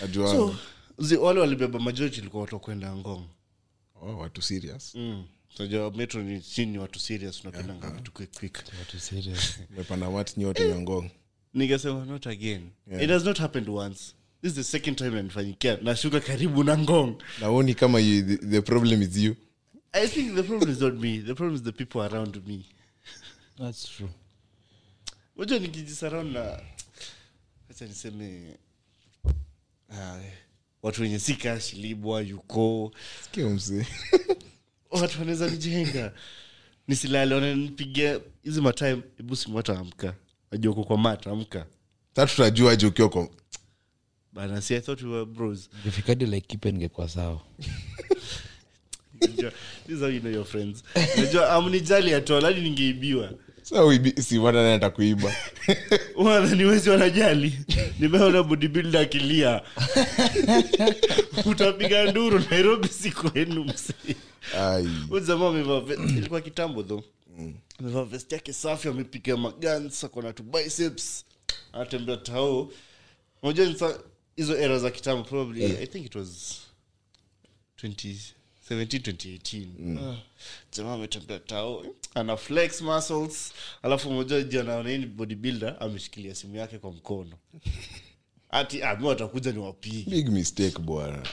Najua. 0.00 0.30
So 0.32 0.56
zi, 0.98 1.16
wale 1.16 1.40
walibeba 1.40 1.78
majority 1.78 2.20
ilikuwa 2.20 2.42
watu 2.42 2.54
wa 2.54 2.60
kwenda 2.60 2.96
ngong 2.96 3.24
oh, 4.02 4.16
watu 4.18 4.42
serious? 4.42 4.94
Mm. 4.94 5.24
Unajua 5.58 5.90
metro 5.90 6.22
ni 6.22 6.40
chini 6.40 6.78
watu 6.78 6.98
serious 7.00 7.40
unapendanga 7.44 7.90
vitu 7.90 8.12
quick 8.12 8.38
quick. 8.38 8.58
Watu 8.78 9.00
serious. 9.00 9.58
umepanda 9.70 10.08
watu 10.08 10.40
nyote 10.40 10.68
eh. 10.68 10.76
ngong 10.80 11.10
nikasema 11.54 12.04
not 12.04 12.26
again. 12.26 12.70
It 13.00 13.10
has 13.10 13.24
not 13.24 13.38
happened 13.38 13.68
once 13.68 14.14
this 14.42 14.50
is 14.50 14.54
the 14.56 14.64
second 14.64 14.96
time 14.98 15.10
nanifanyikia 15.10 15.78
nashuka 15.82 16.20
karibu 16.20 16.64
na 16.64 16.78
ngong. 16.78 17.14
Naoni 17.40 17.74
kama 17.74 18.00
you, 18.00 18.22
the, 18.22 18.36
the 18.36 18.60
problem 18.62 19.02
is 19.02 19.16
you. 19.16 19.36
I 19.92 20.06
think 20.08 20.34
the 20.34 20.42
problem 20.42 20.70
is 20.70 20.80
not 20.80 20.94
me. 20.94 21.18
The 21.18 21.34
problem 21.34 21.54
is 21.54 21.62
the 21.62 21.72
people 21.72 22.02
around 22.02 22.46
me. 22.46 22.64
That's 23.58 23.88
true. 23.88 24.08
unajua 25.36 25.58
nikijisurround 25.58 26.32
na 26.32 26.60
acha 27.70 27.86
niseme 27.86 28.42
ah, 29.92 30.18
watu 30.82 31.02
wenye 31.02 31.18
si 31.18 31.34
kashi 31.34 31.76
libwa 31.76 32.20
yuko. 32.22 32.92
Mse 33.36 33.86
watu 34.90 35.18
wanaweza 35.18 35.50
nijenga. 35.50 36.12
Nisilale 36.88 37.34
wananipigia 37.34 38.20
hizi 38.42 38.60
matime 38.60 39.02
hebu 39.16 39.36
simu 39.36 39.56
watu 39.56 39.72
amka 39.72 40.14
najua 40.52 40.74
kwa 40.84 40.98
mat 40.98 41.26
amka. 41.26 41.66
Sa 42.16 42.26
tutajuaje 42.26 42.86
ukiwa 42.86 43.08
kwa 43.08 43.28
bana 44.32 44.62
si 44.62 44.74
i 44.74 44.80
thought 44.80 45.02
we 45.02 45.08
were 45.10 45.24
bros. 45.26 45.68
Ingefikadi 45.84 46.26
like 46.26 46.46
kipe 46.46 46.72
ningekuwa 46.72 47.08
sawa? 47.08 47.40
Najua, 49.20 49.50
this 49.86 49.96
is 49.96 50.00
how 50.00 50.08
you 50.08 50.20
know 50.20 50.32
your 50.32 50.44
friends. 50.44 50.84
Najua 51.16 51.50
amnijali 51.50 52.14
atol 52.14 52.42
hadi 52.44 52.60
ningeibiwa. 52.60 53.32
Sa 53.62 53.84
uibi- 53.84 54.22
si 54.22 54.38
wata 54.38 54.62
naye 54.62 54.74
atakuiba. 54.74 55.34
Wananiwezi 56.16 56.90
wanajali. 56.90 57.58
Nimeona 57.98 58.42
bodybuilder 58.42 59.00
akilia. 59.00 59.62
Utapiga 61.46 62.10
nduru 62.10 62.38
nairobi 62.50 62.88
si 62.88 63.10
kwenu 63.10 63.64
msee 63.64 64.16
ai. 64.58 64.88
Huyu 65.08 65.24
jamaa 65.26 65.48
amevaa 65.48 65.80
ve- 65.80 65.94
ilikuwa 65.94 66.40
kitambo 66.40 66.82
tho 66.82 67.04
amevaa 67.78 68.04
vest 68.04 68.32
yake 68.32 68.52
safi 68.52 68.88
amepiga 68.88 69.36
magans 69.36 70.04
akona 70.04 70.32
tu 70.32 70.42
biceps 70.42 71.24
anatembea 71.72 72.16
tao. 72.16 72.70
Unajua 73.42 73.66
ni 73.66 73.74
sa- 73.78 73.98
hizo 74.40 74.56
era 74.58 74.78
za 74.78 74.90
kitambo 74.90 75.24
probably 75.24 75.64
i 75.64 75.86
think 75.86 76.06
it 76.06 76.14
was 76.14 76.60
2017 77.82 78.32
2018 78.70 79.98
Ah, 79.98 80.16
jamaa 80.76 80.94
ametembea 80.94 81.38
tao 81.38 81.84
ana 82.14 82.36
flex 82.36 82.80
muscles 82.82 83.52
alafu 83.82 84.10
moja 84.10 84.42
ji 84.42 84.58
anaona 84.58 84.90
hii 84.90 84.98
ni 84.98 85.06
bodybuilder 85.06 85.76
ameshikilia 85.80 86.34
simu 86.34 86.56
yake 86.56 86.78
kwa 86.78 86.92
mkono. 86.92 87.36
Ati 88.50 88.82
ami 88.82 89.06
watakuja 89.06 89.52
ni 89.52 89.58
wapigi 89.58 90.10
big 90.10 90.28
mistake 90.28 90.78
bwana. 90.78 91.26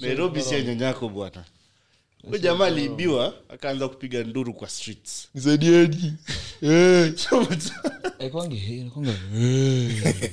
Nairobi 0.00 0.42
si 0.42 0.54
ya 0.54 0.62
nyanyako 0.62 1.08
bwana 1.08 1.44
jamaa 2.38 2.66
aliibiwa 2.66 3.34
akaanza 3.48 3.88
kupiga 3.88 4.24
nduru 4.24 4.54
kwa 4.54 4.68
streets. 4.68 5.28
Nisaidieni 5.34 6.14
Eh, 6.62 7.14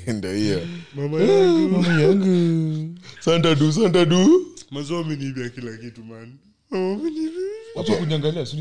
ndo 0.18 0.34
hiyo. 0.34 0.68
Mama 0.96 1.22
yangu. 1.22 2.96
ameniibia 5.00 5.50
kila 5.50 5.78
kitu 5.78 6.04
man. 6.04 6.38
Wacha 7.76 7.96
kuniangalia, 7.98 8.46
si 8.46 8.56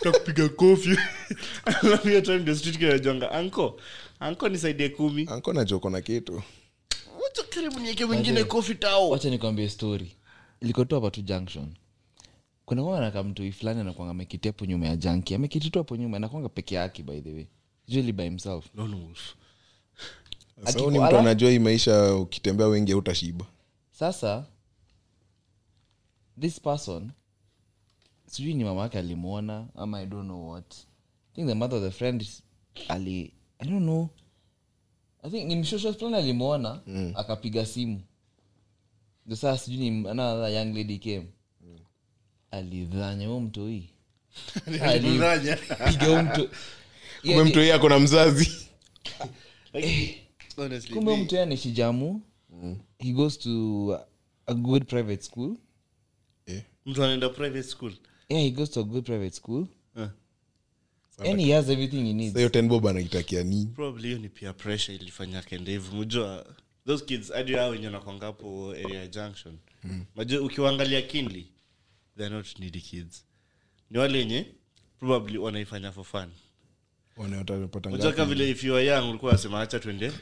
takupiga 0.00 0.48
kofi. 0.48 0.98
Alafu 1.82 2.08
hiyo 2.08 2.20
time 2.20 2.38
the 2.40 2.54
street 2.54 2.78
kid 2.78 2.90
anko 3.32 3.80
anko 4.20 4.48
nisaidie 4.48 4.88
kumi. 4.88 5.26
Anko 5.30 5.52
najoko 5.52 5.90
na 5.90 6.00
kitu. 6.00 6.42
Wacha 7.22 7.42
karibu 7.50 7.80
nieke 7.80 8.04
mwingine 8.04 8.44
kofi 8.44 8.74
tao. 8.74 9.10
Wacha 9.10 9.30
nikwambie 9.30 9.68
story. 9.68 10.16
Ilikotoa 10.60 11.00
hapa 11.00 11.22
junction 11.22 11.66
kuna 12.66 12.82
kwanga 12.82 13.00
na 13.00 13.10
kamtoi 13.10 13.52
fulani 13.52 13.80
anakwanga 13.80 14.10
amekiti 14.10 14.48
hapo 14.48 14.64
nyuma 14.66 14.86
ya 14.86 14.96
janki 14.96 15.34
amekiti 15.34 15.70
tu 15.70 15.78
hapo 15.78 15.96
nyuma 15.96 16.16
anakwanga 16.16 16.48
peke 16.48 16.74
yake 16.74 17.02
by 17.02 17.20
the 17.20 17.32
way. 17.34 17.46
Usually 17.88 18.12
by 18.12 18.22
himself. 18.24 18.66
No, 18.74 18.88
no. 18.88 19.10
sasa 20.64 20.78
ni 20.90 20.98
mtu 20.98 21.16
anajua 21.18 21.50
hii 21.50 21.58
maisha 21.58 22.14
ukitembea 22.14 22.66
wengi 22.66 22.92
autashiba 22.92 23.46
sasa 23.90 24.46
this 26.40 26.60
person 26.60 27.10
sijui 28.26 28.54
ni 28.54 28.64
mama 28.64 28.82
yake 28.82 28.98
alimwona 28.98 29.68
ama 29.74 29.98
i 30.00 30.06
don't 30.06 30.24
know 30.24 30.50
what. 30.50 30.74
I 31.32 31.34
think 31.34 31.48
the 31.48 31.54
mother 31.54 31.78
of 31.78 31.84
the 31.84 31.90
friend 31.90 32.22
is- 32.22 32.42
ali 32.88 33.32
i 33.58 33.68
don't 33.68 33.82
know. 33.82 34.08
I 35.22 35.30
think 35.30 35.48
ni 35.48 35.56
mshosho 35.56 35.92
fulani 35.94 36.16
alimwona 36.16 36.80
akapiga 37.14 37.66
simu. 37.66 38.00
Ndo 39.26 39.36
sasa 39.36 39.64
sijui 39.64 39.90
ni 39.90 40.08
another 40.08 40.50
young 40.52 40.74
lady 40.76 40.98
came 40.98 41.26
alidhanya 42.54 43.26
huo 43.26 43.40
mtoi? 43.40 43.90
Alimdhanya. 44.82 45.56
piga 45.56 46.06
huo 46.06 46.22
mto 46.22 46.50
kumbe 47.22 47.44
mtu 47.44 47.60
hii 47.60 47.70
ako 47.70 47.88
na 47.88 47.98
mzazi. 47.98 48.50
Kumbe 50.94 51.16
mtu 51.16 51.40
anaishi 51.40 51.70
jamu 51.70 52.22
he 52.98 53.12
goes 53.12 53.38
to 53.38 53.50
a 54.46 54.54
good 54.54 54.84
private 54.86 55.22
school. 55.22 55.56
Eh, 56.46 56.62
mtu 56.86 57.04
anaenda 57.04 57.28
private 57.28 57.62
school. 57.62 57.92
Yeah 58.28 58.44
he 58.44 58.50
goes 58.50 58.70
to 58.70 58.80
a 58.80 58.84
good 58.84 59.04
private 59.04 59.36
school. 59.36 59.66
Eh. 59.96 60.08
and 61.30 61.40
he 61.40 61.52
has 61.52 61.68
everything 61.68 62.04
he 62.04 62.12
needs. 62.12 62.36
Hiyo 62.36 62.48
ten 62.48 62.68
bob 62.68 62.86
anaitakia 62.86 63.44
nini? 63.44 63.66
Probably 63.66 64.06
hiyo 64.08 64.18
ni 64.18 64.28
peer 64.28 64.56
pressure 64.56 64.94
ilifanya 64.96 65.42
kende 65.42 65.70
hivi 65.72 65.96
mjua 65.96 66.46
those 66.86 67.04
kids 67.04 67.32
hadi 67.32 67.52
hao 67.54 67.70
wenye 67.70 67.90
nakwanga 67.90 68.26
hapo 68.26 68.70
area 68.70 69.06
junction. 69.06 69.56
Mm. 69.84 70.04
majua 70.16 70.40
ukiwaangalia 70.42 71.02
kinly 71.02 71.46
they're 72.16 72.34
not 72.36 72.58
needy 72.58 72.80
kids. 72.80 73.24
Ni 73.90 73.98
wale 73.98 74.18
wenye 74.18 74.46
probably 75.00 75.38
wanaifanya 75.38 75.92
for 75.92 76.04
fun. 76.04 76.28
Vile 78.28 78.50
if 78.50 78.64
you 78.64 78.76
are 78.76 78.86
young 78.86 79.10
ulikuwa 79.10 79.32
wasema 79.32 79.60
acha 79.60 79.80
twende. 79.80 80.12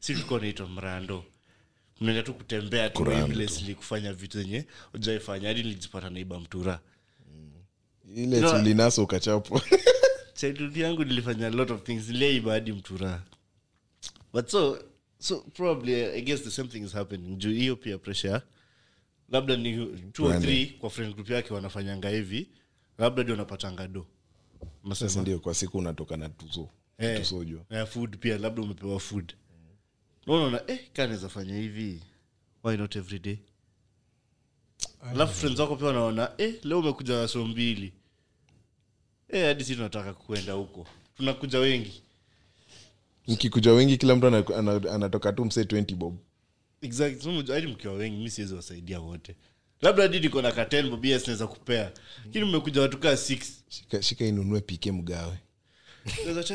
Si 0.00 0.12
tulikuwa 0.14 0.40
naitwa 0.40 0.68
mrando. 0.68 1.24
Mnaenda 2.00 2.22
tu 2.22 2.34
kutembea 2.34 2.90
tu 2.90 3.04
kufanya 3.76 4.12
vitu 4.12 4.42
zenye 4.42 4.66
ujaifanya 4.94 5.48
hadi 5.48 5.62
nilijipata 5.62 6.10
naiba 6.10 6.40
mtura. 6.40 6.80
Ile 8.16 8.36
You 8.36 8.42
know- 8.42 8.58
tulinasa 8.58 9.02
ukachapo. 9.02 9.60
childhood 10.34 10.76
yangu 10.76 11.04
nilifanya 11.04 11.46
a 11.46 11.50
lot 11.50 11.72
of 11.72 11.82
things. 11.82 12.08
Niliaiba 12.08 12.52
hadi 12.52 12.72
mtura. 12.72 13.22
But 14.32 14.48
so 14.48 14.84
so 15.18 15.40
probably 15.40 16.04
i 16.04 16.20
guess 16.22 16.42
the 16.42 16.50
same 16.50 16.68
thing 16.68 16.78
is 16.84 16.92
happening. 16.92 17.36
Juu 17.38 17.50
hiyo 17.52 17.76
pia 17.76 17.98
pressure 17.98 18.40
labda 19.30 19.56
ni 19.56 19.86
two 20.12 20.24
or 20.26 20.40
three 20.40 20.66
kwa 20.66 20.90
friend 20.90 21.14
group 21.14 21.30
yake 21.30 21.54
wanafanyanga 21.54 22.08
hivi 22.08 22.48
labda 22.98 23.22
ndio 23.22 23.32
wanapatanga 23.32 23.88
do. 23.88 24.06
Sasa 24.94 25.20
ndio 25.22 25.38
kwa 25.38 25.54
siku 25.54 25.78
unatoka 25.78 26.16
na 26.16 26.28
tuzo 26.28 26.68
Eh, 26.98 27.18
tuzo 27.18 27.44
jua 27.44 27.86
food 27.86 28.16
pia 28.18 28.38
labda 28.38 28.62
umepewa 28.62 29.00
food. 29.00 29.34
Unaona 30.26 30.62
eh 30.66 30.80
kaa 30.92 31.16
fanya 31.28 31.56
hivi. 31.56 32.00
Why 32.64 32.76
not 32.76 32.96
every 32.96 33.18
day? 33.18 33.36
Alafu 35.00 35.34
friends 35.34 35.58
wako 35.60 35.76
pia 35.76 35.86
wanaona 35.86 36.32
eh 36.38 36.54
leo 36.64 36.78
umekuja 36.78 37.28
so 37.28 37.44
mbili. 37.46 37.92
Eh 39.28 39.44
hadi 39.46 39.64
si 39.64 39.74
tunataka 39.76 40.14
kuenda 40.14 40.52
huko. 40.52 40.86
Tunakuja 41.16 41.58
wengi. 41.58 42.02
Mkikuja 43.28 43.72
wengi 43.72 43.96
kila 43.96 44.16
mtu 44.16 44.26
ana- 44.26 44.44
ana- 44.56 44.92
anatoka 44.92 45.32
tu 45.32 45.44
msee 45.44 45.64
20 45.64 45.94
bob 45.94 46.18
exactly 46.82 47.66
mkiwa 47.66 47.94
wengi 47.94 48.22
mi 48.22 48.30
siwezi 48.30 48.54
wasaidia 48.54 49.00
wote. 49.00 49.36
Labda 49.80 50.02
hadi 50.02 50.20
niko 50.20 50.42
na 50.42 50.52
katen 50.52 50.90
bobias 50.90 51.26
naweza 51.26 51.46
kupea. 51.46 51.92
Lakini 52.24 52.44
mmekuja 52.44 52.80
watu 52.80 52.98
kaa 52.98 53.16
six. 53.16 53.64
Shika, 53.68 54.02
shika 54.02 54.24
inunue 54.24 54.60
pike 54.60 54.92
mgawe. 54.92 55.38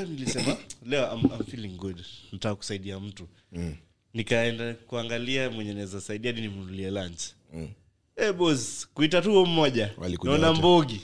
Nilisema 0.07 0.57
leo 0.85 1.13
I'm, 1.13 1.25
I'm 1.25 1.43
feeling 1.45 1.77
good. 1.77 2.01
Nataka 2.31 2.55
kusaidia 2.55 2.99
mtu. 2.99 3.27
Mm. 3.51 3.75
nikaenda 4.13 4.73
kuangalia 4.73 5.49
mwenye 5.49 5.73
naweza 5.73 6.01
saidia 6.01 6.33
di 6.33 6.41
nimnunulie 6.41 6.91
lunch. 6.91 7.21
Mm. 7.53 7.67
hey, 8.15 8.31
bos 8.31 8.87
kuita 8.93 9.21
tu 9.21 9.45
mmoja. 9.45 9.91
Naona 10.23 10.53
mbogi. 10.53 11.01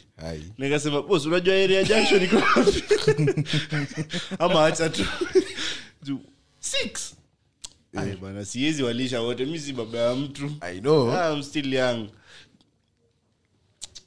Nikasema 0.58 1.02
bos 1.02 1.26
unajua 1.26 1.56
area 1.56 1.84
junction 1.84 2.24
iko 2.24 2.44
ama 4.44 4.66
acha 4.66 4.90
tu. 4.90 5.06
Six 6.60 7.16
Ay, 7.94 8.16
bana 8.16 8.46
siwezi 8.46 8.84
walisha 8.84 9.22
wote. 9.22 9.46
Mi 9.46 9.60
si 9.60 9.74
baba 9.74 9.98
ya 10.00 10.16
mtu. 10.16 10.52
I 10.62 10.80
know. 10.80 11.12
Ah, 11.12 11.34
I'm 11.34 11.44
still 11.44 11.74
young. 11.74 12.10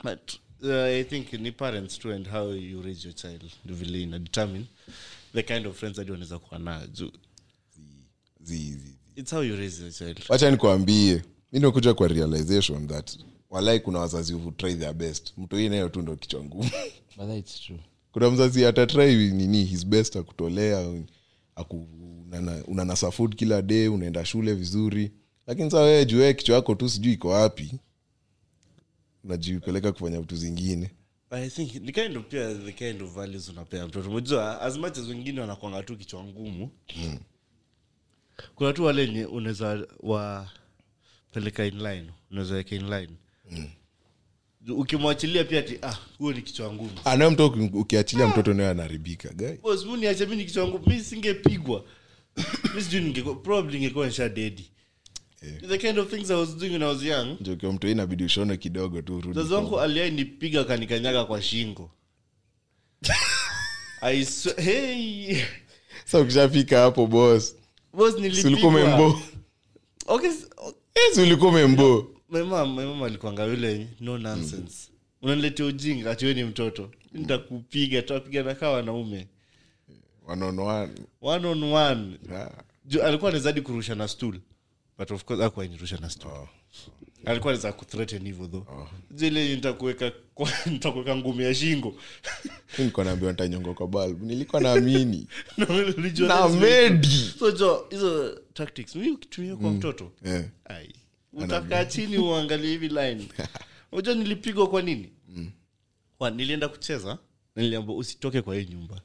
But 0.04 0.36
uh, 0.62 0.84
I 0.84 1.04
think 1.04 1.32
ni 1.32 1.50
parents 1.52 1.98
too 1.98 2.12
and 2.12 2.26
how 2.26 2.52
you 2.52 2.82
raise 2.82 3.04
your 3.04 3.14
child 3.14 3.42
ndio 3.64 3.76
vile 3.76 4.02
ina 4.02 4.18
determine 4.18 4.66
the 5.34 5.42
kind 5.42 5.66
of 5.66 5.76
friends 5.78 5.96
hadi 5.98 6.10
wanaweza 6.10 6.38
kuwa 6.38 6.60
nayo 6.60 6.86
Juu, 6.86 7.10
it's 9.16 9.30
how 9.32 9.42
you 9.42 9.56
raise 9.56 9.82
your 9.82 9.92
child. 9.92 10.20
Wacha 10.28 10.50
nikuambie 10.50 11.14
mi 11.14 11.22
nimekuja 11.60 11.94
kwa 11.94 12.08
realization 12.08 12.88
that 12.88 13.18
walai 13.50 13.80
kuna 13.80 13.98
wazazi 13.98 14.34
who 14.34 14.50
try 14.50 14.74
their 14.74 14.94
best. 14.94 15.32
Mtu 15.38 15.56
hii 15.56 15.68
nayo 15.68 15.88
tu 15.88 16.02
ndo 16.02 16.16
kichwa 16.16 16.44
ngumu. 16.44 16.70
But 17.16 17.26
that's 17.28 17.60
true. 17.60 17.80
Kuna 18.12 18.30
mzazi 18.30 18.64
atatrai 18.64 19.14
nini 19.30 19.64
his 19.64 19.86
best 19.86 20.16
akutolea 20.16 21.02
aku, 21.56 21.88
unanasa 22.66 23.10
food 23.10 23.36
kila 23.36 23.62
day 23.62 23.88
unaenda 23.88 24.24
shule 24.24 24.54
vizuri. 24.54 25.10
Lakini 25.46 25.70
saa 25.70 25.80
wewe 25.80 26.04
juu 26.04 26.18
wee 26.18 26.34
kichwa 26.34 26.56
yako 26.56 26.74
tu 26.74 26.88
sijui 26.88 27.12
iko 27.12 27.28
wapi. 27.28 27.74
Unajipeleka 29.24 29.92
kufanya 29.92 30.20
vitu 30.20 30.36
zingine. 30.36 30.90
I 31.30 31.48
think 31.50 31.74
ni 31.74 31.92
kind 31.92 32.16
of 32.16 32.24
pia 32.28 32.54
the 32.54 32.72
kind 32.72 33.02
of 33.02 33.14
values 33.14 33.48
unapea 33.48 33.86
mtoto. 33.86 34.10
Mojua 34.10 34.60
as 34.60 34.76
much 34.76 34.98
as 34.98 35.08
wengine 35.08 35.40
wanakwanga 35.40 35.82
tu 35.82 35.96
kichwa 35.96 36.24
ngumu 36.24 36.70
kuna 38.54 38.72
tu 38.72 38.84
wale 38.84 39.24
unaweza 39.24 39.86
wapeleka 40.00 41.66
inline 41.66 42.10
unaweza 42.30 42.54
weka 42.54 42.76
inline 42.76 43.10
mm. 43.50 43.68
Ukimwachilia 44.68 45.44
pia 45.44 45.62
ti 45.62 45.78
ah 45.82 45.96
huo 46.18 46.32
ni 46.32 46.42
kichwa 46.42 46.72
ngumu. 46.72 46.90
Anayo 47.04 47.30
mtoto 47.30 47.68
ukiachilia 47.78 48.28
mtoto 48.28 48.54
nayo 48.54 48.70
anaharibika 48.70 49.28
gai 49.28 49.58
niache 49.98 50.26
mi 50.26 50.36
ni 50.36 50.44
kichwa 50.44 50.68
ngumu 50.68 50.86
mi 50.86 51.00
singepigwa 51.00 51.84
probably 53.42 53.78
ningekuwa 53.78 54.06
nisha 54.06 54.28
dedi 54.28 54.70
the 55.68 55.78
kind 55.78 55.98
of 55.98 56.10
things 56.10 56.30
i 56.30 56.34
was 56.36 56.56
doing 56.56 56.70
when 56.70 56.82
i 56.82 56.88
was 56.88 57.02
young 57.02 57.36
ndio 57.40 57.72
mtu 57.72 57.88
inabidi 57.88 58.24
ushone 58.24 58.56
kidogo 58.56 59.02
tu 59.02 59.12
mzazi 59.28 59.54
wangu 59.54 59.80
aliai 59.80 60.10
nipiga 60.10 60.60
akanikanyaga 60.60 61.24
kwa 61.24 61.42
shingo. 61.42 61.90
I 64.00 64.24
swe- 64.24 64.62
hey! 64.62 65.36
Sa 66.04 66.20
ukishafika 66.20 66.78
hapo 66.78 67.06
bos 67.06 67.56
boss 67.92 68.18
nilipigwa. 68.18 68.72
membo 68.72 69.20
okay 70.06 70.30
s- 70.30 70.46
o- 70.56 70.74
yes 71.08 71.18
ulikuwa 71.18 71.52
membo 71.52 72.10
my 72.30 72.42
mom 72.42 72.76
my 72.76 72.84
mom 72.84 73.02
alikuanga 73.02 73.44
yule 73.44 73.86
no 74.00 74.18
nonsense. 74.18 74.88
Unaniletea 75.22 75.66
ujinga 75.66 76.10
ati 76.10 76.34
ni 76.34 76.44
mtoto. 76.44 76.90
Nitakupiga 77.12 78.02
tutapiga 78.02 78.42
na 78.42 78.54
kaa 78.54 78.70
wanaume 78.70 79.26
one 81.20 81.46
on 81.46 81.62
one 81.62 82.18
Ju- 82.86 83.02
alikuwa 83.02 83.28
anawezadi 83.30 83.60
kurusha 83.60 83.94
na 83.94 84.08
stool 84.08 84.40
but 84.98 85.10
of 85.10 85.24
course 85.24 85.40
akuwa 85.42 85.66
nirusha 85.66 85.96
na 85.96 86.10
stool. 86.10 86.46
Alikuwa 87.24 87.52
anaweza 87.52 87.72
kuthreaten 87.72 88.24
hivyo 88.26 88.46
tho 88.46 88.88
zile 89.10 89.54
nitakuweka 89.54 90.12
kwa- 90.34 90.50
nitakuweka 90.72 91.16
ngumi 91.16 91.44
ya 91.44 91.54
shingo. 91.54 91.94
Nilikuwa 92.78 93.06
naambiwa 93.06 93.32
nitanyonga 93.32 93.74
kwa 93.74 93.88
balbu 93.88 94.24
nilikuwa 94.26 94.62
naamini 94.62 95.26
Na 95.58 96.48
medi 96.60 97.32
so 97.38 97.50
jo 97.52 97.86
hizo 97.90 98.40
tactics 98.54 98.96
mi 98.96 99.10
ukitumia 99.10 99.56
kwa 99.56 99.70
mtoto 99.70 100.12
Eh. 100.24 100.44
ai. 100.64 100.94
Utakaa 101.32 101.84
chini 101.84 102.18
uangalie 102.18 102.70
hivi 102.70 102.88
line. 102.88 103.28
Unajua 103.92 104.14
nilipigwa 104.14 104.68
kwa 104.68 104.82
nini? 104.82 105.12
Wa, 106.18 106.30
nilienda 106.30 106.68
kucheza 106.68 107.18
na 107.56 107.62
niliambia 107.62 107.94
usitoke 107.96 108.42
kwa 108.42 108.56
hii 108.56 108.64
nyumba 108.66 109.00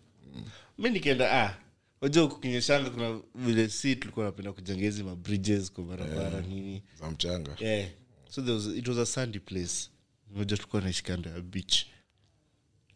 mi 0.79 0.89
nikienda 0.89 1.43
ah 1.43 1.57
wajua 2.01 2.27
kukinyeshanga 2.27 2.89
kuna 2.89 3.21
vile 3.35 3.69
si 3.69 3.95
tulikuwa 3.95 4.25
napenda 4.25 4.53
kujenga 4.53 4.81
hizi 4.81 5.03
mabridges 5.03 5.71
kwa 5.71 5.83
barabara 5.83 6.41
nini. 6.41 6.83
za 6.99 7.11
mchanga. 7.11 7.55
Yeah. 7.59 7.89
so 8.29 8.41
there 8.41 8.53
was, 8.53 8.65
it 8.65 8.87
was 8.87 8.97
a 8.97 9.05
sandy 9.05 9.39
place. 9.39 9.89
Moja 10.35 10.57
tulikuwa 10.57 10.81
naishi 10.81 11.03
kando 11.03 11.29
ya 11.29 11.41
beach. 11.41 11.85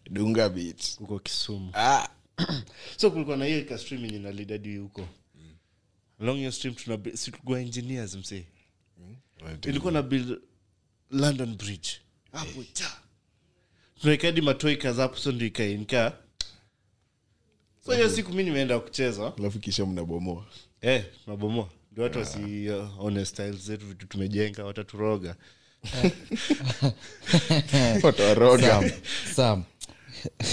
Dunga 0.10 0.50
beach. 0.50 0.98
Huko 0.98 1.20
kisumu. 1.20 1.72
Ah. 1.74 2.08
so 2.98 3.12
kulikuwa 3.12 3.38
na 3.38 3.46
hiyo 3.46 3.60
ikastream 3.60 4.06
yenye 4.06 4.20
nalidadi 4.20 4.78
huko. 4.78 5.08
Along 6.20 6.40
your 6.42 6.52
stream 6.52 6.76
tuna 6.76 7.18
si 7.18 7.32
tulikuwa 7.32 7.62
engineers 7.62 8.16
msee. 8.16 8.46
Ilikuwa 9.68 9.92
na 9.92 10.02
build 10.02 10.40
london 11.12 11.56
bridge. 11.56 11.90
Hapo 12.32 12.64
cha. 12.74 12.92
Tunaweka 14.02 14.42
matoi 14.42 14.78
kazapo 14.78 15.18
so 15.18 15.32
ndio 15.32 15.48
ikainka 15.48 16.23
so 17.86 17.94
hiyo 17.94 18.10
siku 18.10 18.34
mi 18.34 18.44
nimeenda 18.44 18.80
kucheza. 18.80 19.34
Alafu 19.40 19.60
kisha 19.60 19.86
mnabomoa. 19.86 20.46
Eh 20.82 21.04
tunabomoa 21.24 21.70
ndio 21.92 22.04
watu 22.04 22.20
wasione 22.20 23.26
styles 23.26 23.56
zetu 23.56 23.86
vitu 23.86 24.08
tumejenga 24.08 24.66
wataturoga. 24.66 25.36
Watawaroga 28.04 28.92
sam 29.36 29.64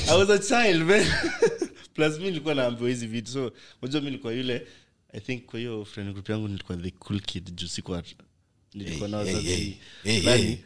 I 0.08 0.18
was 0.18 0.30
a 0.30 0.38
child 0.38 0.82
man. 0.82 1.06
plus 1.94 2.18
mi 2.18 2.24
nilikuwa 2.24 2.54
naambiwa 2.54 2.88
hizi 2.88 3.06
vitu. 3.06 3.30
So 3.30 3.52
unajua 3.82 4.00
mi 4.00 4.06
nilikuwa 4.06 4.32
yule 4.32 4.66
i 5.12 5.20
think 5.20 5.44
kwa 5.44 5.58
hiyo 5.58 5.84
friend 5.84 6.12
group 6.12 6.28
yangu 6.28 6.48
nilikuwa 6.48 6.78
the 6.78 6.90
cool 6.90 7.20
kid 7.20 7.54
juu 7.54 7.66
sikuwa 7.66 8.02
nilikuwa 8.74 9.08
nao 9.08 9.24
Hey, 9.24 9.40
hey, 9.40 9.72
hey. 10.02 10.20
Hey, 10.20 10.56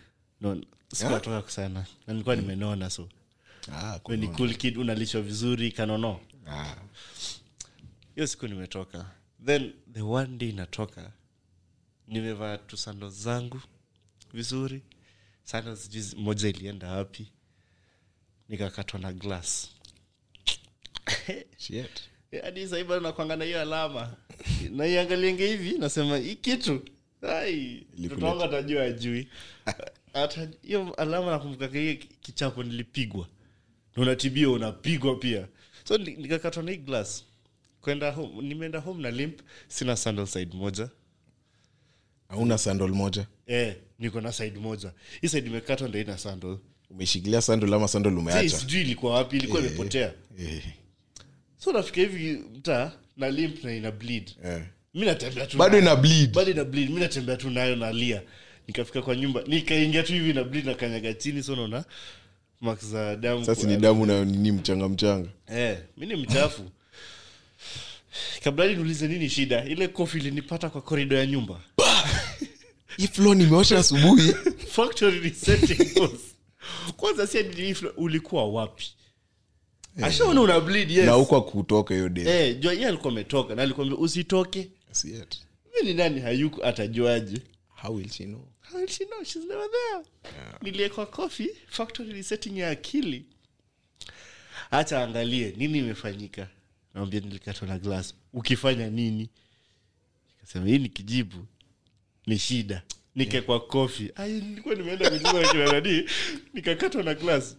no 0.41 0.61
sikuwatoka 0.93 1.51
sana. 1.51 1.87
Na 2.07 2.13
nilikuwa 2.13 2.37
nimenona 2.37 2.91
so. 2.91 3.09
Ah, 3.73 3.99
ni 4.17 4.29
cool 4.29 4.55
kid 4.55 4.79
unalishwa 4.79 5.23
vizuri 5.23 5.73
kanono. 5.73 6.21
Hiyo 8.15 8.27
siku 8.27 8.47
nimetoka. 8.49 9.11
Then 9.47 9.73
the 9.93 10.03
one 10.03 10.37
day 10.37 10.53
natoka 10.53 11.13
nimevaa 12.09 12.59
tu 12.59 12.77
sando 12.77 13.11
zangu 13.11 13.61
vizuri. 14.33 14.83
Sando 15.45 15.77
sijui 15.77 16.05
moja 16.23 16.49
ilienda 16.49 16.91
wapi. 16.93 17.27
Nikakatwa 18.49 19.01
na 19.01 19.13
glass. 19.13 19.71
Shit. 21.59 22.03
hadi 22.43 22.69
saiba 22.69 23.01
nakwanga 23.01 23.37
na 23.37 23.45
hiyo 23.45 23.61
alama. 23.61 24.17
Naiangalienge 24.71 25.47
hivi 25.47 25.79
nasema 25.79 26.17
hii 26.17 26.35
kitu. 26.35 26.83
Ai 27.23 27.87
mtoto 27.99 28.27
wangu 28.27 28.43
atajua 28.43 28.83
ajui 28.83 29.29
hiyo 30.63 30.95
alama 30.95 31.31
nakumbuka 31.31 31.67
hiyo 31.67 31.97
kichapo 32.21 32.63
nilipigwa. 32.63 33.29
Na 33.97 34.03
unatibia 34.03 34.51
unapigwa 34.51 35.17
pia 35.17 35.49
so 35.89 35.99
ni- 35.99 36.15
nikakatwa 36.17 36.63
na 36.63 36.71
hii 36.71 36.77
glass. 36.77 37.25
Kwenda 37.81 38.11
home 38.11 38.43
nimeenda 38.43 38.79
home 38.79 39.03
na 39.03 39.11
limp 39.11 39.41
sina 39.69 39.97
sandal 39.97 40.27
side 40.27 40.57
moja. 40.57 40.89
Hauna 42.29 42.59
sandal 42.59 42.89
moja? 42.89 43.27
Eh, 43.47 43.77
niko 43.99 44.21
na 44.21 44.33
side 44.33 44.59
moja. 44.59 44.93
Hii 45.21 45.29
side 45.29 45.47
imekatwa 45.49 45.89
ndo 45.89 46.01
ina 46.01 46.19
sandal. 46.19 46.59
Umeshikilia 46.91 47.43
sandal 47.43 47.75
ama 47.75 47.89
sandal 47.89 48.19
umeacha? 48.19 48.59
sijui 48.59 48.81
ilikuwa 48.81 49.15
wapi 49.15 49.37
ilikuwa 49.37 49.61
imepotea. 49.61 50.13
Eh, 50.39 50.63
so 51.59 51.73
nafika 51.73 52.01
hivi 52.01 52.33
mtaa 52.33 52.93
na 53.17 53.31
limp 53.31 53.65
na 53.65 53.75
ina 53.75 53.91
bleed. 53.91 54.31
Eh. 54.45 54.63
mi 54.95 55.07
natembea 55.07 55.47
tu 55.47 55.57
bado 55.59 55.79
ina 55.79 55.97
bleed. 55.97 56.35
Bado 56.35 56.51
ina 56.51 56.65
bleed. 56.65 56.91
Mi 56.91 57.01
natembea 57.01 57.37
tu 57.37 57.51
nayo 57.51 57.77
nalia. 57.77 58.23
Nikafika 58.67 59.03
kwa 59.03 59.17
nyumba 59.17 59.43
nikaingia 59.47 60.03
tu 60.03 60.13
hivi 60.13 60.33
na 60.33 60.45
bleed 60.45 60.67
na 60.67 60.75
kanyaga 60.75 61.15
chini 61.15 61.43
so 61.43 61.57
naona 61.57 61.85
za 62.87 63.17
damu 63.17 63.45
sasa 63.45 63.67
ni 63.67 63.77
damu 63.77 64.07
na 64.07 64.25
nini 64.25 64.53
mchanga 64.53 64.89
mchanga. 64.89 65.29
Eh, 65.47 65.79
mi 65.97 66.07
ni 66.07 66.17
mchafu. 66.17 66.63
Kabla 68.45 68.67
niulize 68.67 69.09
nini 69.09 69.29
shida 69.31 69.65
ile 69.65 69.89
kofi 69.89 70.19
ilinipata 70.19 70.71
kwa 70.71 70.83
korido 70.83 71.17
ya 71.17 71.27
nyumba. 71.27 71.61
Hii 72.97 73.07
flo 73.07 73.35
nimeosha 73.35 73.79
asubuhi. 73.79 74.33
Factory 74.77 75.21
resetting 75.21 75.95
boss. 75.95 76.21
kwanza 76.97 77.27
si 77.27 77.39
ulikuwa 77.97 78.49
wapi? 78.49 78.85
Ashaona 80.03 80.41
una 80.41 80.61
bleed 80.61 80.91
yes. 80.91 81.07
Na 81.07 81.13
huko 81.13 81.43
kutoka 81.43 81.95
hiyo 81.95 82.09
day. 82.09 82.27
Eh, 82.49 82.59
jua 82.61 82.73
yeye 82.73 82.87
alikuwa 82.89 83.13
ametoka 83.13 83.55
na 83.55 83.63
alikwambia 83.63 83.99
usitoke. 83.99 84.71
Si 84.93 85.13
yet. 85.13 85.37
ni 85.85 85.95
nani 85.95 86.21
hayuko 86.21 86.65
atajuaje? 86.65 87.39
How 87.83 87.95
will 87.95 88.09
she 88.09 88.25
know 88.25 88.54
How 88.71 88.79
will 88.81 88.89
she 88.89 89.05
know? 89.05 89.23
She's 89.25 89.45
never 89.45 89.67
there. 89.71 90.05
niliekwa 90.63 91.07
coffee 91.07 91.51
factory 91.69 92.13
resetting 92.13 92.59
ya 92.59 92.71
akili. 92.71 93.25
Hacha 94.71 95.03
angalie 95.05 95.55
nini 95.57 95.79
imefanyika? 95.79 96.49
Naambia 96.95 97.21
nilikatwa 97.21 97.69
na 97.69 97.79
glass. 97.79 98.15
Ukifanya 98.33 98.91
nini? 98.91 99.29
Nikasema 100.37 100.67
hii 100.67 100.79
nikijibu 100.79 101.47
ni 102.27 102.39
shida. 102.39 102.83
Nikekwa 103.15 103.61
kofi 103.61 104.11
Ai, 104.17 104.33
nilikuwa 104.33 104.75
nimeenda 104.75 105.11
kucheza 105.11 105.53
na 105.55 105.73
nani? 105.73 106.05
Nikakatwa 106.55 107.03
na 107.03 107.15
glass. 107.15 107.57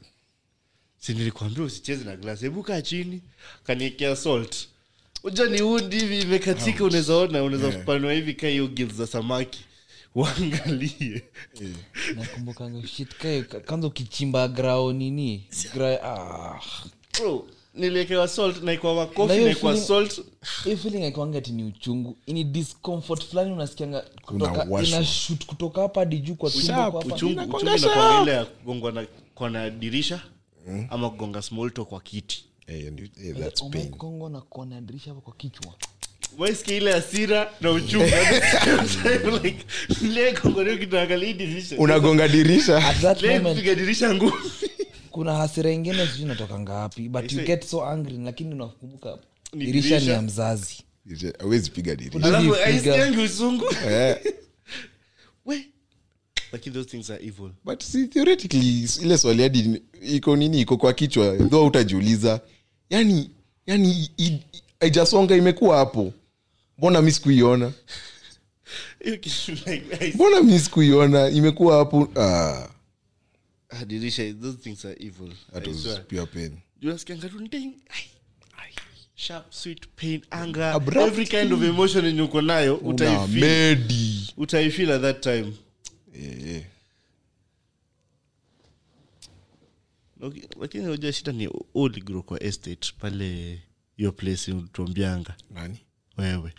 Si 0.97 1.13
nilikwambia 1.13 1.63
usicheze 1.63 2.03
na 2.05 2.15
glass? 2.17 2.41
Hebu 2.41 2.63
kaa 2.63 2.81
chini. 2.81 3.21
Kaniekea 3.63 4.15
salt. 4.15 4.67
Uja 5.23 5.45
ni 5.45 5.61
undi 5.61 5.99
hivi 5.99 6.19
imekatika 6.21 6.83
unaweza 6.83 7.15
ona 7.15 7.43
unaweza 7.43 7.67
Yeah. 7.67 7.79
kupanua 7.79 8.13
hivi 8.13 8.33
kaa 8.33 8.47
hiyo 8.47 8.67
gills 8.67 8.93
za 8.93 9.07
samaki 9.07 9.65
nakumbukanga 12.15 12.81
kwanza 13.65 13.87
ukichimba 13.87 14.47
grao 14.47 14.93
nini? 14.93 15.47
Gra 15.73 16.03
ah. 16.03 16.61
bro 17.13 17.45
niliekewa 17.75 18.27
salt 18.27 18.63
naikwa 18.63 18.95
makofi 18.95 19.37
naikwa 19.43 19.77
salt. 19.77 20.21
hiyo 20.63 20.77
feeling 20.77 21.03
aikwanga 21.03 21.37
ati 21.37 21.51
ni 21.51 21.63
uchungu 21.63 22.17
ini 22.25 22.43
discomfort 22.43 23.25
fulani 23.25 23.51
unasikianga 23.51 24.05
kutoka 24.25 24.83
ina 24.83 25.05
shoot 25.05 25.45
kutoka 25.45 25.81
hapa 25.81 25.99
hadi 25.99 26.19
juu 26.19 26.35
kwa 26.35 26.49
tumbo 27.17 27.47
kwa 27.47 28.21
ile 28.21 28.31
ya 28.31 28.45
kugongwa 28.45 28.91
na 28.91 29.07
kona 29.35 29.69
dirisha 29.69 30.21
ama 30.89 31.09
kugonga 31.09 31.41
small 31.41 31.71
talk 31.71 31.87
kwa 31.87 32.01
kiti. 32.01 32.45
Eh, 32.67 32.87
and 32.87 32.99
eh, 32.99 33.35
that's 33.39 33.63
pain. 33.69 33.89
Kongo 33.91 34.29
na 34.29 34.41
kona 34.41 34.81
dirisha 34.81 35.09
hapa 35.09 35.21
kwa 35.21 35.33
kichwa 35.33 35.73
ile 36.77 37.01
na 37.61 37.69
ile 40.09 40.31
dirisha. 41.33 41.77
Unagonga 41.77 42.27
ngumu. 44.13 44.33
kuna 45.11 45.33
hasira 45.35 45.71
ingine 45.71 46.07
sijui 46.07 46.25
natoka 46.27 46.59
ngapi 46.59 47.09
but 47.09 47.31
you 47.31 47.43
get 47.43 47.65
so 47.65 47.85
angry 47.85 48.17
lakini 48.17 48.53
unakumbuka 48.53 49.17
dirisha 49.53 49.99
ni 49.99 50.07
ya 50.07 50.21
mzazi. 50.21 50.83
Awezi 51.39 51.71
piga 51.71 51.95
usungu 53.21 53.65
Eh, 53.89 54.17
we. 55.45 55.65
Lakini 56.51 56.75
those 56.75 56.89
things 56.89 57.09
are 57.09 57.25
evil. 57.25 57.49
But 57.65 57.83
si 57.83 58.07
theoretically 58.07 58.89
ile 59.01 59.17
swali 59.17 59.43
hadi 59.43 59.81
iko 60.01 60.35
nini 60.35 60.61
iko 60.61 60.77
kwa 60.77 60.93
kichwa 60.93 61.37
tho 61.37 61.65
utajiuliza 61.65 62.41
yani 62.89 63.29
yani 63.67 64.09
haijasonga 64.85 65.35
imekuwa 65.35 65.77
hapo. 65.77 66.13
Mbona 66.77 67.01
mi 67.01 67.11
sikuiona? 67.11 67.71
Mbona 70.15 70.43
mi 70.43 70.59
sikuiona? 70.59 71.29
Imekuwa 71.29 71.77
hapo. 71.77 72.09
Ah, 72.15 72.67
dirisha 73.85 74.33
those 74.33 74.57
things 74.57 74.85
are 74.85 74.95
evil 74.99 75.33
that 75.53 75.67
was 75.67 75.99
pure 76.07 76.25
pain. 76.25 76.57
Unasikianga 76.83 77.29
tu 77.29 77.39
ding, 77.47 77.73
ai, 77.89 78.03
ai, 78.57 78.73
sharp 79.15 79.53
sweet 79.53 79.87
pain 79.95 80.21
anger 80.29 80.63
Abrupt. 80.63 81.07
every 81.07 81.25
kind 81.25 81.53
of 81.53 81.63
emotion 81.63 82.05
yenye 82.05 82.21
uko 82.21 82.41
nayo 82.41 82.75
utaifeel. 82.75 83.77
utaifeel 84.37 84.91
at 84.91 85.01
that 85.01 85.21
time. 85.21 85.53
Laki- 90.21 90.47
lakini 90.61 90.87
unajua 90.87 91.11
shida 91.13 91.31
ni 91.31 91.49
uligro 91.73 92.21
kwa 92.21 92.43
estate 92.43 92.93
pale 92.99 93.59
hiyo 93.97 94.11
place 94.11 94.53
tuambianga 94.73 95.35
nani? 95.51 95.77
Wewe. 96.17 96.53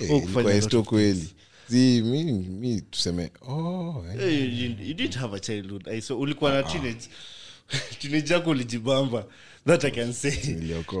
Eh, 0.00 0.82
kweli. 0.84 1.28
Zi 1.68 2.02
mi, 2.02 2.24
mi 2.32 2.80
tuseme 2.80 3.30
oh, 3.48 4.04
eh. 4.08 4.20
Eh, 4.20 4.60
you, 4.60 4.70
you, 4.70 4.94
you 4.98 5.10
have 5.20 5.36
a 5.36 5.40
childhood. 5.40 5.88
I 5.88 6.00
saw, 6.00 6.20
ulikuwa 6.20 6.52
na 6.52 6.62
teenage 6.62 7.08
teenage 8.00 8.34
yako 8.34 8.50
ulijibamba. 8.50 9.26
That 9.66 9.84
i 9.84 9.90
can 9.90 10.12
say. 10.12 10.56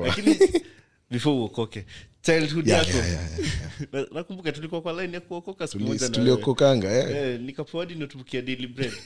Lakini 0.06 0.38
before 1.10 1.36
uokoke 1.36 1.86
childhood 2.32 2.66
Yeah, 2.68 2.78
yako. 2.86 2.96
yeah, 2.98 3.08
yeah, 3.12 3.38
yeah, 3.38 3.48
Na- 3.92 4.06
nakumbuka 4.12 4.52
tulikuwa 4.52 4.80
kwa 4.82 4.92
line 5.02 5.14
ya 5.14 5.20
kuokoka 5.20 5.66
siku 5.66 5.84
moja 5.84 6.08
tuliokokanga 6.08 6.92
eh. 6.98 7.16
Eh, 7.16 7.40
nikapewa 7.40 7.84
hadi 7.84 7.94
notebook 7.94 8.34
ya 8.34 8.42
daily 8.42 8.66
bread. 8.66 8.92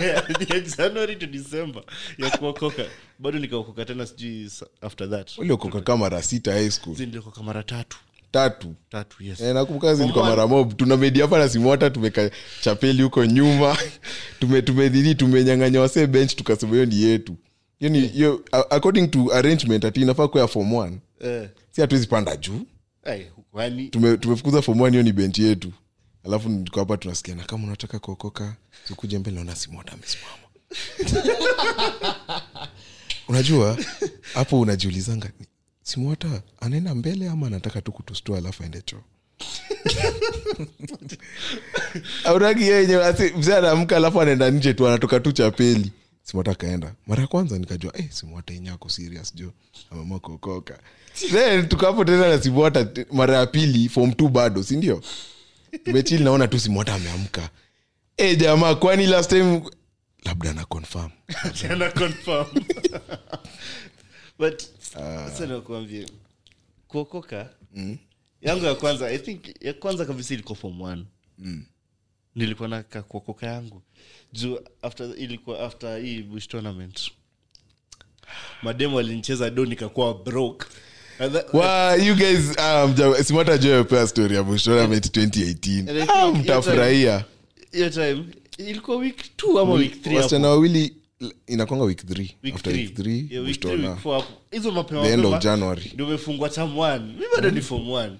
Ya 0.00 0.60
january 0.76 1.16
to 1.16 1.26
december 1.26 1.82
ya 2.18 2.30
kuokoka. 2.30 2.82
Bado 3.18 3.38
nikaokoka 3.38 3.84
tena 3.84 4.06
sijui 4.06 4.50
after 4.80 5.10
that. 5.10 5.38
Uliokoka 5.38 5.80
kama 5.80 5.98
mara 5.98 6.22
sita 6.22 6.52
high 6.52 6.70
school. 6.70 6.96
Mara 7.44 7.62
tatu. 7.62 7.96
Tatu? 8.30 8.74
Tatu 8.90 9.22
yes. 9.24 9.40
E, 9.40 9.52
nakumbuka 9.52 9.94
zilikuwa 9.94 10.24
mara 10.24 10.46
mob. 10.46 10.76
Tuna 10.76 10.96
medi 10.96 11.20
hapa 11.20 11.38
na 11.38 11.48
simota 11.48 11.90
tumeka 11.90 12.30
chapeli 12.60 13.02
huko 13.02 13.24
nyuma. 13.26 13.76
Tume 14.40 14.62
tumenini 14.62 15.14
tumenyang'anya 15.14 15.80
wasee 15.80 16.06
bench 16.06 16.34
tukasema 16.34 16.72
hiyo 16.72 16.86
ni 16.86 17.02
yetu. 17.02 17.36
Hiyo 17.78 17.90
ni 17.92 18.00
hiyo 18.00 18.44
according 18.70 19.08
to 19.08 19.34
arrangement 19.34 19.84
ati 19.84 20.00
inafaa 20.00 20.28
kuwa 20.28 20.48
form 20.48 20.74
one. 20.74 20.98
Eh, 21.20 21.48
si 21.74 21.80
hatuwezi 21.80 22.06
panda 22.06 22.36
juu. 22.36 22.60
Tumefukuza 23.02 23.88
Tume- 23.90 24.16
tumefukuza 24.16 24.62
hiyo 24.90 25.02
ni 25.02 25.12
benchi 25.12 25.42
yetu. 25.42 25.72
Alafu 26.24 26.48
niko 26.48 26.80
hapa 26.80 26.96
tunasikia 26.96 27.34
na 27.34 27.44
kama 27.44 27.66
unataka 27.66 27.98
kuokoka 27.98 28.56
sikuje 28.88 29.18
mbele 29.18 29.34
naona 29.36 29.56
simota 29.56 29.92
amesimama. 29.92 30.34
Unajua 33.28 33.78
hapo 34.34 34.60
unajiulizanga 34.60 35.30
simota 35.82 36.42
anaenda 36.60 36.94
mbele 36.94 37.28
ama 37.28 37.46
anataka 37.46 37.82
tu 37.82 37.92
kutustua 37.92 38.38
alafu 38.38 38.62
aende 38.62 38.82
choo? 38.82 39.02
Auragi 42.24 42.62
yenye 42.64 42.96
mzee 43.36 43.54
anaamka 43.54 43.96
alafu 43.96 44.20
anaenda 44.20 44.50
nje 44.50 44.74
tu 44.74 44.88
anatoka 44.88 45.20
tu 45.20 45.32
chapeli. 45.32 45.92
Simwata 46.22 46.50
akaenda. 46.50 46.94
Mara 47.06 47.22
ya 47.22 47.26
kwanza 47.28 47.58
nikajua 47.58 47.92
hey, 47.96 48.06
simwata 48.10 48.54
yenye 48.54 48.70
ako 48.70 48.88
serious 48.88 49.34
jo. 49.34 49.52
Ameamua 49.90 50.20
kuokoka 50.20 50.78
then 51.14 51.68
tukapo 51.68 52.04
tena 52.04 52.28
na 52.28 52.38
simwata 52.42 52.88
mara 53.12 53.36
ya 53.36 53.46
pili 53.46 53.88
form 53.88 54.12
t 54.12 54.28
bado 54.28 54.62
sindio 54.62 55.02
mechili 55.86 56.24
naona 56.24 56.48
tu 56.48 56.58
simwata 56.60 56.94
ameamka. 56.94 57.50
E 58.16 58.36
jamaa 58.36 58.74
kwani 58.74 59.06
last 59.06 59.30
time 59.30 59.62
labda 60.24 60.52
na 60.52 60.64
confirm? 60.64 61.10
Na 61.78 61.90
confirm. 61.90 62.46
but 64.38 64.62
sasa 64.80 65.46
nakuambia 65.46 66.06
kuokoka 66.88 67.50
yangu 68.42 68.64
ya 68.64 68.74
kwanza 68.74 69.10
i 69.10 69.18
think 69.18 69.62
ya 69.62 69.72
kwanza 69.72 70.04
kabisa 70.04 70.34
ilikuwa 70.34 70.56
form 70.56 70.80
one. 70.80 71.04
Nilikuwa 72.34 72.68
na 72.68 72.82
kuokoka 72.82 73.46
yangu. 73.46 73.82
Juu 74.32 74.58
after 74.82 75.06
ilikuwa 75.18 75.60
after 75.60 75.98
hii 75.98 76.22
bush 76.22 76.48
tournament. 76.48 77.10
Mademo 78.62 78.98
alinicheza 78.98 79.50
do 79.50 79.64
nikakuwa 79.64 80.14
broke 80.14 80.66
you 81.20 82.14
guys 82.14 82.48
um, 82.58 82.94
ja- 82.94 83.24
simwata 83.24 83.58
joepea 83.58 84.06
story 84.06 84.36
ya 84.36 84.42
bush 84.42 84.64
tournament 84.64 85.06
2018 85.16 85.78
And 85.80 85.90
I 85.90 86.02
ah, 86.02 86.06
think 86.32 86.44
mtafurahia. 86.44 87.24
hiyo 87.72 87.90
time 87.90 88.24
ilikuwa 88.58 88.96
week 88.96 89.36
two 89.36 89.60
ama 89.60 89.72
week 89.74 90.02
three 90.02 90.16
wasichana 90.16 90.48
wawili 90.48 90.96
inakwanga 91.46 91.84
week 91.84 92.06
three 92.06 92.36
Week 92.42 92.54
after 92.54 92.72
three. 92.72 92.82
week 92.84 92.94
three 92.94 93.26
Yeah, 93.30 93.44
week 93.44 93.60
three, 93.60 93.86
week 93.86 93.98
four 93.98 94.24
hizo 94.50 94.72
mapema 94.72 95.02
The 95.02 95.12
end 95.12 95.26
of 95.26 95.42
January. 95.42 95.90
ndio 95.94 96.06
umefungwa 96.06 96.48
tam 96.48 96.78
one. 96.78 97.04
Mi 97.04 97.24
bado 97.36 97.50
ni 97.50 97.60
form 97.60 97.90
one. 97.90 98.12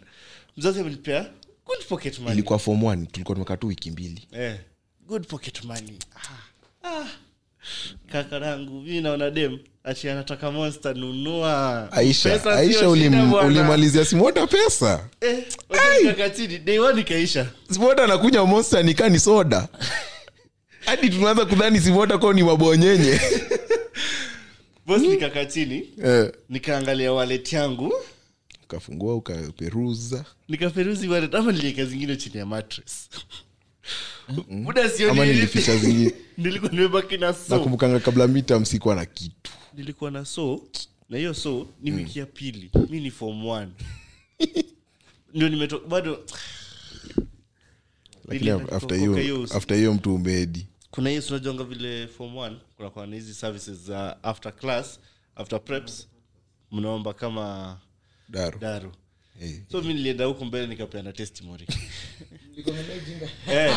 Mzazi 0.57 0.81
amenipea 0.81 1.27
good 1.67 1.85
pocket 1.89 2.19
money. 2.19 2.33
Ilikuwa 2.33 2.59
form 2.59 2.85
one 2.85 3.07
tulikuwa 3.07 3.35
tumekaa 3.35 3.57
tu 3.57 3.67
wiki 3.67 3.91
mbili. 3.91 4.29
Eh 4.33 4.57
good 5.07 5.27
pocket 5.27 5.65
money. 5.65 5.95
Ah. 6.17 6.89
Ah. 6.89 7.07
kakarangu 8.13 8.81
mi 8.83 9.01
naona 9.01 9.31
dem 9.31 9.59
ati 9.85 10.09
anataka 10.11 10.51
monster 10.51 10.97
nunua. 10.97 11.89
Aisha 11.93 12.31
Pesa 12.31 12.53
aisha 12.57 12.89
ulim, 12.89 13.33
ulimalizia 13.33 14.05
simota 14.05 14.47
pesa. 14.47 15.09
Eh, 15.21 15.45
wacha 15.69 15.99
nikaka 16.01 16.31
chini 16.31 16.59
day 16.59 16.79
one 16.79 17.01
ikaisha. 17.01 17.47
Simota 17.71 18.05
anakunya 18.05 18.45
monsta 18.45 18.83
nikaa 18.83 19.09
ni 19.09 19.19
soda. 19.21 19.69
Hadi 20.87 21.11
tunaanza 21.11 21.45
kudhani 21.45 21.81
simota 21.81 22.19
kwao 22.19 22.33
ni 22.33 22.43
mabonyenye. 22.43 23.21
Bos 24.87 25.03
nikaka 25.03 25.45
chini. 25.45 25.89
Eh. 26.05 26.33
nikaangalia 26.49 27.13
walet 27.13 27.53
yangu. 27.53 27.93
Ukafungua 28.65 29.15
ukaperuza. 29.15 30.25
Nikaperuzi 30.49 31.09
walet 31.09 31.35
ama 31.35 31.53
niliweka 31.53 31.85
zingine 31.85 32.17
chini 32.17 32.39
ya 32.39 32.47
matres 32.47 33.09
muda 34.49 34.89
sio 34.91 35.15
nilikuwa 36.39 36.73
nimebaki 36.73 37.17
na 37.17 37.33
so 37.33 37.57
nakumbukanga 37.57 38.01
kabla 38.01 38.29
mita 38.29 38.61
msikuwa 38.61 38.95
na 38.95 39.05
kitu 39.07 39.51
nilikuwa 39.77 40.11
na 40.11 40.25
so 40.25 40.61
na 41.09 41.19
hiyo 41.19 41.35
so 41.35 41.67
ni 41.83 41.91
wiki 41.93 42.19
ya 42.19 42.27
pili. 42.27 42.71
Mi 42.91 43.01
ni 43.01 43.11
form 43.11 43.47
one. 43.47 43.73
Ndio 45.35 45.49
nimetoka 45.49 45.87
bado 45.89 46.25
lakini 48.29 48.51
after 48.51 48.99
hiyo 48.99 49.15
hiyo 49.17 49.43
after 49.51 49.77
hiyo 49.77 49.95
mtu 49.95 50.15
umedi 50.15 50.67
kuna 50.91 51.11
hiyo 51.11 51.23
tunajonga 51.23 51.65
vile 51.65 52.07
form 52.07 52.37
one 52.37 52.57
kunakuwa 52.77 53.07
na 53.07 53.15
hizi 53.17 53.35
services 53.35 53.79
za 53.79 54.23
after 54.23 54.57
class 54.57 55.01
after 55.37 55.65
preps 55.65 56.09
mnaomba 56.73 57.15
kama 57.15 57.79
daru, 58.29 58.59
daru 58.59 58.93
Hey. 59.41 59.61
so 59.73 59.83
mi 59.83 59.95
nilienda 59.95 60.25
huko 60.25 60.45
mbele 60.45 60.67
nikapeana 60.67 61.13
testimony. 61.13 61.67
Eh, 63.49 63.77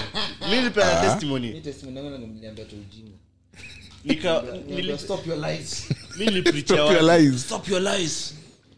mi 0.50 0.56
nilipeana 0.56 1.02
testimony 1.02 1.62
nika 4.08 4.43
nili- 4.70 4.97
mi 6.20 6.26
nilipreachia 6.26 6.76
Stop 6.78 6.91
your 6.91 7.03
lies. 7.20 7.41
Stop 7.41 7.68
your 7.70 7.82
lies. 7.82 8.34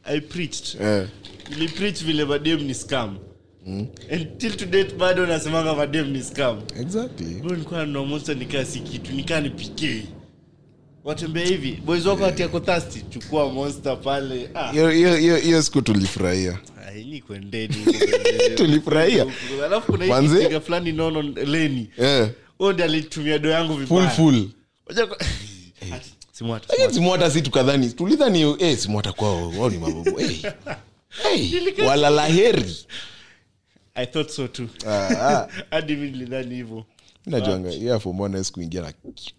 I 0.05 0.19
preached. 0.21 0.81
Eh. 0.81 1.07
nilipreach 1.49 2.03
vile 2.03 2.25
madem 2.25 2.61
ni 2.63 2.73
scam. 2.73 3.17
Until 4.11 4.55
to 4.55 4.65
bado 4.97 5.25
nasemanga 5.25 5.75
madem 5.75 6.11
ni 6.11 6.23
scam. 6.23 6.61
Exactly. 6.79 7.25
Nilikuwa 7.25 7.79
nanunua 7.79 8.05
nikaa 8.33 8.65
si 8.65 8.79
kitu 8.79 9.11
nikaa 9.13 9.39
ni 9.41 9.49
watembea 11.03 11.45
hivi. 11.45 11.71
Boys 11.85 12.05
wako 12.05 12.25
ati 12.25 12.43
ako 12.43 12.59
thirsty? 12.59 13.01
Chukua 13.09 13.49
monster 13.49 14.01
pale. 14.01 14.49
Ah, 14.53 14.71
hiyo 14.71 14.89
hiyo 14.89 15.15
hiyo 15.15 15.37
hiyo 15.37 15.61
siku 15.61 15.81
tulifurahia. 15.81 16.59
Ai, 16.87 17.03
ni 17.05 17.21
kwendeni 17.21 17.75
Tulifurahia. 18.57 19.25
alafu 19.65 19.91
kuna 19.91 20.05
hii 20.05 20.11
Manze. 20.11 20.37
kipiga 20.37 20.59
fulani 20.61 20.91
nono 20.91 21.21
leni. 21.21 21.89
Eh. 21.97 22.29
ndi 22.73 22.83
alitumia 22.83 23.39
do 23.39 23.49
yangu 23.49 23.73
vibaya. 23.73 24.09
Full 24.09 24.35
Ati, 24.35 24.49
simwata, 26.31 26.67
lakini 26.69 26.93
simwata. 26.93 27.31
si 27.31 27.41
tukadhani 27.41 27.89
tulidhani 27.89 28.55
eh, 28.59 28.77
simwata 28.77 29.13
kwao 29.13 29.49
wao 29.49 29.69
ni 29.69 29.77
mababu 29.77 30.17
hey. 31.23 31.85
walala 31.87 32.25
heri 32.27 32.75
i 33.95 34.05
thought 34.05 34.29
so 34.29 34.47
too 34.47 34.67
Ah, 34.87 35.09
ah. 35.09 35.47
hadi 35.71 35.95
mi 35.95 36.11
nilidhani 36.11 36.55
hivyo 36.55 36.85
najuanga 37.25 37.69
yeah, 37.69 37.99
for 37.99 38.21
one 38.21 38.37
na 38.37 38.43
kitu. 38.91 39.33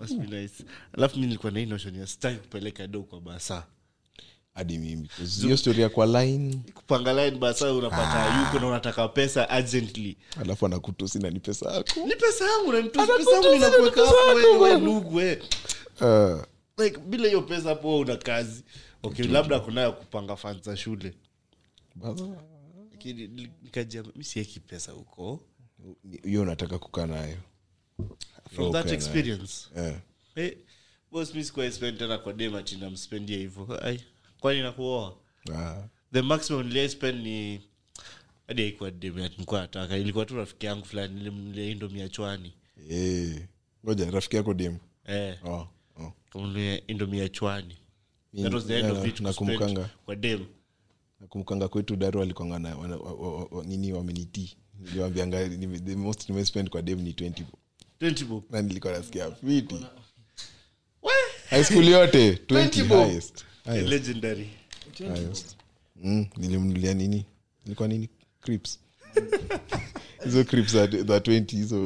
Must 0.00 0.14
be 0.18 0.40
nice 0.40 0.64
alafu 0.92 1.18
mi 1.18 1.26
nilikuwa 1.26 1.52
na 1.52 1.60
hii 1.60 1.66
notion 1.66 1.96
ya 1.96 2.06
stai 2.06 2.36
kupeleka 2.36 2.86
do 2.86 3.02
kwa 3.02 3.20
basa 3.20 3.66
hadi 4.56 4.78
mimi. 4.78 5.08
Hiyo 5.42 5.56
story 5.56 5.82
ya 5.82 5.88
kwa 5.88 6.06
line. 6.06 6.60
Kupanga 6.74 7.12
line 7.24 7.38
basa 7.38 7.72
unapata 7.72 8.40
yuko 8.40 8.58
na 8.58 8.66
unataka 8.66 9.08
pesa 9.08 9.48
urgently. 9.58 10.16
Alafu 10.40 10.66
anakutusi 10.66 11.18
na 11.18 11.30
ni 11.30 11.40
pesa 11.40 11.72
yako. 11.72 12.00
Ni 12.06 12.16
pesa 12.16 12.44
yangu 12.50 12.72
na 12.72 12.80
nitusi 12.80 13.06
pesa 13.18 13.30
yangu 13.32 13.48
ninakuweka 13.52 14.00
hapo 14.06 14.60
wewe 14.60 14.80
ndugu 14.80 15.14
wewe. 15.16 15.42
Uh. 16.00 16.42
like 16.84 16.98
bila 16.98 17.26
hiyo 17.26 17.42
pesa 17.42 17.68
hapo 17.68 17.98
una 17.98 18.16
kazi. 18.16 18.64
Okay 19.02 19.26
labda 19.26 19.60
kunayo 19.60 19.92
kupanga 19.92 20.36
funds 20.36 20.64
za 20.64 20.76
shule. 20.76 21.14
Lakini 22.92 23.26
nikajia 23.62 24.04
mi 24.16 24.24
sieki 24.24 24.60
pesa 24.60 24.92
huko. 24.92 25.40
Hiyo 26.24 26.42
unataka 26.42 26.78
kukaa 26.78 27.06
nayo. 27.06 27.36
From 28.54 28.72
that 28.72 28.92
experience. 28.92 29.68
Eh. 29.76 29.96
hey, 30.34 30.50
boss 31.12 31.34
mi 31.34 31.44
sikuwahi 31.44 31.72
spend 31.72 31.98
tena 31.98 32.18
kwa 32.18 32.32
dema 32.32 32.62
chini 32.62 32.86
mspendia 32.90 33.38
hivyo. 33.38 33.78
Ai 33.84 34.00
kwani 34.40 34.62
nakuoa 34.62 35.14
Ah, 35.54 35.82
the 36.12 36.22
maximum 36.22 36.66
niliai 36.66 36.88
spend 36.88 37.22
ni 37.22 37.60
hadi 38.46 38.62
haikuwa 38.62 38.90
nilikuwa 39.28 39.60
nataka. 39.60 39.96
Ilikuwa 39.96 40.26
tu 40.26 40.36
rafiki 40.36 40.66
yangu 40.66 40.84
fulani 40.84 41.14
nilimnulia 41.14 41.64
indomia 41.70 42.08
chwani 42.08 42.52
eh. 42.90 43.42
ngoja 43.84 44.10
rafiki 44.10 44.36
yako 44.36 44.54
dem 44.54 44.76
eh. 45.06 45.38
Oh, 45.44 45.68
oh. 46.00 46.12
indomia 46.86 47.28
chwani 47.28 47.76
kwa 50.04 50.16
nakumkanga 51.20 51.68
kwetu 51.68 51.96
daru 51.96 52.22
alikwanga 52.22 52.58
na 52.58 52.76
wana- 52.76 52.96
wa- 52.96 53.12
wa- 53.14 53.44
wa- 53.50 53.64
nini 53.64 53.92
wamenitii 53.92 54.56
niliwambianga 54.80 55.48
the 55.84 55.96
most 55.96 56.28
nimespend 56.28 56.68
kwa 56.70 56.82
dem 56.82 57.00
ni 57.00 57.10
20 57.12 57.44
bob. 57.44 57.60
20 58.00 58.24
bob? 58.24 58.44
Na 58.50 58.62
nilikuwa 58.62 58.92
nasikia 58.92 59.30
fiti 59.30 59.86
high 61.50 61.64
school 61.64 61.88
yote 61.88 62.32
20 62.32 62.84
bob. 62.84 63.06
highest. 63.06 63.44
Legendary. 63.88 64.50
Mm, 66.04 66.26
nilimnulia 66.36 66.94
nini? 66.94 67.24
Ilikuwa 67.66 67.88
nini? 67.88 68.08
Crips. 68.40 68.78
Hizo 70.24 70.44
crips 70.44 70.72
za 70.72 70.86
za 70.86 71.18
20 71.18 71.50
hizo 71.56 71.76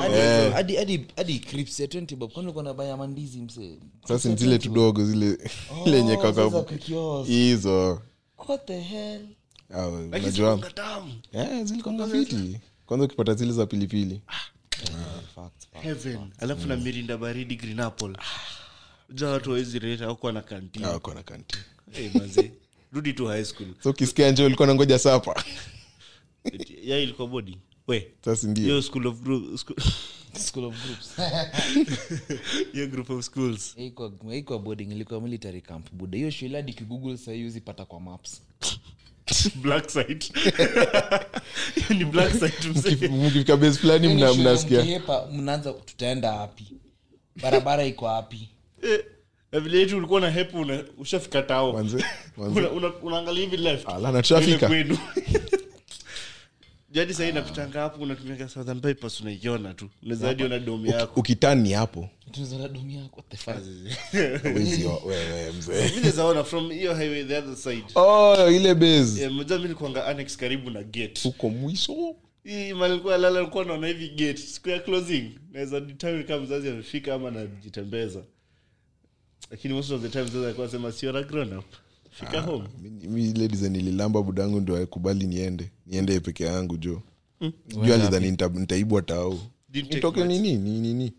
Hadi- 0.00 0.14
hadi- 0.52 0.76
hadi- 0.76 1.06
hadi 1.16 1.38
crips 1.38 1.80
ya 1.80 1.86
20 1.86 2.16
bob. 2.16 2.32
Kwani 2.32 2.46
ulikuwa 2.46 2.64
unabaya 2.64 2.96
mandizi 2.96 3.40
msee 3.42 3.76
sasa 4.08 4.28
ni 4.28 4.36
zile 4.36 4.58
tudogo 4.58 5.04
zile 5.04 5.38
lenye 5.86 6.16
kaka 6.16 6.42
hizo. 7.26 8.02
What 8.48 8.66
the 8.66 8.80
hell? 8.80 9.26
Ah, 9.74 9.86
unajua. 9.88 10.56
Eh, 11.32 11.64
zilikwanga 11.64 12.06
fiti. 12.06 12.60
Kwanza 12.86 13.06
ukipata 13.06 13.34
zile 13.34 13.52
za 13.52 13.66
pilipili. 13.66 14.20
Heaven. 15.72 16.18
alafu 16.38 16.66
na 16.66 16.76
mirinda 16.76 17.16
baridi 17.16 17.56
green 17.56 17.80
apple 17.80 18.16
ja 19.14 19.28
watu 19.28 19.50
wawezi 19.50 19.78
rate 19.78 20.02
na 20.02 20.08
wako 20.08 21.12
kanti 21.22 21.58
hey, 21.92 22.08
manze 22.14 22.52
rudi 22.92 23.12
tu 23.12 23.26
high 23.26 23.44
school. 23.44 23.68
So 23.82 23.90
ukisikia 23.90 24.30
nje 24.30 24.44
ulikuwa 24.44 24.68
nangoja 24.68 24.98
sapa. 24.98 25.44
Ya 26.82 26.98
ilikuwa 26.98 27.28
bodi 27.28 27.58
we 27.86 28.08
sasa 28.24 28.46
ndio. 28.48 28.64
hiyo 28.64 28.82
school 28.82 29.06
of 29.06 29.20
group 29.22 29.54
school- 29.60 29.82
School 30.46 30.64
of 30.64 30.74
groups. 30.84 31.16
hiyo 32.72 32.86
group 32.86 33.10
of 33.10 33.24
schools. 33.24 33.74
Haikuwa- 33.76 34.12
haikuwa 34.28 34.58
boarding 34.58 34.90
ilikuwa 34.92 35.20
military 35.20 35.60
camp. 35.60 35.86
Buda 35.92 36.16
hiyo 36.18 36.30
shule 36.30 36.56
hadi 36.56 36.72
kigoogle 36.72 37.16
sahii 37.16 37.44
uzipata 37.44 37.84
kwa 37.84 38.00
maps. 38.00 38.42
Black 39.54 39.90
site. 39.90 40.32
Hiyo 41.74 41.98
ni 41.98 42.04
black 42.04 42.32
site 42.32 42.68
mzee. 42.68 43.08
Mkifika 43.08 43.56
base 43.56 43.78
fulani 43.80 44.06
Yaani 44.06 44.20
mna- 44.20 44.28
shule 44.32 44.42
mnasikia. 44.50 44.80
mkihepa, 44.80 45.26
mnaanza 45.32 45.72
tutaenda 45.72 46.32
wapi? 46.32 46.64
Barabara 47.42 47.84
iko 47.84 48.04
wapi 48.04 48.48
vile 49.60 49.78
yetu 49.78 49.96
ulikuwa 49.96 50.20
na 50.20 50.30
hepu 50.30 50.66
ushafika 50.98 51.42
tao 51.42 51.84
unaangalia 53.02 53.44
hivi 53.44 53.56
jadi 56.92 57.14
sahii 57.14 57.32
napitanga 57.32 57.80
hapo 57.80 58.02
unatumiaga 58.02 58.48
southern 58.48 58.80
unaiona 59.20 59.74
tu. 59.74 59.88
Unaweza 60.02 60.26
hadi 60.26 60.44
ona 60.44 60.58
domu 60.58 60.86
yako. 60.86 61.20
ukitani 61.20 61.72
hapo. 61.72 62.08
From 66.44 66.70
hiyo 66.70 66.94
highway 66.94 67.24
the 67.24 67.38
other 67.38 67.56
side. 67.56 67.84
Oh 67.94 68.50
ile 68.50 68.74
base. 68.74 69.22
Eh, 69.22 69.32
moja 69.32 69.58
mi 69.58 69.68
nikuanga 69.68 70.06
annex 70.06 70.36
karibu 70.36 70.70
na 70.70 70.82
gate. 70.82 71.28
Uko 71.28 71.48
mwisho. 71.48 72.16
Malikuwa 72.76 73.18
lala 73.18 73.40
likuwa 73.40 73.64
naona 73.64 73.86
hivi 73.86 74.08
gate. 74.08 74.36
Siku 74.36 74.68
ya 74.68 74.78
closing 74.78 75.30
naweza 75.52 75.80
kama 76.24 76.42
mzazi 76.42 76.68
amefika 76.68 77.14
ama 77.14 77.30
najitembeza 77.30 78.22
lakini 79.50 79.74
most 79.74 79.90
of 79.90 80.02
the 80.02 80.08
time 80.08 80.44
alikuwa 80.46 80.68
sema 80.68 80.92
sio 80.92 81.24
grown 81.24 81.52
up. 81.58 81.64
Fika 82.10 82.40
home. 82.40 82.68
Mi- 82.82 83.30
ile 83.30 83.48
design 83.48 83.72
nililamba 83.72 84.22
budangu 84.22 84.60
ndio 84.60 84.76
akubali 84.76 85.26
niende. 85.26 85.70
Niende 85.86 86.20
peke 86.20 86.44
yangu 86.44 86.76
jo 86.76 87.02
juu 87.68 87.94
alidhani 87.94 88.30
nitaibwa 88.54 89.02
tao 89.02 89.38
nitoke 89.94 90.24
nini? 90.24 90.56
Nini 90.56 90.80
nini 90.80 91.12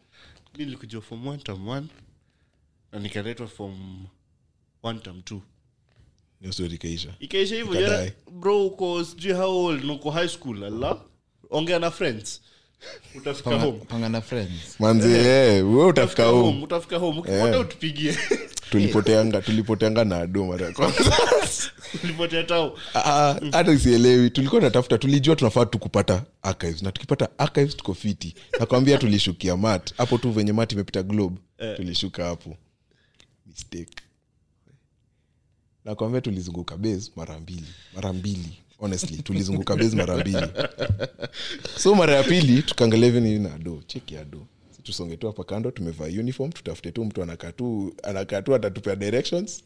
mi 0.58 0.66
nilikuja 0.66 1.02
form 1.02 1.28
one 1.28 1.38
term 1.44 1.68
one. 1.68 1.88
Na 2.92 3.00
nikaletwa 3.00 3.48
form 3.48 4.06
one 4.84 5.00
term 5.00 5.22
two. 5.22 5.42
Ikaisha. 7.20 7.56
Hivyo 7.56 7.74
bro 8.40 8.66
uko 8.68 9.04
sijui 9.06 9.34
how 9.34 9.66
old 9.66 9.84
nuko 9.84 10.12
high 10.12 10.28
school 10.28 10.64
ala 10.64 11.02
ongea 11.50 11.80
na 11.80 11.92
friends 11.92 12.42
utafika 13.18 13.50
Panga- 13.50 13.66
home. 13.66 13.80
na 14.10 14.22
friends. 14.22 14.80
Manzi 14.80 15.12
eh, 15.12 15.74
we 15.76 15.86
utafika 15.86 16.26
utupigie. 17.60 18.18
Tulipoteanga 18.72 19.42
tulipoteanga 19.42 20.06
na 20.06 20.18
ado 20.18 20.46
mara 20.46 20.72
tao. 22.44 22.78
Ah, 22.96 23.36
hata 23.52 23.80
sielewi. 23.80 24.30
Tulikuwa 24.30 24.62
natafuta 24.62 24.98
tulijua 24.98 25.36
tunafaa 25.36 25.66
tukupata 25.66 26.24
archives. 26.42 26.82
Na 26.82 26.92
tukipata 26.92 27.30
archives 27.40 27.78
tuko 27.78 27.94
fiti. 27.94 28.36
Nakwambia 28.60 28.98
tulishukia 28.98 29.58
mat. 29.58 29.94
Hapo 29.98 30.18
tu 30.18 30.32
venye 30.32 30.54
mat 30.54 30.72
imepita 30.72 31.04
globe 31.04 31.36
tulishuka 31.76 32.26
hapo. 32.26 32.58
Mistake. 33.46 33.94
Nakwambia 35.86 36.22
tulizunguka 36.22 36.78
base 36.78 37.12
mara 37.16 37.40
mbili 37.40 37.68
mara 37.96 38.14
mbili 38.14 38.61
honestly 38.82 39.18
tulizunguka 39.18 39.76
base 39.76 39.96
mara 39.96 40.18
mbili. 40.18 40.48
So 41.78 41.96
mara 41.96 42.16
ya 42.16 42.24
pili 42.24 42.62
tukaangalia 42.64 43.06
hivi 43.12 43.40
na 43.40 43.54
ado 43.54 43.84
cheki 43.88 44.18
ado 44.18 44.48
Si 44.76 44.82
tusonge 44.82 45.18
tu 45.18 45.28
hapa 45.28 45.44
kando 45.44 45.72
tumevaa 45.72 46.06
uniform 46.06 46.52
tutafute 46.52 46.92
tu 46.92 47.06
mtu 47.06 47.24
anakaa 47.24 47.52
tu 47.52 47.94
anakaa 48.04 48.42
tu 48.42 48.56
atatupea 48.56 48.96
directions. 48.96 49.64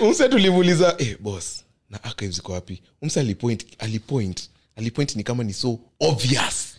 Umse 0.00 0.28
tulimuuliza 0.28 0.94
eh, 0.98 1.16
boss 1.20 1.64
na 1.90 2.04
archives 2.04 2.38
iko 2.38 2.52
wapi? 2.52 2.82
Umse 3.02 3.20
alipoint 3.20 3.66
alipoint 3.78 4.50
alipoint 4.76 5.16
ni 5.16 5.22
kama 5.22 5.44
ni 5.44 5.52
so 5.52 5.78
obvious. 6.00 6.76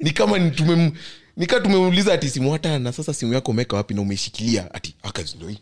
Ni 0.00 0.10
kama 0.10 0.38
ni 0.38 0.50
tumem 0.50 0.92
nika 1.36 1.60
tumeuliza 1.60 2.12
ati 2.12 2.30
simu 2.30 2.52
hata 2.52 2.78
na 2.78 2.92
sasa 2.92 3.14
simu 3.14 3.34
yako 3.34 3.50
umeweka 3.50 3.76
wapi 3.76 3.94
na 3.94 4.00
umeshikilia 4.00 4.74
ati 4.74 4.94
archives 5.02 5.34
ndio 5.36 5.48
hii 5.48 5.58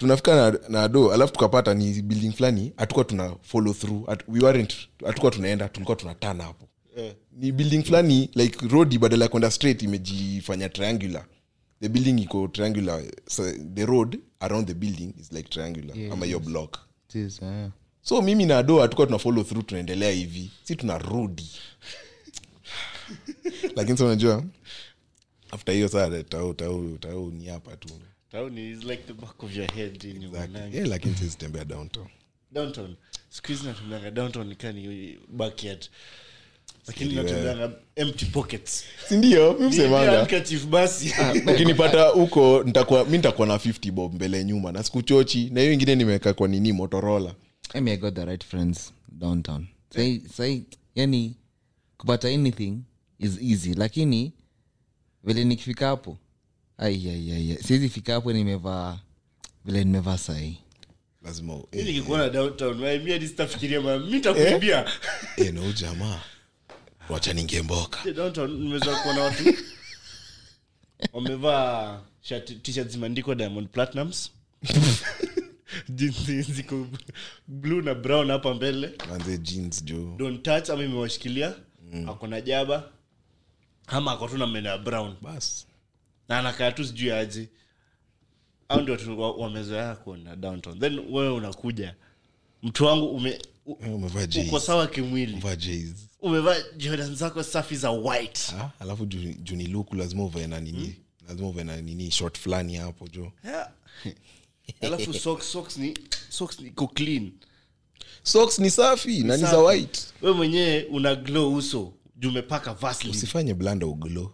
tunafika 0.00 0.34
na, 0.50 0.58
na 0.68 0.88
do 0.88 1.12
alafu 1.12 1.32
tukapata 1.32 1.74
ni 1.74 2.02
building 2.02 2.32
fulani 2.32 2.72
hatukuwa 2.76 3.04
tuna 3.04 3.36
follow 3.42 3.74
through. 3.74 4.10
At, 4.10 4.22
we 4.28 4.40
weren't 4.40 4.74
hatukuwa 5.06 5.32
tunaenda 5.32 5.68
tulikuwa 5.68 5.96
tunatana 5.96 6.44
hapo. 6.44 6.68
Ni 7.32 7.52
building 7.52 7.82
fulani 7.82 8.30
like 8.34 8.68
road 8.68 8.98
badala 8.98 9.24
ya 9.24 9.28
kwenda 9.28 9.50
straight 9.50 9.82
imejifanya 9.82 10.68
triangular. 10.68 11.24
The 11.80 11.88
building 11.88 12.22
iko 12.22 12.48
triangular 12.48 13.02
so 13.28 13.52
the 13.74 13.86
road 13.86 14.18
around 14.40 14.66
the 14.66 14.74
building 14.74 15.14
is 15.20 15.32
like 15.32 15.48
triangular 15.48 15.98
Yeah, 15.98 16.12
ama 16.12 16.26
your 16.26 16.40
block. 16.42 16.78
It 17.08 17.14
is, 17.14 17.42
yeah. 17.42 17.70
so 18.02 18.22
mimi 18.22 18.46
na 18.46 18.62
do 18.62 18.80
hatukuwa 18.80 19.06
tuna 19.06 19.18
follow 19.18 19.44
through 19.44 19.66
tunaendelea 19.66 20.10
hivi. 20.10 20.50
Si 20.64 20.76
tunarudi 20.76 21.50
lakini 23.76 23.98
sa 23.98 24.04
unajua 24.04 24.44
after 25.50 25.74
hiyo 25.74 25.88
saa 25.88 26.22
tau 26.22 26.54
tau 26.54 26.98
tau 26.98 27.30
ni 27.30 27.46
hapa 27.46 27.76
tu 27.76 27.88
town 28.32 28.58
is 28.58 28.84
like 28.84 29.02
the 29.06 29.12
back 29.12 29.42
of 29.42 29.56
your 29.56 29.66
head 29.72 30.04
in 30.04 30.22
Exactly. 30.22 30.76
yeah, 30.76 30.88
lakini 30.88 31.14
sizitembea 31.14 31.64
downtown. 31.64 32.06
Downtown. 32.52 32.96
Siku 33.28 33.48
hizi 33.48 33.64
natumianga 33.66 34.10
downtown 34.10 34.46
nikani 34.48 35.18
backyard 35.28 35.88
lakini 36.86 37.14
natumianga 37.14 37.72
empty 37.96 38.26
pockets. 38.26 38.84
Sindio 39.08 39.52
mi 39.52 39.60
Ni- 39.60 39.68
msemanga 39.68 40.10
ni 40.10 40.16
handkerchief 40.16 40.66
basi. 40.66 41.14
Ukinipata 41.54 42.02
huko 42.08 42.62
nitakuwa 42.64 43.04
mi 43.04 43.16
nitakuwa 43.16 43.46
na 43.48 43.56
50 43.58 43.90
bob 43.90 44.14
mbele 44.14 44.44
nyuma 44.44 44.72
na 44.72 44.82
sikuchochi. 44.82 45.50
Na 45.50 45.60
hiyo 45.60 45.72
ingine 45.72 45.94
nimeweka 45.96 46.34
kwa 46.34 46.48
nini? 46.48 46.72
Motorola. 46.72 47.34
I 47.74 47.80
mean, 47.80 47.98
I 47.98 48.00
got 48.00 48.14
the 48.14 48.24
right 48.24 48.44
friends 48.44 48.92
downtown. 49.08 49.66
Sai 49.94 50.22
sai 50.36 50.64
yani 50.94 51.34
kupata 51.96 52.28
anything 52.28 52.78
is 53.18 53.38
easy. 53.42 53.74
Lakini 53.74 54.32
vile 55.24 55.44
nikifika 55.44 55.86
hapo 55.86 56.18
siwezi 57.62 57.88
fika 57.88 58.12
hapo 58.12 58.32
nimevaa 58.32 58.98
vile 59.64 59.84
nimevaa 59.84 60.18
sahii 60.18 60.56
lazima 61.22 61.54
u- 61.54 61.68
Mi 61.72 61.82
nikikuona 61.82 62.28
downtown 62.28 62.76
mi 62.76 63.12
hadi 63.12 63.28
sitafikiria 63.28 63.80
ma 63.80 63.92
eh, 65.36 65.54
na 65.54 65.72
jamaa. 65.72 66.20
Wacha 67.08 67.32
ningemboka 67.32 68.12
downtown 68.12 68.50
nimeweza 68.50 68.96
kuona 68.96 69.20
watu. 69.22 69.54
Wamevaa 71.12 72.00
t-shirt 72.62 72.88
zimeandikwa 72.88 73.34
diamond 73.34 73.68
platinums. 73.68 74.30
Jinsi 75.88 76.42
ziko 76.42 76.86
blue 77.48 77.82
na 77.82 77.94
brown 77.94 78.30
hapa 78.30 78.54
mbele. 78.54 78.92
Manze 79.08 79.38
jeans 79.38 79.84
jo 79.84 80.14
don't 80.18 80.42
touch 80.42 80.70
ama 80.70 80.84
imewashikilia. 80.84 81.54
Ako 82.08 82.26
na 82.26 82.40
jaba. 82.40 82.90
Ama 83.86 84.12
ako 84.12 84.28
tu 84.28 84.38
na 84.38 84.46
meno 84.46 84.68
ya 84.68 84.78
brown. 84.78 85.16
Bas 85.22 85.66
na 86.30 86.38
anakaa 86.38 86.72
tu 86.72 86.84
sijui 86.84 87.10
aje. 87.10 87.48
Au 88.68 88.80
ndio 88.80 88.94
watu 88.94 89.20
wa- 89.20 89.32
wamezoea 89.36 89.94
kuona 89.96 90.36
downtown. 90.36 90.78
Then 90.80 90.98
wewe 90.98 91.30
unakuja. 91.30 91.94
Mtu 92.62 92.84
wangu 92.84 93.06
ume 93.06 93.38
Eh, 93.82 94.46
uko 94.48 94.60
sawa 94.60 94.86
kimwili. 94.86 95.42
Umevaa 96.20 96.56
jordan 96.76 97.14
zako 97.16 97.42
safi 97.42 97.76
za 97.76 97.90
white. 97.90 98.52
Ah, 98.60 98.70
alafu 98.80 99.06
juu 99.06 99.56
ni 99.56 99.66
luku 99.66 99.94
lazima 99.96 100.24
uvae 100.24 100.46
na 100.46 100.60
nini? 100.60 100.96
Lazima 101.28 101.48
uvae 101.48 101.64
na 101.64 101.76
nini? 101.80 102.10
Short 102.10 102.38
fulani 102.38 102.74
hapo 102.76 103.08
jo. 103.08 103.32
Yeah. 103.44 103.70
alafu 104.80 105.14
socks, 105.14 105.52
socks 105.52 105.76
ni 105.76 105.98
socks 106.28 106.60
ni 106.60 106.70
ko 106.70 106.86
clean. 106.88 107.32
Socks 108.22 108.58
ni 108.58 108.70
safi 108.70 109.22
na 109.22 109.36
ni 109.36 109.42
za 109.42 109.58
white. 109.58 110.00
We 110.22 110.32
mwenyewe 110.32 110.84
una 110.84 111.14
glow 111.14 111.54
uso. 111.54 111.92
Juu 112.16 112.28
umepaka 112.28 112.74
vaseline. 112.74 113.16
Usifanye 113.18 113.54
blanda 113.54 113.86
uglo 113.86 114.32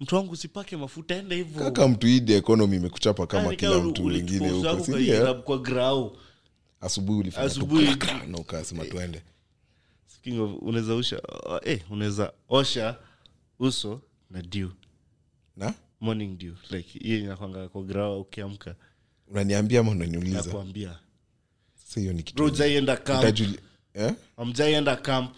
mtu 0.00 0.16
wangu 0.16 0.32
usipake 0.32 0.76
mafuta 0.76 1.14
enda 1.14 1.36
hivyo. 1.36 1.62
Kaka 1.64 1.88
mtu 1.88 2.06
hii 2.06 2.22
economy 2.32 2.76
imekuchapa 2.76 3.26
kama 3.26 3.42
Yaani 3.44 3.56
kila 3.56 3.78
mtu 3.78 4.02
mwingine 4.02 4.50
huko 4.50 5.34
kwa 5.34 5.58
grau. 5.58 6.16
Asubuhi 6.80 7.20
ulifanya 7.20 8.38
ukasema 8.38 8.84
tuende 8.84 9.22
Speaking 10.06 10.40
of, 10.40 10.50
unaweza 10.62 10.94
usha 10.94 11.22
eh, 11.64 11.80
unaweza 11.90 12.32
osha 12.48 12.96
uso 13.58 14.00
na 14.30 14.42
dew. 14.42 14.68
Na? 15.56 15.74
Morning 16.00 16.38
dew 16.38 16.52
like 16.70 16.98
hiyo 16.98 17.18
inakwanga 17.18 17.68
kwa 17.68 17.82
grau 17.82 18.20
ukiamka. 18.20 18.74
Unaniambia 19.28 19.80
ama 19.80 19.90
unaniuliza? 19.90 20.42
Nakwambia. 20.42 20.98
Sasa 21.74 22.00
hiyo 22.00 22.12
ni 22.12 22.22
kitu 22.22 22.36
bro 22.36 22.46
ujaienda 22.46 22.96
camp. 22.96 23.40
eh? 23.94 24.14
amjaienda 24.36 24.96
camp. 24.96 25.36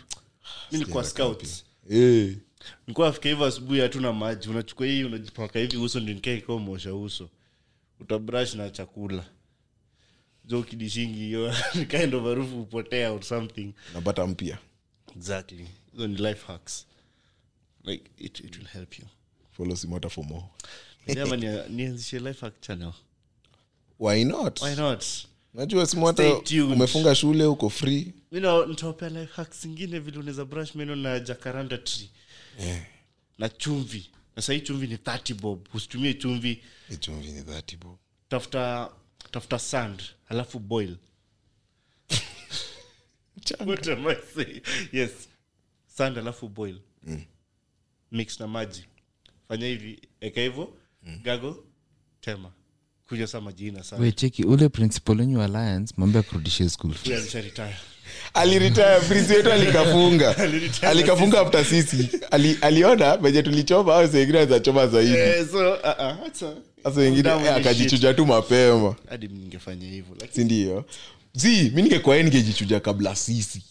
Mimi 0.73 0.85
ni 0.85 0.91
kwa 0.93 1.05
scouts. 1.05 1.65
Eh, 1.91 2.37
nilikuwa 2.87 3.09
afika 3.09 3.29
hivyo 3.29 3.47
asubuhi 3.47 3.81
hatuna 3.81 4.13
maji. 4.13 4.49
Unachukua 4.49 4.87
hii 4.87 5.05
unajipaka 5.05 5.59
hivi 5.59 5.77
uso 5.77 6.01
ndio 6.01 6.15
nikaa 6.15 6.31
ikiwa 6.33 6.57
uso. 7.03 7.29
Utabrush 8.01 8.55
na 8.55 8.71
chakula. 8.71 9.25
Jo 10.45 10.63
kidishingi 10.63 11.19
hiyo 11.19 11.55
kind 11.99 12.15
of 12.15 12.25
harufu 12.25 12.61
upotea 12.61 13.13
or 13.13 13.23
something. 13.23 13.73
Napata 13.95 14.27
mpya. 14.27 14.59
Exactly. 15.17 15.69
Hizo 15.93 16.07
ni 16.07 16.17
life 16.17 16.47
hacks. 16.47 16.87
Like 17.85 18.11
it, 18.19 18.41
it 18.41 18.57
will 18.57 18.67
help 18.67 18.99
you. 18.99 19.05
Follow 19.51 19.77
simota 19.77 20.09
for 20.09 20.25
more. 20.25 20.45
Ama 21.23 21.37
nianzishe 21.69 22.19
life 22.19 22.41
hack 22.41 22.61
channel? 22.61 22.93
Why 23.99 24.25
not? 24.25 24.63
Why 24.63 24.75
not? 24.77 25.05
Najua 25.55 25.87
simota 25.87 26.41
umefunga 26.65 27.15
shule 27.15 27.45
uko 27.45 27.71
free. 27.71 28.13
You 28.33 28.41
know 28.41 28.67
nitawapea 28.67 29.09
life 29.09 29.33
hacks 29.33 29.63
zingine 29.63 29.99
vile 29.99 30.19
unaweza 30.19 30.45
brush 30.45 30.75
meno 30.75 30.97
na 30.97 31.21
jacaranda 31.21 31.79
tree 31.79 32.11
na 33.39 33.49
chumvi. 33.49 34.11
Na 34.37 34.43
sahii 34.43 34.61
chumvi 34.61 34.87
ni 34.87 34.97
30 34.97 35.35
bob. 35.35 35.69
Usitumie 35.75 36.15
chumvi. 36.15 36.63
Chumvi 37.01 37.29
ni 37.33 37.43
dhati 37.43 37.77
bob. 37.77 37.99
Tafuta 38.29 38.93
tafuta 39.31 39.59
sand 39.59 40.03
alafu 40.29 40.59
boil. 40.59 40.97
What 43.67 43.89
am 43.89 44.07
I 44.07 44.15
saying? 44.35 44.63
yes. 44.93 45.29
Sand 45.87 46.19
alafu 46.19 46.49
boil. 46.49 46.81
Mix 48.13 48.41
na 48.41 48.47
maji. 48.47 48.85
Fanya 49.49 49.67
hivi 49.67 50.09
eka 50.21 50.41
hivyo 50.41 50.77
gago 51.23 51.65
tema 52.21 52.53
kunywa 53.11 53.27
sa 53.27 53.41
majina 53.41 53.71
ina 53.71 53.85
sana 53.85 54.03
wecheki 54.03 54.45
ule 54.45 54.69
principal 54.69 55.19
wenyu 55.21 55.43
alliance 55.43 55.95
mambo 55.97 56.19
ya 56.19 56.23
kurudishia 56.23 56.69
school 56.71 56.95
aliritaya 58.35 59.01
prinsi 59.01 59.33
wetu 59.33 59.53
alikafunga. 59.53 60.37
Alikafunga 60.91 61.41
after 61.41 61.65
sisi. 61.65 62.09
Ali, 62.31 62.59
aliona 62.61 63.17
venye 63.17 63.43
tulichoma 63.43 63.95
au 63.95 64.09
wengine 64.15 64.39
azachoma 64.39 64.87
zaidi. 64.87 65.13
Eh, 65.15 65.47
so, 65.53 65.73
uh, 65.73 66.87
uh, 66.87 66.97
wengine 66.97 67.29
eh, 67.29 67.37
with 67.37 67.45
the 67.45 67.51
akajichuja 67.55 68.15
tu 68.15 68.27
mapema. 68.27 68.95
Shit. 68.99 69.09
hadi 69.11 69.29
ningefanya 69.29 69.87
hivyo 69.87 70.17
lakini 70.21 70.35
sindio 70.35 70.85
zi 71.33 71.73
mi 71.75 71.83
ningekwae 71.83 72.23
ningejichuja 72.23 72.81
kabla 72.81 73.17
sisi. 73.17 73.63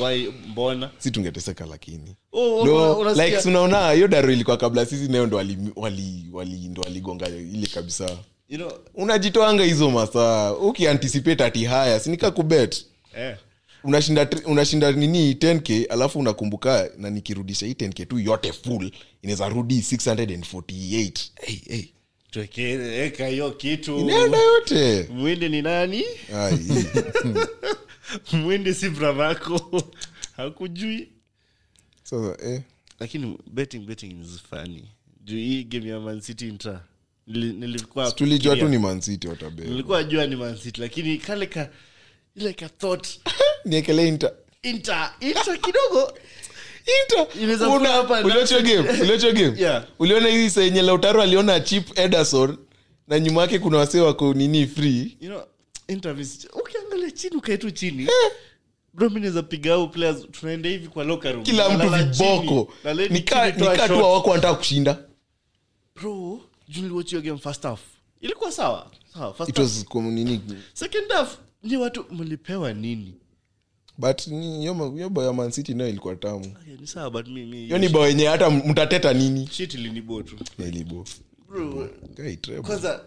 Why 0.00 0.32
mbona? 0.48 0.90
Si 0.98 1.10
tungeteseka 1.10 1.66
lakini. 1.66 2.16
Oh, 2.32 2.66
no, 2.66 2.94
unasikia- 2.94 3.36
like 3.36 3.48
unaona 3.48 3.90
hiyo 3.90 4.08
daro 4.08 4.32
ilikuwa 4.32 4.56
kabla 4.56 4.86
sisi 4.86 5.08
nayo 5.08 5.26
ndo 5.26 5.36
wali, 5.36 5.58
wali, 5.76 6.24
wali, 6.32 6.70
waligonga 6.84 7.28
ile 7.28 7.66
kabisa 7.66 8.10
you 8.48 8.58
know 8.58 8.72
unajitoanga 8.94 9.64
hizo 9.64 9.90
masaa. 9.90 10.52
Ukianticipate 10.52 11.44
ati 11.44 11.64
haya 11.64 12.00
sinika 12.00 12.30
kubet 12.30 12.86
eh. 13.16 13.36
Unashinda 13.84 14.28
unashinda 14.44 14.92
nini 14.92 15.32
10k 15.32 15.86
alafu 15.92 16.18
unakumbuka 16.18 16.90
na 16.98 17.10
nikirudisha 17.10 17.66
hii 17.66 17.72
10k 17.72 18.06
tu 18.06 18.18
yote 18.18 18.52
full 18.52 18.90
inaweza 19.22 19.48
rudi 19.48 19.80
648 19.80 21.12
hey, 21.40 21.56
hey. 21.68 21.84
tuweke 22.30 22.72
eka 23.04 23.26
hiyo 23.26 23.50
kitu. 23.50 23.98
Inaenda 23.98 24.38
yote. 24.38 25.08
Mwindi 25.12 25.48
ni 25.48 25.62
nani? 25.62 26.04
Mwindi 28.32 28.74
si 28.74 28.90
bravako 28.90 29.82
hakujui. 30.36 31.08
So, 32.02 32.36
eh. 32.44 32.62
lakini 33.00 33.38
betting 33.46 33.78
betting 33.86 34.20
is 34.24 34.42
funny. 34.50 34.84
Juu 35.24 35.36
hii 35.36 35.64
game 35.64 35.88
ya 35.88 36.00
mancity 36.00 36.48
intra 36.48 36.84
tulijua 38.14 38.56
tu 38.56 38.68
ni 38.68 38.78
mancity 38.78 39.28
watabeba. 39.28 39.70
Nilikuwa 39.70 40.04
jua 40.04 40.26
ni 40.26 40.36
mancity 40.36 40.80
lakini 40.80 41.18
kale 41.18 41.46
ka 41.46 41.68
ile 42.36 42.52
ka 42.52 42.68
thought. 42.68 43.06
Niekele 43.64 44.08
inter. 44.08 44.32
Inter 44.62 45.12
inter 45.20 45.60
kidogo. 45.60 46.12
Uliona 49.98 50.28
hii 50.28 50.50
senye 50.50 50.82
lautaro 50.82 51.22
aliona 51.22 51.60
chip 51.60 51.98
ederson 51.98 52.56
na 53.08 53.18
nyuma 53.20 53.40
yake 53.42 53.58
kuna 53.58 53.78
wasee 53.78 54.00
wako 54.00 54.34
nini 54.34 54.66
free? 54.66 55.16
You 55.20 55.28
know 55.28 55.42
interviews 55.88 56.48
ukiangalia 56.54 57.10
chini 57.10 57.36
ukaetu 57.36 57.70
chini. 57.70 58.08
Players 59.92 60.26
tunaenda 60.32 60.68
hivi 60.68 60.88
kwa 60.88 61.04
locker 61.04 61.32
room. 61.32 61.44
Kila 61.44 61.70
mtu 61.70 61.88
viboko. 61.88 62.72
Nikaa 63.10 63.50
tu 63.88 63.94
awako 64.04 64.30
wanataka 64.30 64.54
kushinda. 64.54 64.98
Bro 65.96 66.40
hiyo 66.68 67.38
first 67.38 67.62
half. 67.62 67.80
Ilikuwa 68.20 68.52
sawa. 68.52 68.90
Sawa 69.14 69.34
first 69.34 69.50
it 69.50 69.56
half. 69.56 69.66
was 69.76 69.84
kum- 69.84 70.10
nini? 70.12 70.40
Second 70.72 71.10
half 71.12 71.38
ni 71.62 71.76
watu 71.76 72.04
mlipewa 72.10 72.72
nini? 72.72 73.14
But 73.98 74.22
hiyo 74.28 75.08
bao 75.10 75.24
ya 75.24 75.32
mancity 75.32 75.74
nayo 75.74 75.90
ilikuwa 75.90 76.16
tamu. 76.16 76.56
Okay, 76.60 76.76
ni 76.80 76.86
sawa 76.86 77.10
but 77.10 77.28
mi 77.28 77.44
mi 77.46 77.56
hiyo 77.56 77.78
ni 77.78 77.88
bao 77.88 78.08
yenye 78.08 78.26
hata 78.26 78.50
mtateta 78.50 79.12
nini? 79.14 79.48
Shit 79.52 79.74
ilinibo 79.74 80.22
tu. 80.22 80.36
Elibo 80.58 81.04
bro. 81.48 81.88
Guy, 82.16 82.36
treble. 82.36 82.62
kwanza 82.62 83.00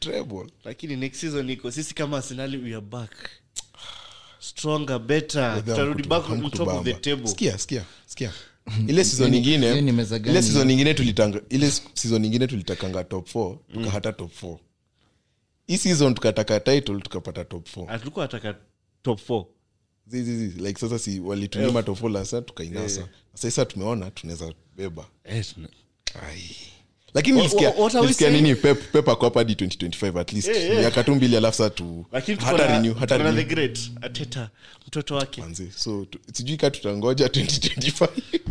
Treble. 0.00 0.46
lakini 0.64 0.96
next 0.96 1.20
season 1.20 1.50
iko 1.50 1.70
sisi 1.70 1.94
kama 1.94 2.16
arsenal 2.16 2.56
we 2.56 2.70
are 2.72 2.80
back. 2.80 3.30
Stronger 4.40 4.98
better. 4.98 5.64
Tutarudi 5.64 6.02
back 6.08 6.30
on 6.30 6.50
top 6.50 6.68
of 6.68 6.84
the 6.84 6.94
table. 6.94 7.26
Sikia, 7.28 7.58
sikia, 7.58 7.84
sikia. 8.06 8.32
Ile 8.88 9.04
ni 9.30 9.38
ingine 9.38 9.66
ile 10.30 10.42
season 10.42 10.70
ingine 10.70 10.94
tulitanga 10.94 11.40
ile 11.48 11.70
season 11.94 12.24
ingine 12.24 12.46
tulitakanga 12.46 13.04
top 13.04 13.34
4 13.34 13.56
tukahata 13.72 14.12
top 14.12 14.42
4 14.42 14.56
hii 15.66 15.76
season 15.78 16.14
tukataka 16.14 16.60
title 16.60 17.00
tukapata 17.00 17.44
top 17.44 17.66
4 17.76 17.84
Ah, 17.88 17.98
tulikuwa 17.98 18.28
top 19.02 19.30
4 19.30 19.46
zizi 20.06 20.60
like 20.60 20.80
sasa 20.80 20.98
si 20.98 21.20
walitunyima 21.20 21.82
top 21.82 22.00
4 22.02 22.12
lasa 22.12 22.42
tukainasa. 22.42 23.00
Sasa 23.32 23.50
sasa 23.50 23.64
tumeona 23.64 24.10
tunaweza 24.10 24.52
beba. 24.76 25.06
Ai. 26.28 26.42
Lakini 27.14 27.40
nilisikia 28.00 28.30
nini 28.30 28.54
pep 28.54 28.92
pep 28.92 29.08
ako 29.08 29.24
hapa 29.24 29.40
hadi 29.40 29.52
2025 29.52 30.20
at 30.20 30.32
least. 30.32 30.48
Miaka 30.80 31.04
tu 31.04 31.14
mbili 31.14 31.36
alafu 31.36 31.56
sasa 31.58 31.70
tu 31.70 32.06
lakini 32.12 32.36
tuko 32.36 32.50
hata 32.50 32.66
na- 32.68 32.72
renew 32.76 32.94
hata 32.94 33.18
tuko 33.18 33.28
na 33.30 33.34
the 33.34 33.36
renew 33.42 33.54
great 33.54 33.78
ateta 34.00 34.50
mtoto 34.86 35.14
wake. 35.14 35.40
Manze 35.40 35.68
so 35.76 36.06
sijui 36.32 36.56
ka 36.56 36.70
tutangoja 36.70 37.26
2025 37.26 38.08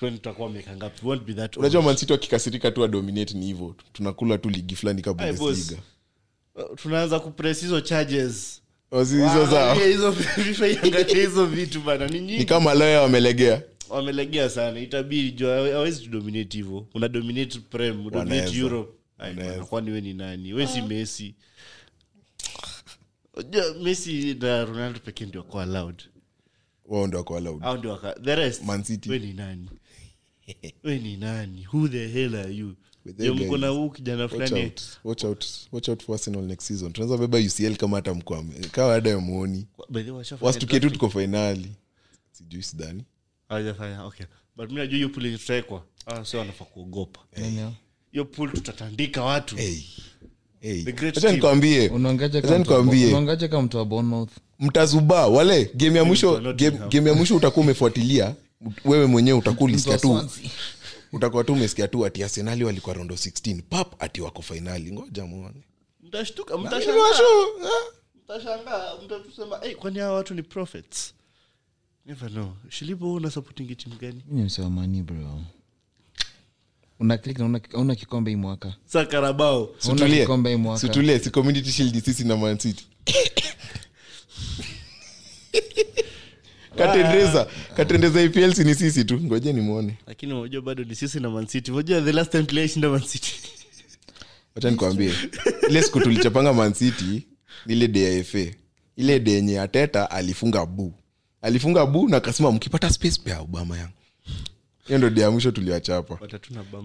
Kwani 0.00 0.16
tutakuwa 0.16 0.50
miaka 0.50 0.76
ngapi? 0.76 1.06
Won't 1.06 1.22
be 1.24 1.32
that 1.34 1.56
old. 1.56 1.58
unajua 1.58 1.82
mansiti 1.82 2.12
wakikasirika 2.12 2.70
tu 2.70 2.84
adominate 2.84 3.34
ni 3.34 3.46
hivyo. 3.46 3.74
Tunakula 3.92 4.38
tu 4.38 4.50
ligi 4.50 4.76
fulani 4.76 5.02
ka 5.02 5.12
bundesliga. 5.14 5.82
Uh, 6.54 6.62
tunaanza 6.82 7.20
kupress 7.20 7.60
hizo 7.60 7.80
charges. 7.80 8.62
Hizo 8.90 9.46
za 9.46 9.64
Waangalie 9.64 9.86
hizo 9.92 10.12
FIFA 10.44 10.66
iangalie 10.68 11.14
hizo 11.26 11.46
vitu 11.46 11.80
bana 11.80 12.06
ni 12.08 12.20
ni 12.20 12.44
kama 12.44 12.74
loya 12.74 13.00
wamelegea 13.02 13.62
wamelegea 13.88 14.48
sana. 14.50 14.80
Itabidi 14.80 15.30
juu 15.32 15.48
awezi 15.48 15.72
hawezi 15.72 16.02
tudominate 16.02 16.56
hivyo 16.58 16.86
una 16.94 17.08
dominate 17.08 17.58
prem 17.58 18.06
udominate 18.06 18.58
europe. 18.58 18.92
Kwani 19.68 19.90
we 19.90 20.00
ni 20.00 20.14
nani? 20.14 20.52
We 20.52 20.66
si 20.66 20.82
mesi 20.82 21.34
Unajua, 23.36 23.74
messi 23.74 24.34
na 24.34 24.64
ronaldo 24.64 24.98
pekee 25.00 25.26
ndio 25.26 25.40
wako 25.40 25.60
allowed. 25.60 26.02
Wao 26.86 27.06
ndio 27.06 27.18
wako 27.18 27.36
allowed. 27.36 27.64
Au 27.64 27.76
ndio 27.78 27.90
waka 27.90 28.14
the 28.24 28.34
rest 28.36 28.62
Man 28.62 28.82
City. 28.84 29.10
we 29.10 29.18
ni 29.18 29.32
nani? 29.32 29.70
We 30.84 30.98
ni 30.98 31.16
nani? 31.16 31.66
Who 31.72 31.88
the 31.88 32.08
hell 32.08 32.34
are 32.34 32.54
you? 32.54 32.74
Mko 33.34 33.58
na 33.58 33.68
huu 33.68 33.90
kijana 33.90 34.28
fulani. 34.28 34.72
watch 35.04 35.24
out. 35.24 35.46
Watch 35.72 35.88
out 35.88 36.02
for 36.04 36.14
arsenal 36.14 36.42
next 36.42 36.66
season. 36.66 36.92
Tunaweza 36.92 37.18
beba 37.26 37.38
ucl 37.38 37.76
kama 37.76 37.96
hata 37.96 38.14
mkwame. 38.14 38.54
Kawa 38.72 38.94
ada 38.94 39.10
ya 39.10 39.18
muoni. 39.20 39.66
Tu 40.58 40.90
tuko 40.90 41.10
fainali 41.10 41.72
sijui 42.32 42.62
sidhani 42.62 43.04
okay. 44.06 44.26
But 44.56 44.70
mi 44.70 44.76
najua 44.76 44.96
hiyo 44.96 45.82
ah, 46.06 46.24
sio 46.24 46.38
wanafaa 46.40 46.64
kuogopa. 46.64 47.20
Hiyo 48.12 48.24
tutatandika 48.52 49.24
watu. 49.24 49.56
Hey. 49.56 50.84
Nikwambie. 51.32 51.88
Bournemouth? 53.84 54.30
mtazubaa 54.58 55.26
wale 55.26 55.70
game 55.74 55.98
ya 55.98 56.04
mwisho 56.04 56.40
Kwa 56.40 56.52
game, 56.52 56.78
game 56.90 57.10
ya 57.10 57.16
mwisho 57.16 57.36
utakuwa 57.36 57.64
umefuatilia 57.64 58.34
wewe 58.84 59.06
mwenyewe 59.06 59.38
utakuwa 59.38 59.64
ulisikia 59.70 59.98
tu. 59.98 60.30
Utakuwa 61.12 61.44
tu 61.44 61.52
umesikia 61.52 61.88
tu 61.88 62.06
ati 62.06 62.22
arsenali 62.22 62.64
walikuwa 62.64 62.94
rondo 62.94 63.14
16 63.14 63.62
pap 63.62 64.02
ati 64.02 64.20
wako 64.20 64.42
fainali 64.42 64.92
ngoja 64.92 65.26
muone. 65.26 65.62
Mtashtuka 66.02 66.58
mtashangaa. 66.58 67.00
Mtashangaa. 68.24 68.92
Mtatusema 69.04 69.58
hey, 69.58 69.74
kwani 69.74 69.98
hawa 69.98 70.14
watu 70.14 70.34
ni 70.34 70.42
prophets 70.42 71.14
never 72.06 72.30
know. 72.30 72.52
Shilipo 72.68 73.12
una 73.14 73.30
supporting 73.30 73.76
timu 73.76 73.96
gani? 73.96 74.22
Mimi 74.28 74.40
ni 74.40 74.46
msee 74.46 74.62
wa 74.62 74.70
Mani, 74.70 75.02
bro. 75.02 75.40
Una 77.00 77.18
click 77.18 77.38
na 77.38 77.44
una, 77.44 77.60
una 77.74 77.94
kikombe 77.94 78.30
hii 78.30 78.36
mwaka. 78.36 78.74
Sa 78.84 79.04
karabao. 79.06 79.64
Una 79.64 79.74
Situlie. 79.82 80.20
kikombe 80.20 80.50
hii 80.50 80.56
mwaka. 80.56 80.80
Situlie, 80.80 81.18
si 81.18 81.30
community 81.30 81.70
shield 81.72 82.04
sisi 82.04 82.24
na 82.24 82.36
Man 82.36 82.58
City. 82.58 82.86
katendeza. 86.76 87.48
Katendeza 87.76 88.20
epl 88.20 88.64
ni 88.64 88.74
sisi 88.74 89.04
tu. 89.04 89.20
Ngoje 89.20 89.52
nimwone. 89.52 89.98
Lakini 90.06 90.32
unajua 90.32 90.62
bado 90.62 90.84
ni 90.84 90.94
sisi 90.94 91.20
na 91.20 91.30
mancity 91.30 91.70
unajua 91.72 92.00
the 92.00 92.12
last 92.12 92.30
time 92.30 92.44
tuliaishinda 92.44 92.88
mancity 92.88 93.32
wacha 94.54 94.70
nikwambie. 94.70 95.12
Ile 95.68 95.82
siku 95.82 96.00
tulichapanga 96.00 96.52
Man 96.52 96.72
City 96.74 97.26
ni 97.66 97.74
ile 97.74 98.16
ya 98.16 98.24
fa 98.24 98.38
ile 98.96 99.20
de 99.20 99.32
yenye 99.32 99.60
ateta 99.60 100.10
alifunga 100.10 100.66
bu 100.66 100.94
alifunga 101.46 101.86
bu 101.86 102.08
na 102.08 102.16
akasema 102.16 102.52
mkipata 102.52 102.90
space 102.90 103.20
pea 103.24 103.40
obama 103.40 103.78
yangu. 103.78 103.92
Hiyo 104.86 104.98
ndo 104.98 105.10
dia 105.10 105.30
mwisho 105.30 105.50
tuliwachapa 105.50 106.18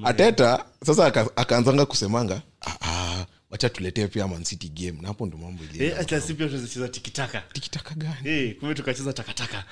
ateta 0.03 0.65
sasa 0.85 1.05
akaanzanga 1.35 1.85
kusemanga 1.85 2.41
ah, 2.61 2.75
ah, 2.81 3.25
wacha 3.49 3.69
tuletee 3.69 4.07
pia 4.07 4.27
mancity 4.27 4.69
game. 4.69 4.97
Na 5.01 5.07
hapo 5.07 5.25
ndo 5.25 5.37
mambo 5.37 5.63
iliatasipia 5.73 6.45
eh, 6.45 6.89
tikitaka. 6.91 7.43
Tikitaka 7.53 7.95
gani? 7.95 8.29
Eh, 8.29 8.55
hey, 8.61 8.73
tukacheza 8.73 9.13
takataka. 9.13 9.63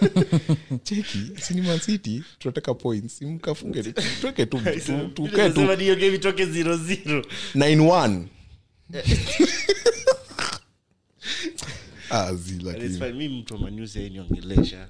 Cheki 0.84 1.30
sini 1.40 1.60
mancity 1.62 2.22
tunataka 2.38 2.74
points. 2.74 3.22
Mkafunge 3.22 3.82
tuweke 4.20 4.46
tu 4.46 4.60
tukae 5.14 5.50
game 5.50 6.14
itoke 6.14 6.44
00 6.44 7.24
9 7.54 7.76
1 7.76 8.22
mi 13.12 13.28
mtu 13.28 13.54
amanyuzi 13.54 13.98
ainiongelesha 13.98 14.88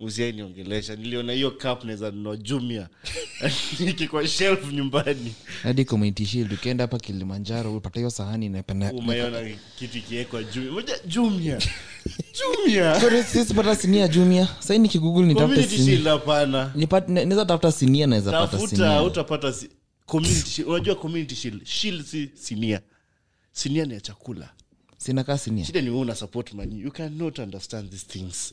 usiainiongelesha 0.00 0.96
niliona 0.96 1.32
hiyo 1.32 1.50
cup 1.50 1.84
naweza 1.84 2.10
nunua 2.10 2.36
jumia. 2.36 2.88
Niki 3.80 4.08
kwa 4.08 4.26
shelf 4.28 4.72
nyumbani. 4.72 5.34
Hadi 5.62 5.84
community 5.84 6.26
shield 6.26 6.52
ukienda 6.52 6.84
hapa 6.84 6.98
kilimanjaro 6.98 7.76
upata 7.76 8.00
hiyo 8.00 8.10
sahani 8.10 8.48
umeona 8.92 9.50
kitu 9.78 9.98
ikiwekwa 9.98 10.42
jumia. 10.44 10.72
Moja 10.72 10.98
jumia. 11.06 11.58
Jumia. 12.64 13.00
Sinia 13.76 14.08
jumia. 14.08 14.48
Sinia. 15.68 16.10
hapana. 16.10 16.72
Nipate- 16.76 17.12
naweza 17.12 17.44
tafuta 17.46 17.72
sinia 17.72 18.06
naweza 18.06 18.30
pata 18.32 18.52
tafuta 18.52 19.02
utapata 19.06 19.52
si- 19.52 19.70
community 20.06 20.62
unajua 20.62 20.94
community 20.94 21.34
shield 21.34 21.64
shield 21.64 22.04
si 22.04 22.30
sinia. 22.34 22.80
Sinia 23.52 23.84
ni 23.84 23.94
ya 23.94 24.00
chakula 24.00 24.50
sina 24.98 25.24
kaa 25.24 25.38
sinia 25.38 25.64
shida 25.64 25.80
ni 25.80 25.90
wewe 25.90 26.00
una 26.00 26.14
support 26.14 26.52
money 26.54 26.80
you 26.80 26.90
cannot 26.90 27.38
understand 27.38 27.90
these 27.90 28.06
things. 28.06 28.52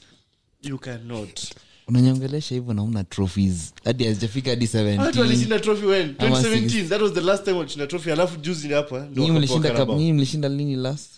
You 0.61 0.77
cannot. 0.79 1.39
Unanyongelesha 1.87 2.55
hivyo 2.55 2.73
nauna 2.73 3.03
trophies. 3.03 3.73
Hadi 3.83 4.03
hazijafika 4.03 4.49
hadi 4.49 4.65
watu 4.65 4.79
17 4.79 5.19
walishinda 5.19 5.59
trophy 5.59 5.85
when? 5.85 6.11
2017 6.11 6.87
that 6.89 7.01
was 7.01 7.13
the 7.13 7.21
last 7.21 7.43
time 7.43 7.57
walishinda 7.57 7.87
trophy. 7.87 8.11
Alafu 8.11 8.37
juzi 8.39 8.69
hapa 8.69 9.05
ndio 9.05 9.27
mlishinda 9.33 9.85
nyinyi 9.85 10.13
mlishinda 10.13 10.49
lini 10.49 10.75
last? 10.75 11.11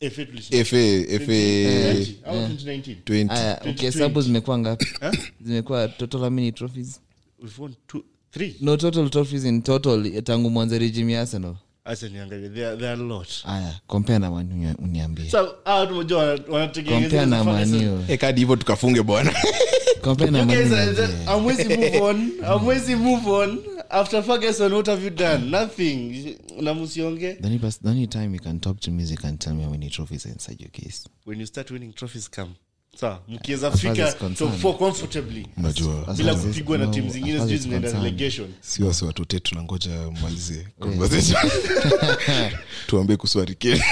FA 0.00 0.24
tulishinda. 0.24 0.64
fa 0.64 0.70
fa 1.18 1.32
2020 1.32 2.06
au 2.24 2.36
2019 2.36 2.96
20 3.04 3.32
aya 3.32 3.62
ukihesabu 3.70 4.20
zimekuwa 4.22 4.58
ngapi? 4.58 4.86
Zimekuwa 5.40 5.88
total 5.88 6.20
how 6.20 6.30
many 6.30 6.52
trophies? 6.52 7.00
We've 7.42 7.62
won 7.62 7.74
two 7.86 8.04
three. 8.30 8.56
No 8.60 8.76
total 8.76 9.10
trophies 9.10 9.44
in 9.44 9.62
total 9.62 10.06
eh, 10.06 10.22
tangu 10.22 10.50
mwanze 10.50 10.78
regime 10.78 11.12
ya 11.12 11.20
arsenal 11.20 11.54
acha 11.86 12.08
niangalie. 12.08 12.48
There 12.48 12.66
are- 12.68 12.76
there 12.76 12.88
are 12.92 13.00
a 13.02 13.04
lot 13.04 13.28
aya 13.44 13.80
compare 13.86 14.18
na 14.18 14.30
na 17.26 17.44
manu. 17.44 18.04
Eh, 18.08 18.18
hivyo 18.36 18.56
tukafunge 18.56 19.02
bwana. 19.02 19.32
Compare 20.02 20.30
na 20.30 20.38
You 20.38 20.46
guys 20.46 20.70
manu 20.70 20.76
are- 20.76 20.90
uniambie. 20.92 21.24
hamwezi 21.26 21.68
move 21.68 22.00
on. 22.10 22.30
Hamwezi 22.42 22.96
move 22.96 23.30
on. 23.30 23.58
After 23.90 24.22
Ferguson 24.22 24.72
what 24.72 24.86
have 24.86 25.04
you 25.04 25.10
done? 25.10 25.50
Nothing. 25.50 26.36
Na 26.60 26.74
msionge 26.74 27.32
The 27.34 27.46
only 27.46 27.58
pers- 27.58 27.80
the 27.82 27.88
only 27.90 28.06
time 28.06 28.34
you 28.34 28.40
can 28.40 28.60
talk 28.60 28.80
to 28.80 28.90
me 28.90 29.02
is 29.02 29.10
you 29.10 29.16
can 29.16 29.38
tell 29.38 29.54
me 29.54 29.62
how 29.62 29.70
many 29.70 29.90
trophies 29.90 30.26
are 30.26 30.32
inside 30.32 30.60
your 30.60 30.70
case 30.70 31.08
when 31.24 31.40
you 31.40 31.46
start 31.46 31.70
winning 31.70 31.92
trophies 31.94 32.30
come 32.30 32.50
sawa. 32.96 33.22
Mkiweza 33.28 33.68
As 33.68 33.80
far 33.80 33.90
as 33.90 33.96
fika 33.96 34.08
it's 34.08 34.18
concerned. 34.18 34.52
top 34.52 34.60
four 34.60 34.78
comfortably. 34.78 35.46
Unajua 35.56 36.14
bila 36.16 36.34
kupigwa 36.34 36.78
na 36.78 36.86
timu 36.86 37.10
zingine 37.10 37.40
sijui 37.40 37.58
zinaenda 37.58 37.92
relegation 37.92 38.48
si 38.60 38.82
wasi 38.82 39.04
watote 39.04 39.40
tunangoja 39.40 40.10
malize 40.22 40.68
conversation. 40.80 41.50
Tuambie 42.86 43.16
kuhusu 43.16 43.38
Hurricane. 43.38 43.82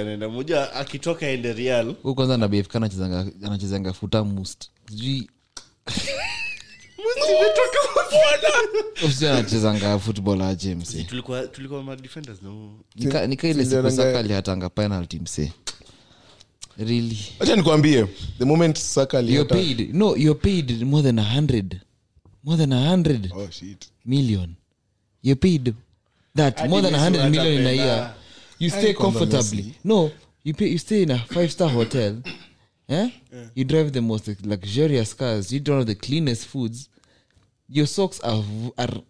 anaenda 0.00 0.28
moja 0.28 0.72
akitoka 0.72 1.26
ende 1.26 1.52
real. 1.52 1.94
Huyu 2.02 2.14
kwanza 2.14 2.36
na 2.36 2.48
anachezanga 2.76 3.26
anachezanga 3.42 3.92
futa 3.92 4.24
must. 4.24 4.70
Sijui. 4.88 5.30
Anachezanga 9.30 9.98
football 9.98 10.42
aje 10.42 10.74
mse 10.74 11.02
tulikuwa 11.04 11.46
tulikuwa 11.46 11.82
no? 12.42 12.72
Nika 12.96 13.26
nika 13.26 13.48
ile 13.48 13.64
siku 13.64 13.90
saka 13.90 14.18
alihatanga 14.18 14.68
penalty 14.70 15.18
mse 15.18 15.52
really? 16.78 17.18
Acha 17.40 17.56
nikwambie 17.56 18.06
the 18.38 18.44
moment 18.44 18.76
saka 18.78 19.20
you're 19.20 19.44
paid. 19.44 19.94
No 19.94 20.16
you're 20.16 20.34
paid 20.34 20.82
more 20.84 21.02
than 21.02 21.18
a 21.18 21.22
hundred. 21.22 21.80
More 22.44 22.56
than 22.56 22.72
a 22.72 22.80
hundred 22.88 23.30
oh 23.34 23.48
shit. 23.50 23.88
million. 24.04 24.56
You're 25.22 25.36
paid 25.36 25.74
that. 26.34 26.68
More 26.68 26.82
than 26.82 26.94
a 26.94 26.98
hundred 26.98 27.22
Messi 27.22 27.30
million 27.30 27.60
in 27.60 27.66
a 27.66 27.72
year. 27.72 28.14
You 28.58 28.70
stay 28.70 28.94
comfortably. 28.94 29.74
No 29.84 30.10
you 30.42 30.54
pay 30.54 30.68
you 30.68 30.78
stay 30.78 31.02
in 31.02 31.10
a 31.10 31.18
five 31.18 31.50
star 31.50 31.68
hotel 31.68 32.22
eh? 32.88 33.10
you 33.54 33.64
drive 33.64 33.92
the 33.92 34.00
most 34.02 34.28
luxurious 34.44 35.12
cars. 35.14 35.52
You 35.52 35.60
of 35.74 35.86
the 35.86 35.94
cleanest 35.94 36.46
foods. 36.46 36.88
Your 37.68 37.86
socks 37.86 38.20
are, 38.20 38.44
are 38.78 39.02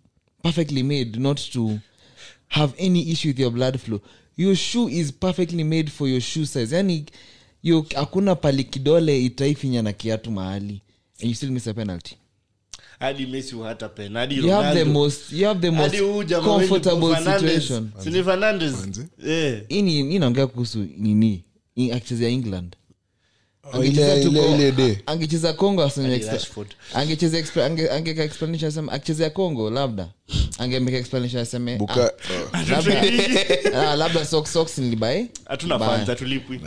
perfectly 0.43 0.83
made 0.83 1.19
not 1.21 1.37
to 1.53 1.79
have 2.49 2.75
any 2.79 3.11
issue 3.11 3.29
with 3.31 3.39
your 3.39 3.51
blood 3.51 3.79
flow. 3.81 4.01
Your 4.37 4.55
shoe 4.55 4.89
is 4.89 5.11
perfectly 5.13 5.63
made 5.63 5.91
for 5.93 6.07
your 6.09 6.21
shoe 6.21 6.45
size. 6.47 6.73
Yani 6.73 7.07
yo 7.67 7.87
hakuna 7.95 8.35
pali 8.35 8.65
kidole 8.65 9.25
itaifinya 9.25 9.83
na 9.83 9.93
kiatu 9.93 10.31
mahali. 10.31 10.83
And 11.21 11.29
you 11.31 11.35
still 11.35 11.51
miss 11.51 11.67
a 11.67 11.75
penalty. 11.75 12.17
Hadi 12.99 13.27
messi 13.27 13.57
hata 13.63 13.89
pen 13.89 14.17
you 14.31 14.51
have 14.51 14.75
the 14.79 14.85
most 14.85 15.33
you 15.33 15.47
have 15.47 15.61
the 15.61 15.71
most 15.71 15.83
hadi 15.93 15.99
huyu 15.99 16.25
jamaa 16.25 16.55
wetu 16.55 16.69
comfortable 16.69 17.17
situation. 17.17 17.91
Si 18.03 18.11
ni 18.11 18.25
Fernandes? 18.25 18.73
Manze. 18.73 19.07
Eh. 19.27 19.63
ini 19.69 20.15
inaongea 20.15 20.47
kuhusu 20.47 20.79
nini? 20.99 21.45
Akichezea 21.93 22.29
england 22.29 22.77
Angecheza 23.73 24.23
tu 24.23 24.29
ile- 24.29 24.41
Ko- 24.41 24.55
ile 24.55 24.73
day. 24.73 24.97
angecheza 25.07 25.53
congo 25.53 25.83
aseme 25.85 26.09
Hadi 26.09 26.21
extra- 26.21 26.33
Rashford. 26.33 26.69
angecheza 26.95 27.39
expla- 27.39 27.67
ange- 27.67 27.91
angeka 27.91 28.25
explanation 28.25 28.69
aseme 28.69 28.93
akichezea 28.93 29.31
congo 29.31 29.71
labda. 29.81 30.09
Angemeka 30.59 30.97
explanation 30.99 31.43
aseme 31.43 31.79
ah, 31.89 32.65
labda 32.71 33.03
ah, 33.75 33.97
labda 33.97 34.25
socks 34.25 34.53
socks 34.53 34.81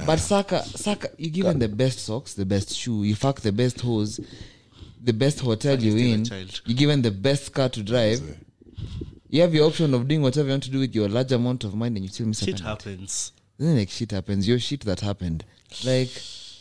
but 0.05 0.19
saka 0.19 0.65
saka 0.77 1.09
you 1.17 1.29
given 1.29 1.59
the 1.59 1.67
best 1.67 1.99
socks 1.99 2.35
the 2.35 2.45
best 2.45 2.73
shoe 2.73 3.03
you 3.05 3.15
fuck 3.15 3.41
the 3.41 3.51
best 3.51 3.81
hose 3.81 4.21
the 5.05 5.13
best 5.13 5.41
hotel 5.41 5.83
you 5.83 5.97
in 5.97 6.25
you 6.65 6.73
given 6.75 7.01
the 7.01 7.11
best 7.11 7.51
car 7.51 7.69
to 7.71 7.81
drive. 7.83 8.21
You 9.31 9.41
have 9.41 9.53
your 9.57 9.67
option 9.67 9.93
of 9.93 10.07
doing 10.07 10.21
whatever 10.23 10.47
you 10.47 10.53
want 10.53 10.63
to 10.63 10.71
do 10.71 10.79
with 10.79 10.95
your 10.95 11.07
large 11.07 11.31
amount 11.35 11.63
of 11.63 11.75
money 11.75 11.97
and 11.97 12.05
you 12.05 12.11
still 12.11 12.25
miss 12.25 12.39
shit 12.43 12.59
happens. 12.61 13.31
Isn't 13.59 13.75
it 13.75 13.79
like 13.79 13.89
shit 13.91 14.11
happens? 14.11 14.47
Your 14.47 14.57
shit 14.59 14.85
that 14.85 15.01
happened. 15.01 15.43
Like 15.83 16.09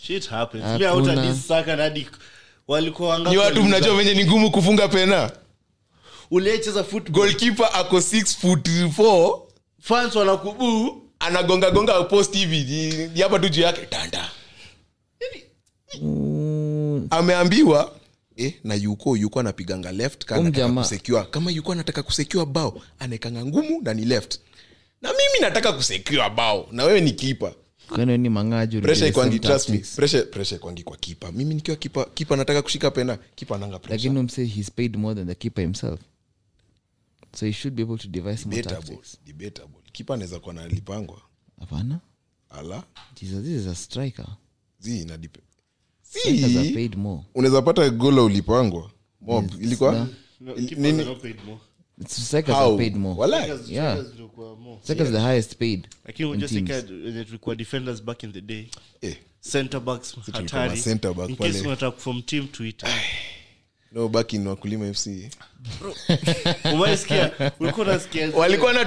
shit 0.03 0.29
happens. 0.29 0.65
Mi 0.81 0.85
hautadisaka 0.85 1.77
hadi 1.77 2.07
walikuwa 2.69 3.09
wangapi 3.09 3.31
ni 3.37 3.43
watu 3.43 3.63
mnajua 3.63 3.97
venye 3.97 4.15
ni 4.15 4.25
ngumu 4.25 4.51
kufunga 4.51 4.89
pena? 4.89 5.31
Uliyecheza 6.31 6.85
football 6.85 7.13
goalkeeper 7.13 7.71
ako 7.73 7.99
6 7.99 8.25
foot 8.41 8.69
4 8.69 9.41
fans 9.81 10.15
wanakubuu 10.17 11.03
anagongagonga 11.19 12.03
post 12.05 12.35
hivi 12.35 13.21
hapa 13.23 13.39
tu 13.39 13.49
juu 13.49 13.63
yake. 13.63 13.87
Tanda. 13.87 14.31
Ameambiwa 17.11 17.93
eh, 18.37 18.53
na 18.65 18.75
yuko 18.75 19.17
yuko 19.17 19.41
anapiganga 19.41 19.93
left 19.93 20.25
kusekiwa. 20.75 21.25
Kama 21.25 21.51
yuko 21.51 21.73
anataka 21.73 22.03
kusekiwa 22.03 22.47
bao 22.47 22.81
anaekanga 22.99 23.45
ngumu 23.45 23.81
na 23.83 23.95
ni 23.95 24.05
left. 24.05 24.41
Na 25.03 25.09
mimi 25.09 25.41
nataka 25.41 25.73
kusekiwa 25.73 26.31
bao. 26.31 26.69
Na 26.73 26.85
wewe 26.85 27.01
ni 27.01 27.13
kipa 27.13 27.53
ni 28.19 28.29
ikwangi 30.57 30.83
kwa 30.83 30.97
kipa. 30.97 31.33
Mimi 31.33 31.55
nikiwa 31.55 31.77
kipa 31.77 32.05
kipa 32.05 32.37
nataka 32.37 32.63
kushika 32.63 32.91
pena 32.91 33.19
kipa 33.35 33.57
ananga 33.57 33.81
lakini 33.89 34.19
umse 34.19 34.45
he's 34.45 34.71
paid 34.71 34.97
more 34.97 35.15
than 35.15 35.27
the 35.27 35.35
keeper 35.35 35.65
himself. 35.65 36.01
So 37.37 37.47
he 37.47 37.53
should 37.53 37.75
be 37.77 37.83
able 37.83 37.99
to 37.99 38.09
devise 38.09 38.49
more 38.49 38.63
tactics. 38.63 39.19
debatable. 39.27 39.81
Kipa 39.93 40.15
anaweza 40.15 40.41
kuwa 40.41 40.55
nalipangwa 40.55 41.21
hapana. 41.61 42.01
Ala. 42.51 42.83
Jesus 43.21 43.45
this 43.45 43.61
is 43.61 43.67
a 43.67 43.75
striker. 43.75 44.27
Zi 44.79 45.01
ina 45.01 45.17
dip 45.17 45.39
strikers 46.03 46.57
are 46.57 46.69
si 46.69 46.75
paid 46.75 46.97
more. 46.97 47.23
Unaweza 47.35 47.63
pata 47.63 47.91
gola 47.91 48.23
ulipangwa. 48.23 48.91
Mob 49.21 49.51
ilikuwa 49.61 50.09
No, 50.41 50.55
nini? 50.55 51.05
Lakini 56.05 57.25
tulikuwa 57.25 57.57
defenders 57.57 58.03
back 58.03 58.23
in 58.23 58.33
the 58.33 58.41
day. 58.41 58.67
Eh, 59.01 59.17
center 59.41 59.81
backs 59.81 60.17
hatari. 60.33 60.81
center 60.81 61.15
back 61.15 61.31
in 61.31 61.37
case 61.37 61.61
unataka 61.61 61.91
kufom 61.91 62.23
team 62.23 62.49
twitter. 62.49 62.91
No 63.93 64.09
back 64.09 64.33
in 64.33 64.47
wakulima 64.47 64.95
fc 64.95 65.07
umaisikia 66.75 67.53
ulikuwa 67.61 67.87
unasikia 67.87 68.31
walikuwa 68.31 68.73
na 68.73 68.85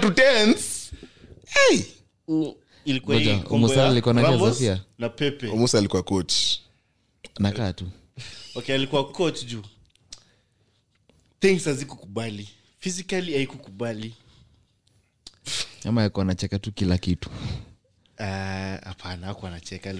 hey! 1.46 1.82
ilikuwa 2.86 3.18
hii 3.18 3.28
ya 3.28 5.10
pepe. 5.10 5.48
Omusa 5.48 5.78
alikuwa 5.78 6.04
coach. 6.04 6.34
Nakaa 7.40 7.74
tu. 7.74 7.86
Okay 8.56 8.76
alikuwa 8.76 9.12
coach 9.12 9.46
juu. 9.46 9.64
Things 11.40 11.66
hazikukubali 11.66 12.50
physically 12.82 13.34
haikukubali. 13.34 14.16
Ama 15.86 16.02
yako 16.02 16.22
anacheka 16.22 16.60
tu 16.60 16.72
kila 16.72 16.98
kitu. 16.98 17.30
Hapana 18.84 19.28
uh, 19.28 19.32
ako 19.32 19.48
anacheka 19.48 19.94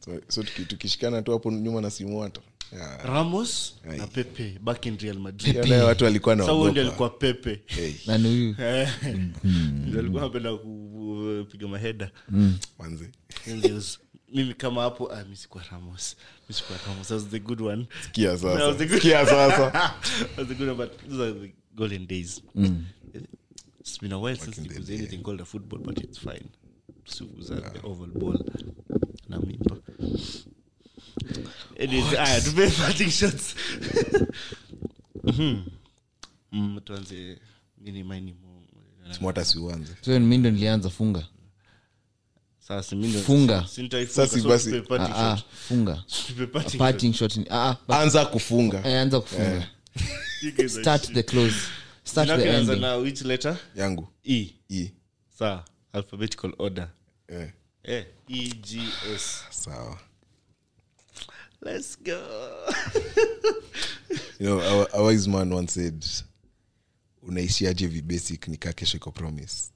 so, 0.00 0.20
so 0.28 0.42
tukishikana 0.42 1.22
tu 1.22 1.32
hapo 1.32 1.50
nyuma 1.50 1.80
na 1.80 1.90
simu 1.90 2.20
hata. 2.20 2.40
Yeah. 2.72 3.04
ramos 3.04 3.74
Ai. 3.90 3.98
na 3.98 4.06
pepe 4.06 4.58
back 4.60 4.86
in 4.86 4.98
real 4.98 5.18
madrid. 5.18 5.70
Watu 5.72 6.04
walikuwa 6.04 6.36
Sasa 6.36 6.52
ndio 6.70 6.82
alikuwa 6.82 7.10
pepe. 7.10 7.60
Hey, 7.66 7.92
nani 8.06 8.28
huyu? 8.28 8.54
Alikuwa 9.98 10.22
anapenda 10.22 10.56
kupiga 10.56 11.68
maheda. 11.68 12.10
Manze 12.78 13.10
Mimi 14.32 14.54
hapo 14.74 15.12
ah, 15.12 15.24
misikwa 15.24 15.62
ramos. 15.70 16.16
Misikwa 16.48 16.76
ramos. 16.86 17.10
Was 17.10 17.26
the 17.28 17.38
good 17.38 17.60
one. 17.60 17.86
Sikia 18.06 18.36
That 18.36 18.42
was 18.68 18.76
the 18.76 18.86
good- 18.86 19.00
sikia 19.02 19.26
sasa. 19.26 19.94
Was 20.38 20.48
the 20.48 20.54
good 20.54 20.68
one 20.68 20.76
but 20.76 20.98
those 21.08 21.20
are 21.20 21.32
the 21.40 21.52
golden 21.74 22.06
days. 22.06 22.42
It's 23.80 23.98
been 23.98 24.12
a 24.12 24.18
while 24.18 24.36
since 24.36 24.58
in 24.58 24.64
there 24.68 24.78
was 24.80 24.90
anything 24.90 25.22
called 25.22 25.40
a 25.40 25.44
football 25.44 25.78
but 25.78 25.98
it's 26.00 26.18
fine. 26.18 26.48
Sukuza, 27.06 27.60
the 27.72 27.80
oval 27.86 28.08
ball. 28.08 28.38
Na 29.28 29.38
mimba. 29.38 29.80
Anyways, 31.78 32.14
aya, 32.18 32.40
tupe 32.40 32.70
parting 32.76 33.10
shots. 33.10 33.54
Mhm. 35.24 35.62
Mm, 36.52 36.80
tuanze. 36.84 37.38
Mini 37.78 38.02
mini 38.02 38.32
mo- 38.32 38.62
smata 39.12 39.44
siuanze 39.44 39.92
so 40.00 40.20
mi 40.20 40.38
ndo 40.38 40.50
nilianza 40.50 40.90
funga 40.90 41.26
Sasa 42.68 42.96
kufungaanza 42.96 43.08
ndo- 43.08 43.20
Funga. 43.22 43.66
si 43.68 43.82
nitaifunga, 43.82 44.26
Sasa 44.26 44.40
so 44.42 44.48
basi- 44.48 44.70
tupe 44.70 44.88
parting 44.88 45.14
ah, 45.14 45.32
ah, 45.32 45.36
ah, 47.50 47.70
ah, 47.70 47.76
but- 47.88 47.96
anza 47.96 48.26
kufunga. 48.26 48.82
Eh, 48.86 49.00
anza 49.00 49.20
kufunga. 49.20 49.60
Shot. 49.60 49.68
You 50.42 50.52
guys 50.52 50.74
are 50.74 50.82
start 50.82 51.12
the 51.14 51.22
close. 51.22 51.56
Start 52.04 52.28
the 52.28 52.48
ending. 52.48 52.80
na 52.80 52.96
which 52.96 53.22
letter? 53.22 53.58
Yangu. 53.76 54.08
E. 54.24 54.54
I 54.70 54.92
sawa 55.38 55.64
alphabetical 55.92 56.52
order. 56.58 56.88
Eh, 57.28 57.50
eh, 57.84 58.04
e 58.28 58.48
g 58.48 58.80
s. 59.14 59.42
Sawa. 59.50 59.98
Let's 61.62 61.96
go. 62.04 62.12
You 64.38 64.46
know 64.46 64.60
our, 64.60 64.86
our 64.94 65.04
wise 65.04 65.28
man 65.28 65.52
once 65.52 65.72
said 65.74 66.04
unaishiaje 67.22 67.86
vibasic 67.86 68.48
nikaa 68.48 68.72
kesho 68.72 68.96
iko 68.96 69.10
promised 69.10 69.72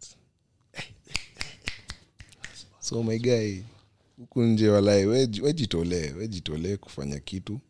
so 2.90 3.02
my 3.02 3.18
guy 3.18 3.62
huku 4.16 4.42
nje 4.42 4.68
walai 4.68 5.04
weji- 5.06 5.42
wejitolee 5.42 6.10
wejitolee 6.12 6.76
kufanya 6.76 7.20
kitu. 7.20 7.60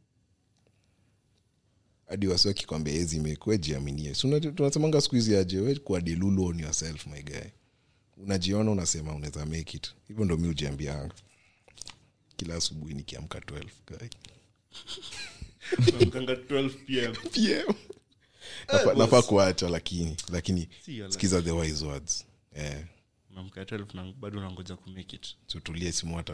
Hadi 2.09 2.27
wasi 2.27 2.49
wakikwambia 2.49 2.95
ezi 2.95 3.21
meku 3.21 3.51
wejiaminie 3.51 4.15
tunasemanga 4.53 5.01
siku 5.01 5.15
hizi 5.15 5.37
aje 5.37 5.59
we 5.61 5.75
on 6.47 6.61
yourself 6.61 7.07
my 7.07 7.23
guy. 7.23 7.51
Unajiona 8.17 8.71
unasema 8.71 9.15
unaweza 9.15 9.47
make 9.47 9.77
it. 9.77 9.91
Hivyo 10.09 10.25
ndo 10.25 10.37
mi 10.37 10.49
ujiambianga 10.49 11.15
kila 12.37 12.55
asubuhi 12.57 12.95
nikiamka 12.95 13.39
12 13.39 13.65
guy. 13.87 14.09
Namkanga 16.01 16.33
12 16.35 16.69
pm 16.71 17.13
PM. 17.35 17.75
Nafaa 18.99 19.23
kuacha 19.23 19.69
lakini 19.69 20.17
lakini 20.33 20.69
sikiza 21.09 21.43
the 21.43 21.51
wise 21.51 21.85
words. 21.85 22.25
Eh. 22.55 22.85
Namka 23.35 23.63
12 23.63 23.95
na 23.97 24.13
bado 24.21 24.39
unangoja 24.39 24.77
kumake 24.77 25.17
it. 25.17 25.27
Tutulie 25.47 25.93
simu 25.93 26.17
hata 26.17 26.33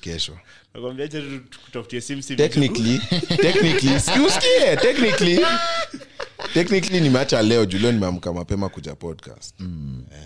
kesho. 0.00 0.38
Nakwambiaje 0.74 1.40
technically 2.36 2.98
technically 3.28 4.00
technically. 4.76 5.40
Technically 6.54 7.00
nimeacha 7.00 7.42
leo 7.42 7.66
julio 7.66 7.92
nimeamka 7.92 8.32
mapema 8.32 8.68
kuja 8.68 8.94
podcast. 8.94 9.60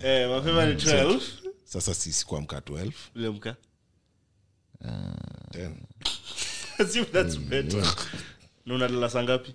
Eh 0.04 0.28
mapema 0.28 0.66
ni 0.66 0.74
12 0.74 1.20
sasa 1.64 1.94
sisi 1.94 2.26
kuamka 2.26 2.58
12 2.58 2.92
ule 3.16 3.30
mka 3.30 3.56
10 4.82 5.70
that's 7.12 7.38
better. 7.38 7.94
na 8.66 8.74
unalala 8.74 9.10
saa 9.10 9.22
ngapi 9.22 9.54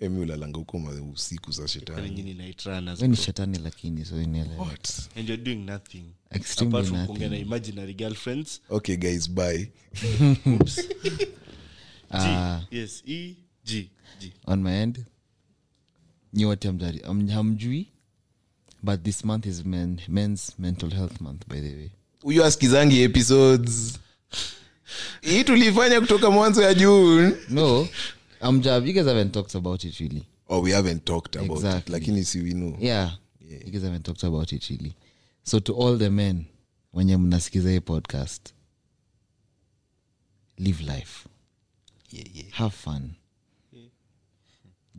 emi 0.00 0.20
ulalanga 0.20 0.58
huko 0.58 0.76
usiku 1.12 1.52
za 1.52 1.68
shetani. 1.68 3.16
Shetani 3.16 3.58
lakini 3.58 4.04
so. 4.04 4.16
What? 4.58 4.90
and 5.16 5.28
you're 5.28 5.44
doing 5.44 5.64
nothing. 5.66 6.04
Extremely 6.30 6.78
apart 6.78 6.88
from 6.88 7.06
kuongea 7.06 7.28
na 7.28 7.36
imaginary 7.36 7.94
girlfriends. 7.94 8.60
Okay 8.70 8.96
guys 8.96 9.30
bye. 9.30 9.70
Uh, 12.10 12.18
G, 12.20 12.66
yes 12.70 13.02
e 13.06 13.36
g 13.64 13.90
g. 14.20 14.32
On 14.46 14.62
my 14.62 14.72
end 14.72 15.04
nyi 16.34 16.44
wote 16.44 16.68
hamjui 16.68 17.86
but 18.82 19.04
this 19.04 19.24
month 19.24 19.46
is 19.46 19.64
men, 19.64 20.00
men's 20.08 20.52
mental 20.58 20.90
health 20.90 21.20
month 21.20 21.46
by 21.48 21.60
the 21.60 21.74
way. 21.76 21.90
Huyo 22.22 22.44
askizangi 22.44 23.02
episodes. 23.02 23.98
Hii 25.20 25.44
tulifanya 25.44 26.00
kutoka 26.00 26.30
mwanzo 26.30 26.62
ya 26.62 26.74
june. 26.74 27.32
No 27.48 27.88
amja 28.40 28.74
you 28.76 28.92
guys 28.92 29.06
haven't 29.06 29.32
talked 29.32 29.54
about 29.54 29.84
it 29.84 29.98
really. 30.00 30.22
Oh 30.48 30.60
we 30.62 30.72
haven't 30.72 31.04
talked 31.04 31.36
about 31.36 31.50
it 31.58 31.64
Exactly. 31.64 31.92
lakini 31.92 32.24
si 32.24 32.40
we 32.40 32.50
know. 32.50 32.76
Yeah, 32.80 33.10
you 33.40 33.70
guys 33.72 33.82
haven't 33.82 34.02
talked 34.02 34.24
about 34.24 34.52
it 34.52 34.64
really. 34.70 34.94
So 35.42 35.60
to 35.60 35.72
all 35.74 35.98
the 35.98 36.10
men 36.10 36.44
wenye 36.92 37.16
mnasikiza 37.16 37.70
hii 37.70 37.80
podcast 37.80 38.54
live 40.58 40.84
life. 40.84 41.28
Have 42.50 42.70
fun. 42.76 43.10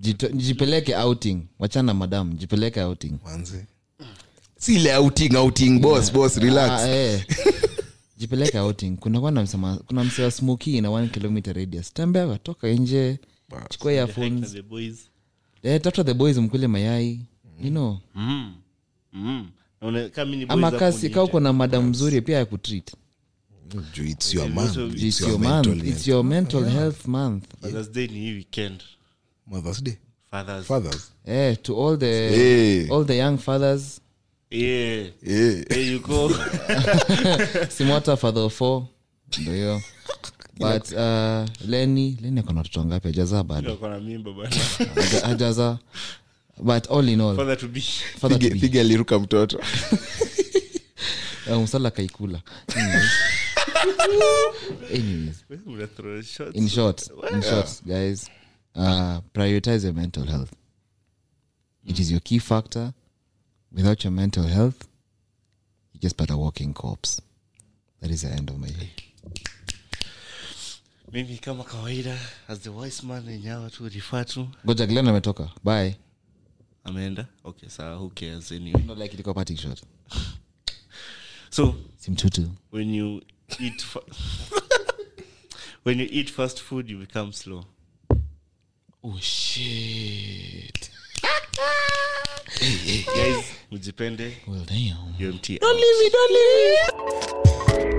Jito- 0.01 0.29
jipeleke 0.29 0.95
outing. 0.95 1.41
Wachana 1.59 1.93
madam 1.93 2.33
jipeleke 2.37 2.81
outing. 2.81 3.17
Si 4.57 4.75
ile 4.75 4.95
outing 4.97 5.35
outing 5.35 5.79
boss 5.79 6.13
boss 6.13 6.37
relax. 6.37 6.69
Ah, 6.81 6.89
eh. 6.89 7.25
jipeleke 8.17 8.59
outing. 8.59 8.97
Kunakuwa 8.97 9.31
na 9.31 9.43
msema 9.43 9.77
kuna 9.77 10.03
msewa 10.03 10.31
smoki 10.31 10.81
na 10.81 10.89
1 10.89 11.09
km 11.09 11.53
radius. 11.53 11.93
Tembea 11.93 12.37
toka 12.37 12.67
nje 12.67 13.19
chukua 13.69 13.93
earphones. 13.93 14.55
Eh, 15.63 15.81
tafuta 15.81 16.03
the 16.03 16.13
boys 16.13 16.37
mkule 16.37 16.67
mayai. 16.67 17.19
You 17.61 17.69
know? 17.69 17.99
Mm. 18.15 18.53
Mm. 19.13 19.47
Ama 20.47 20.71
kasi 20.71 21.09
ka 21.09 21.23
uko 21.23 21.39
na 21.39 21.53
mada 21.53 21.81
mzuri 21.81 22.21
pia 22.21 22.37
ya 22.37 22.45
kutreat. 22.45 22.91
Juu 23.93 24.03
it's 24.05 24.33
your 24.33 24.49
month. 24.49 24.77
it's, 24.77 25.03
it's 25.03 25.21
your, 25.21 25.29
your 25.29 25.39
month 25.39 25.65
health. 25.67 25.83
it's 25.87 26.07
your 26.07 26.23
mental 26.23 26.63
health 26.65 27.07
month. 27.07 27.45
Father's 27.61 27.89
Day 27.91 28.07
ni 28.07 28.19
hii 28.19 28.33
weekend. 28.33 28.83
Mother's 29.47 29.81
day? 29.83 29.97
Fathers. 30.31 30.65
Fathers. 30.65 31.11
Eh, 31.25 31.57
to 31.61 31.75
all 31.87 31.97
the 31.97 32.05
Hey. 32.29 32.89
all 32.89 33.05
the 33.05 33.17
young 33.17 33.37
fathers. 33.37 34.01
Yeah. 34.49 35.07
Yeah. 35.23 35.63
there 35.69 35.81
you 35.91 35.99
go. 35.99 36.29
Simwata 37.69 38.17
father 38.17 38.41
of 38.41 38.53
four. 38.53 38.87
Ndo 39.41 39.51
hiyo 39.53 39.81
but 40.57 40.91
uh, 40.91 41.45
leni 41.69 42.17
leni 42.21 42.39
akona 42.39 42.59
watoto 42.59 42.85
ngapi? 42.85 43.07
Ajaza 43.07 43.43
bado. 43.43 43.73
Ndio 43.75 43.89
na 43.89 43.99
mimba 43.99 44.31
bana 44.33 44.49
Haja- 44.95 45.25
hajaza 45.27 45.79
but 46.63 46.91
all 46.91 47.09
in 47.09 47.21
all 47.21 47.35
father 47.35 47.57
to 47.57 47.67
be. 47.67 47.81
father 47.81 48.39
to 48.39 48.45
Pige- 48.45 48.53
be. 48.53 48.59
piga 48.59 48.81
aliruka 48.81 49.19
mtoto. 49.19 49.59
Uh, 51.51 51.57
msala 51.63 51.91
kaikula. 51.91 52.41
Anyways. 52.75 53.11
Anyways, 54.93 55.43
Una 55.67 55.87
throw 55.87 56.21
shots. 56.21 56.55
In 56.55 56.67
short 56.69 57.09
in 57.33 57.41
short 57.41 57.81
guys 57.85 58.29
uh, 58.75 59.17
prioritize 59.33 59.83
your 59.87 59.93
mental 59.95 60.25
health. 60.25 60.51
It 61.85 61.99
is 61.99 62.11
your 62.11 62.19
key 62.21 62.39
factor. 62.39 62.93
Without 63.71 64.03
your 64.03 64.11
mental 64.13 64.43
health 64.47 64.87
you 65.93 65.99
just 65.99 66.15
but 66.17 66.29
a 66.29 66.37
walking 66.37 66.73
corpse. 66.73 67.21
That 68.01 68.11
is 68.11 68.21
the 68.21 68.29
end 68.29 68.49
of 68.49 68.59
my 68.59 68.67
day 68.69 68.89
mimi 71.13 71.37
kama 71.37 71.63
kawaida 71.63 72.17
as 72.47 72.59
the 72.59 72.69
wise 72.69 73.05
man 73.05 73.29
enyawa 73.29 73.69
tu 73.69 73.89
rifatu. 73.89 74.47
Goja 74.65 74.85
glen 74.87 75.07
ametoka. 75.07 75.49
Bye. 75.63 75.95
Ameenda? 76.83 77.25
Okay 77.43 77.69
sawa 77.69 77.95
who 77.97 78.09
cares 78.09 78.51
anyway. 78.51 78.83
Not 78.83 78.97
like 78.97 79.13
ilikuwa 79.13 79.35
parting 79.35 79.57
shot. 79.57 79.81
So 81.53 81.75
simtutu 81.97 82.49
when 82.71 82.93
you 82.95 83.21
eat 83.59 83.81
fa- 83.83 83.99
when 85.85 85.99
you 85.99 86.07
eat 86.09 86.29
fast 86.31 86.61
food 86.61 86.89
you 86.89 86.97
become 86.97 87.33
slow. 87.33 87.65
Oh 89.03 89.17
shit. 89.19 90.89
Guys 93.15 93.45
mjipende 93.71 94.37
well 94.47 94.65
damn. 94.65 95.29
Umt 95.29 95.59
don't 95.59 95.79
leave 95.79 95.99
me 95.99 96.09
don't 96.09 96.31
leave 96.31 97.85
me 97.85 97.90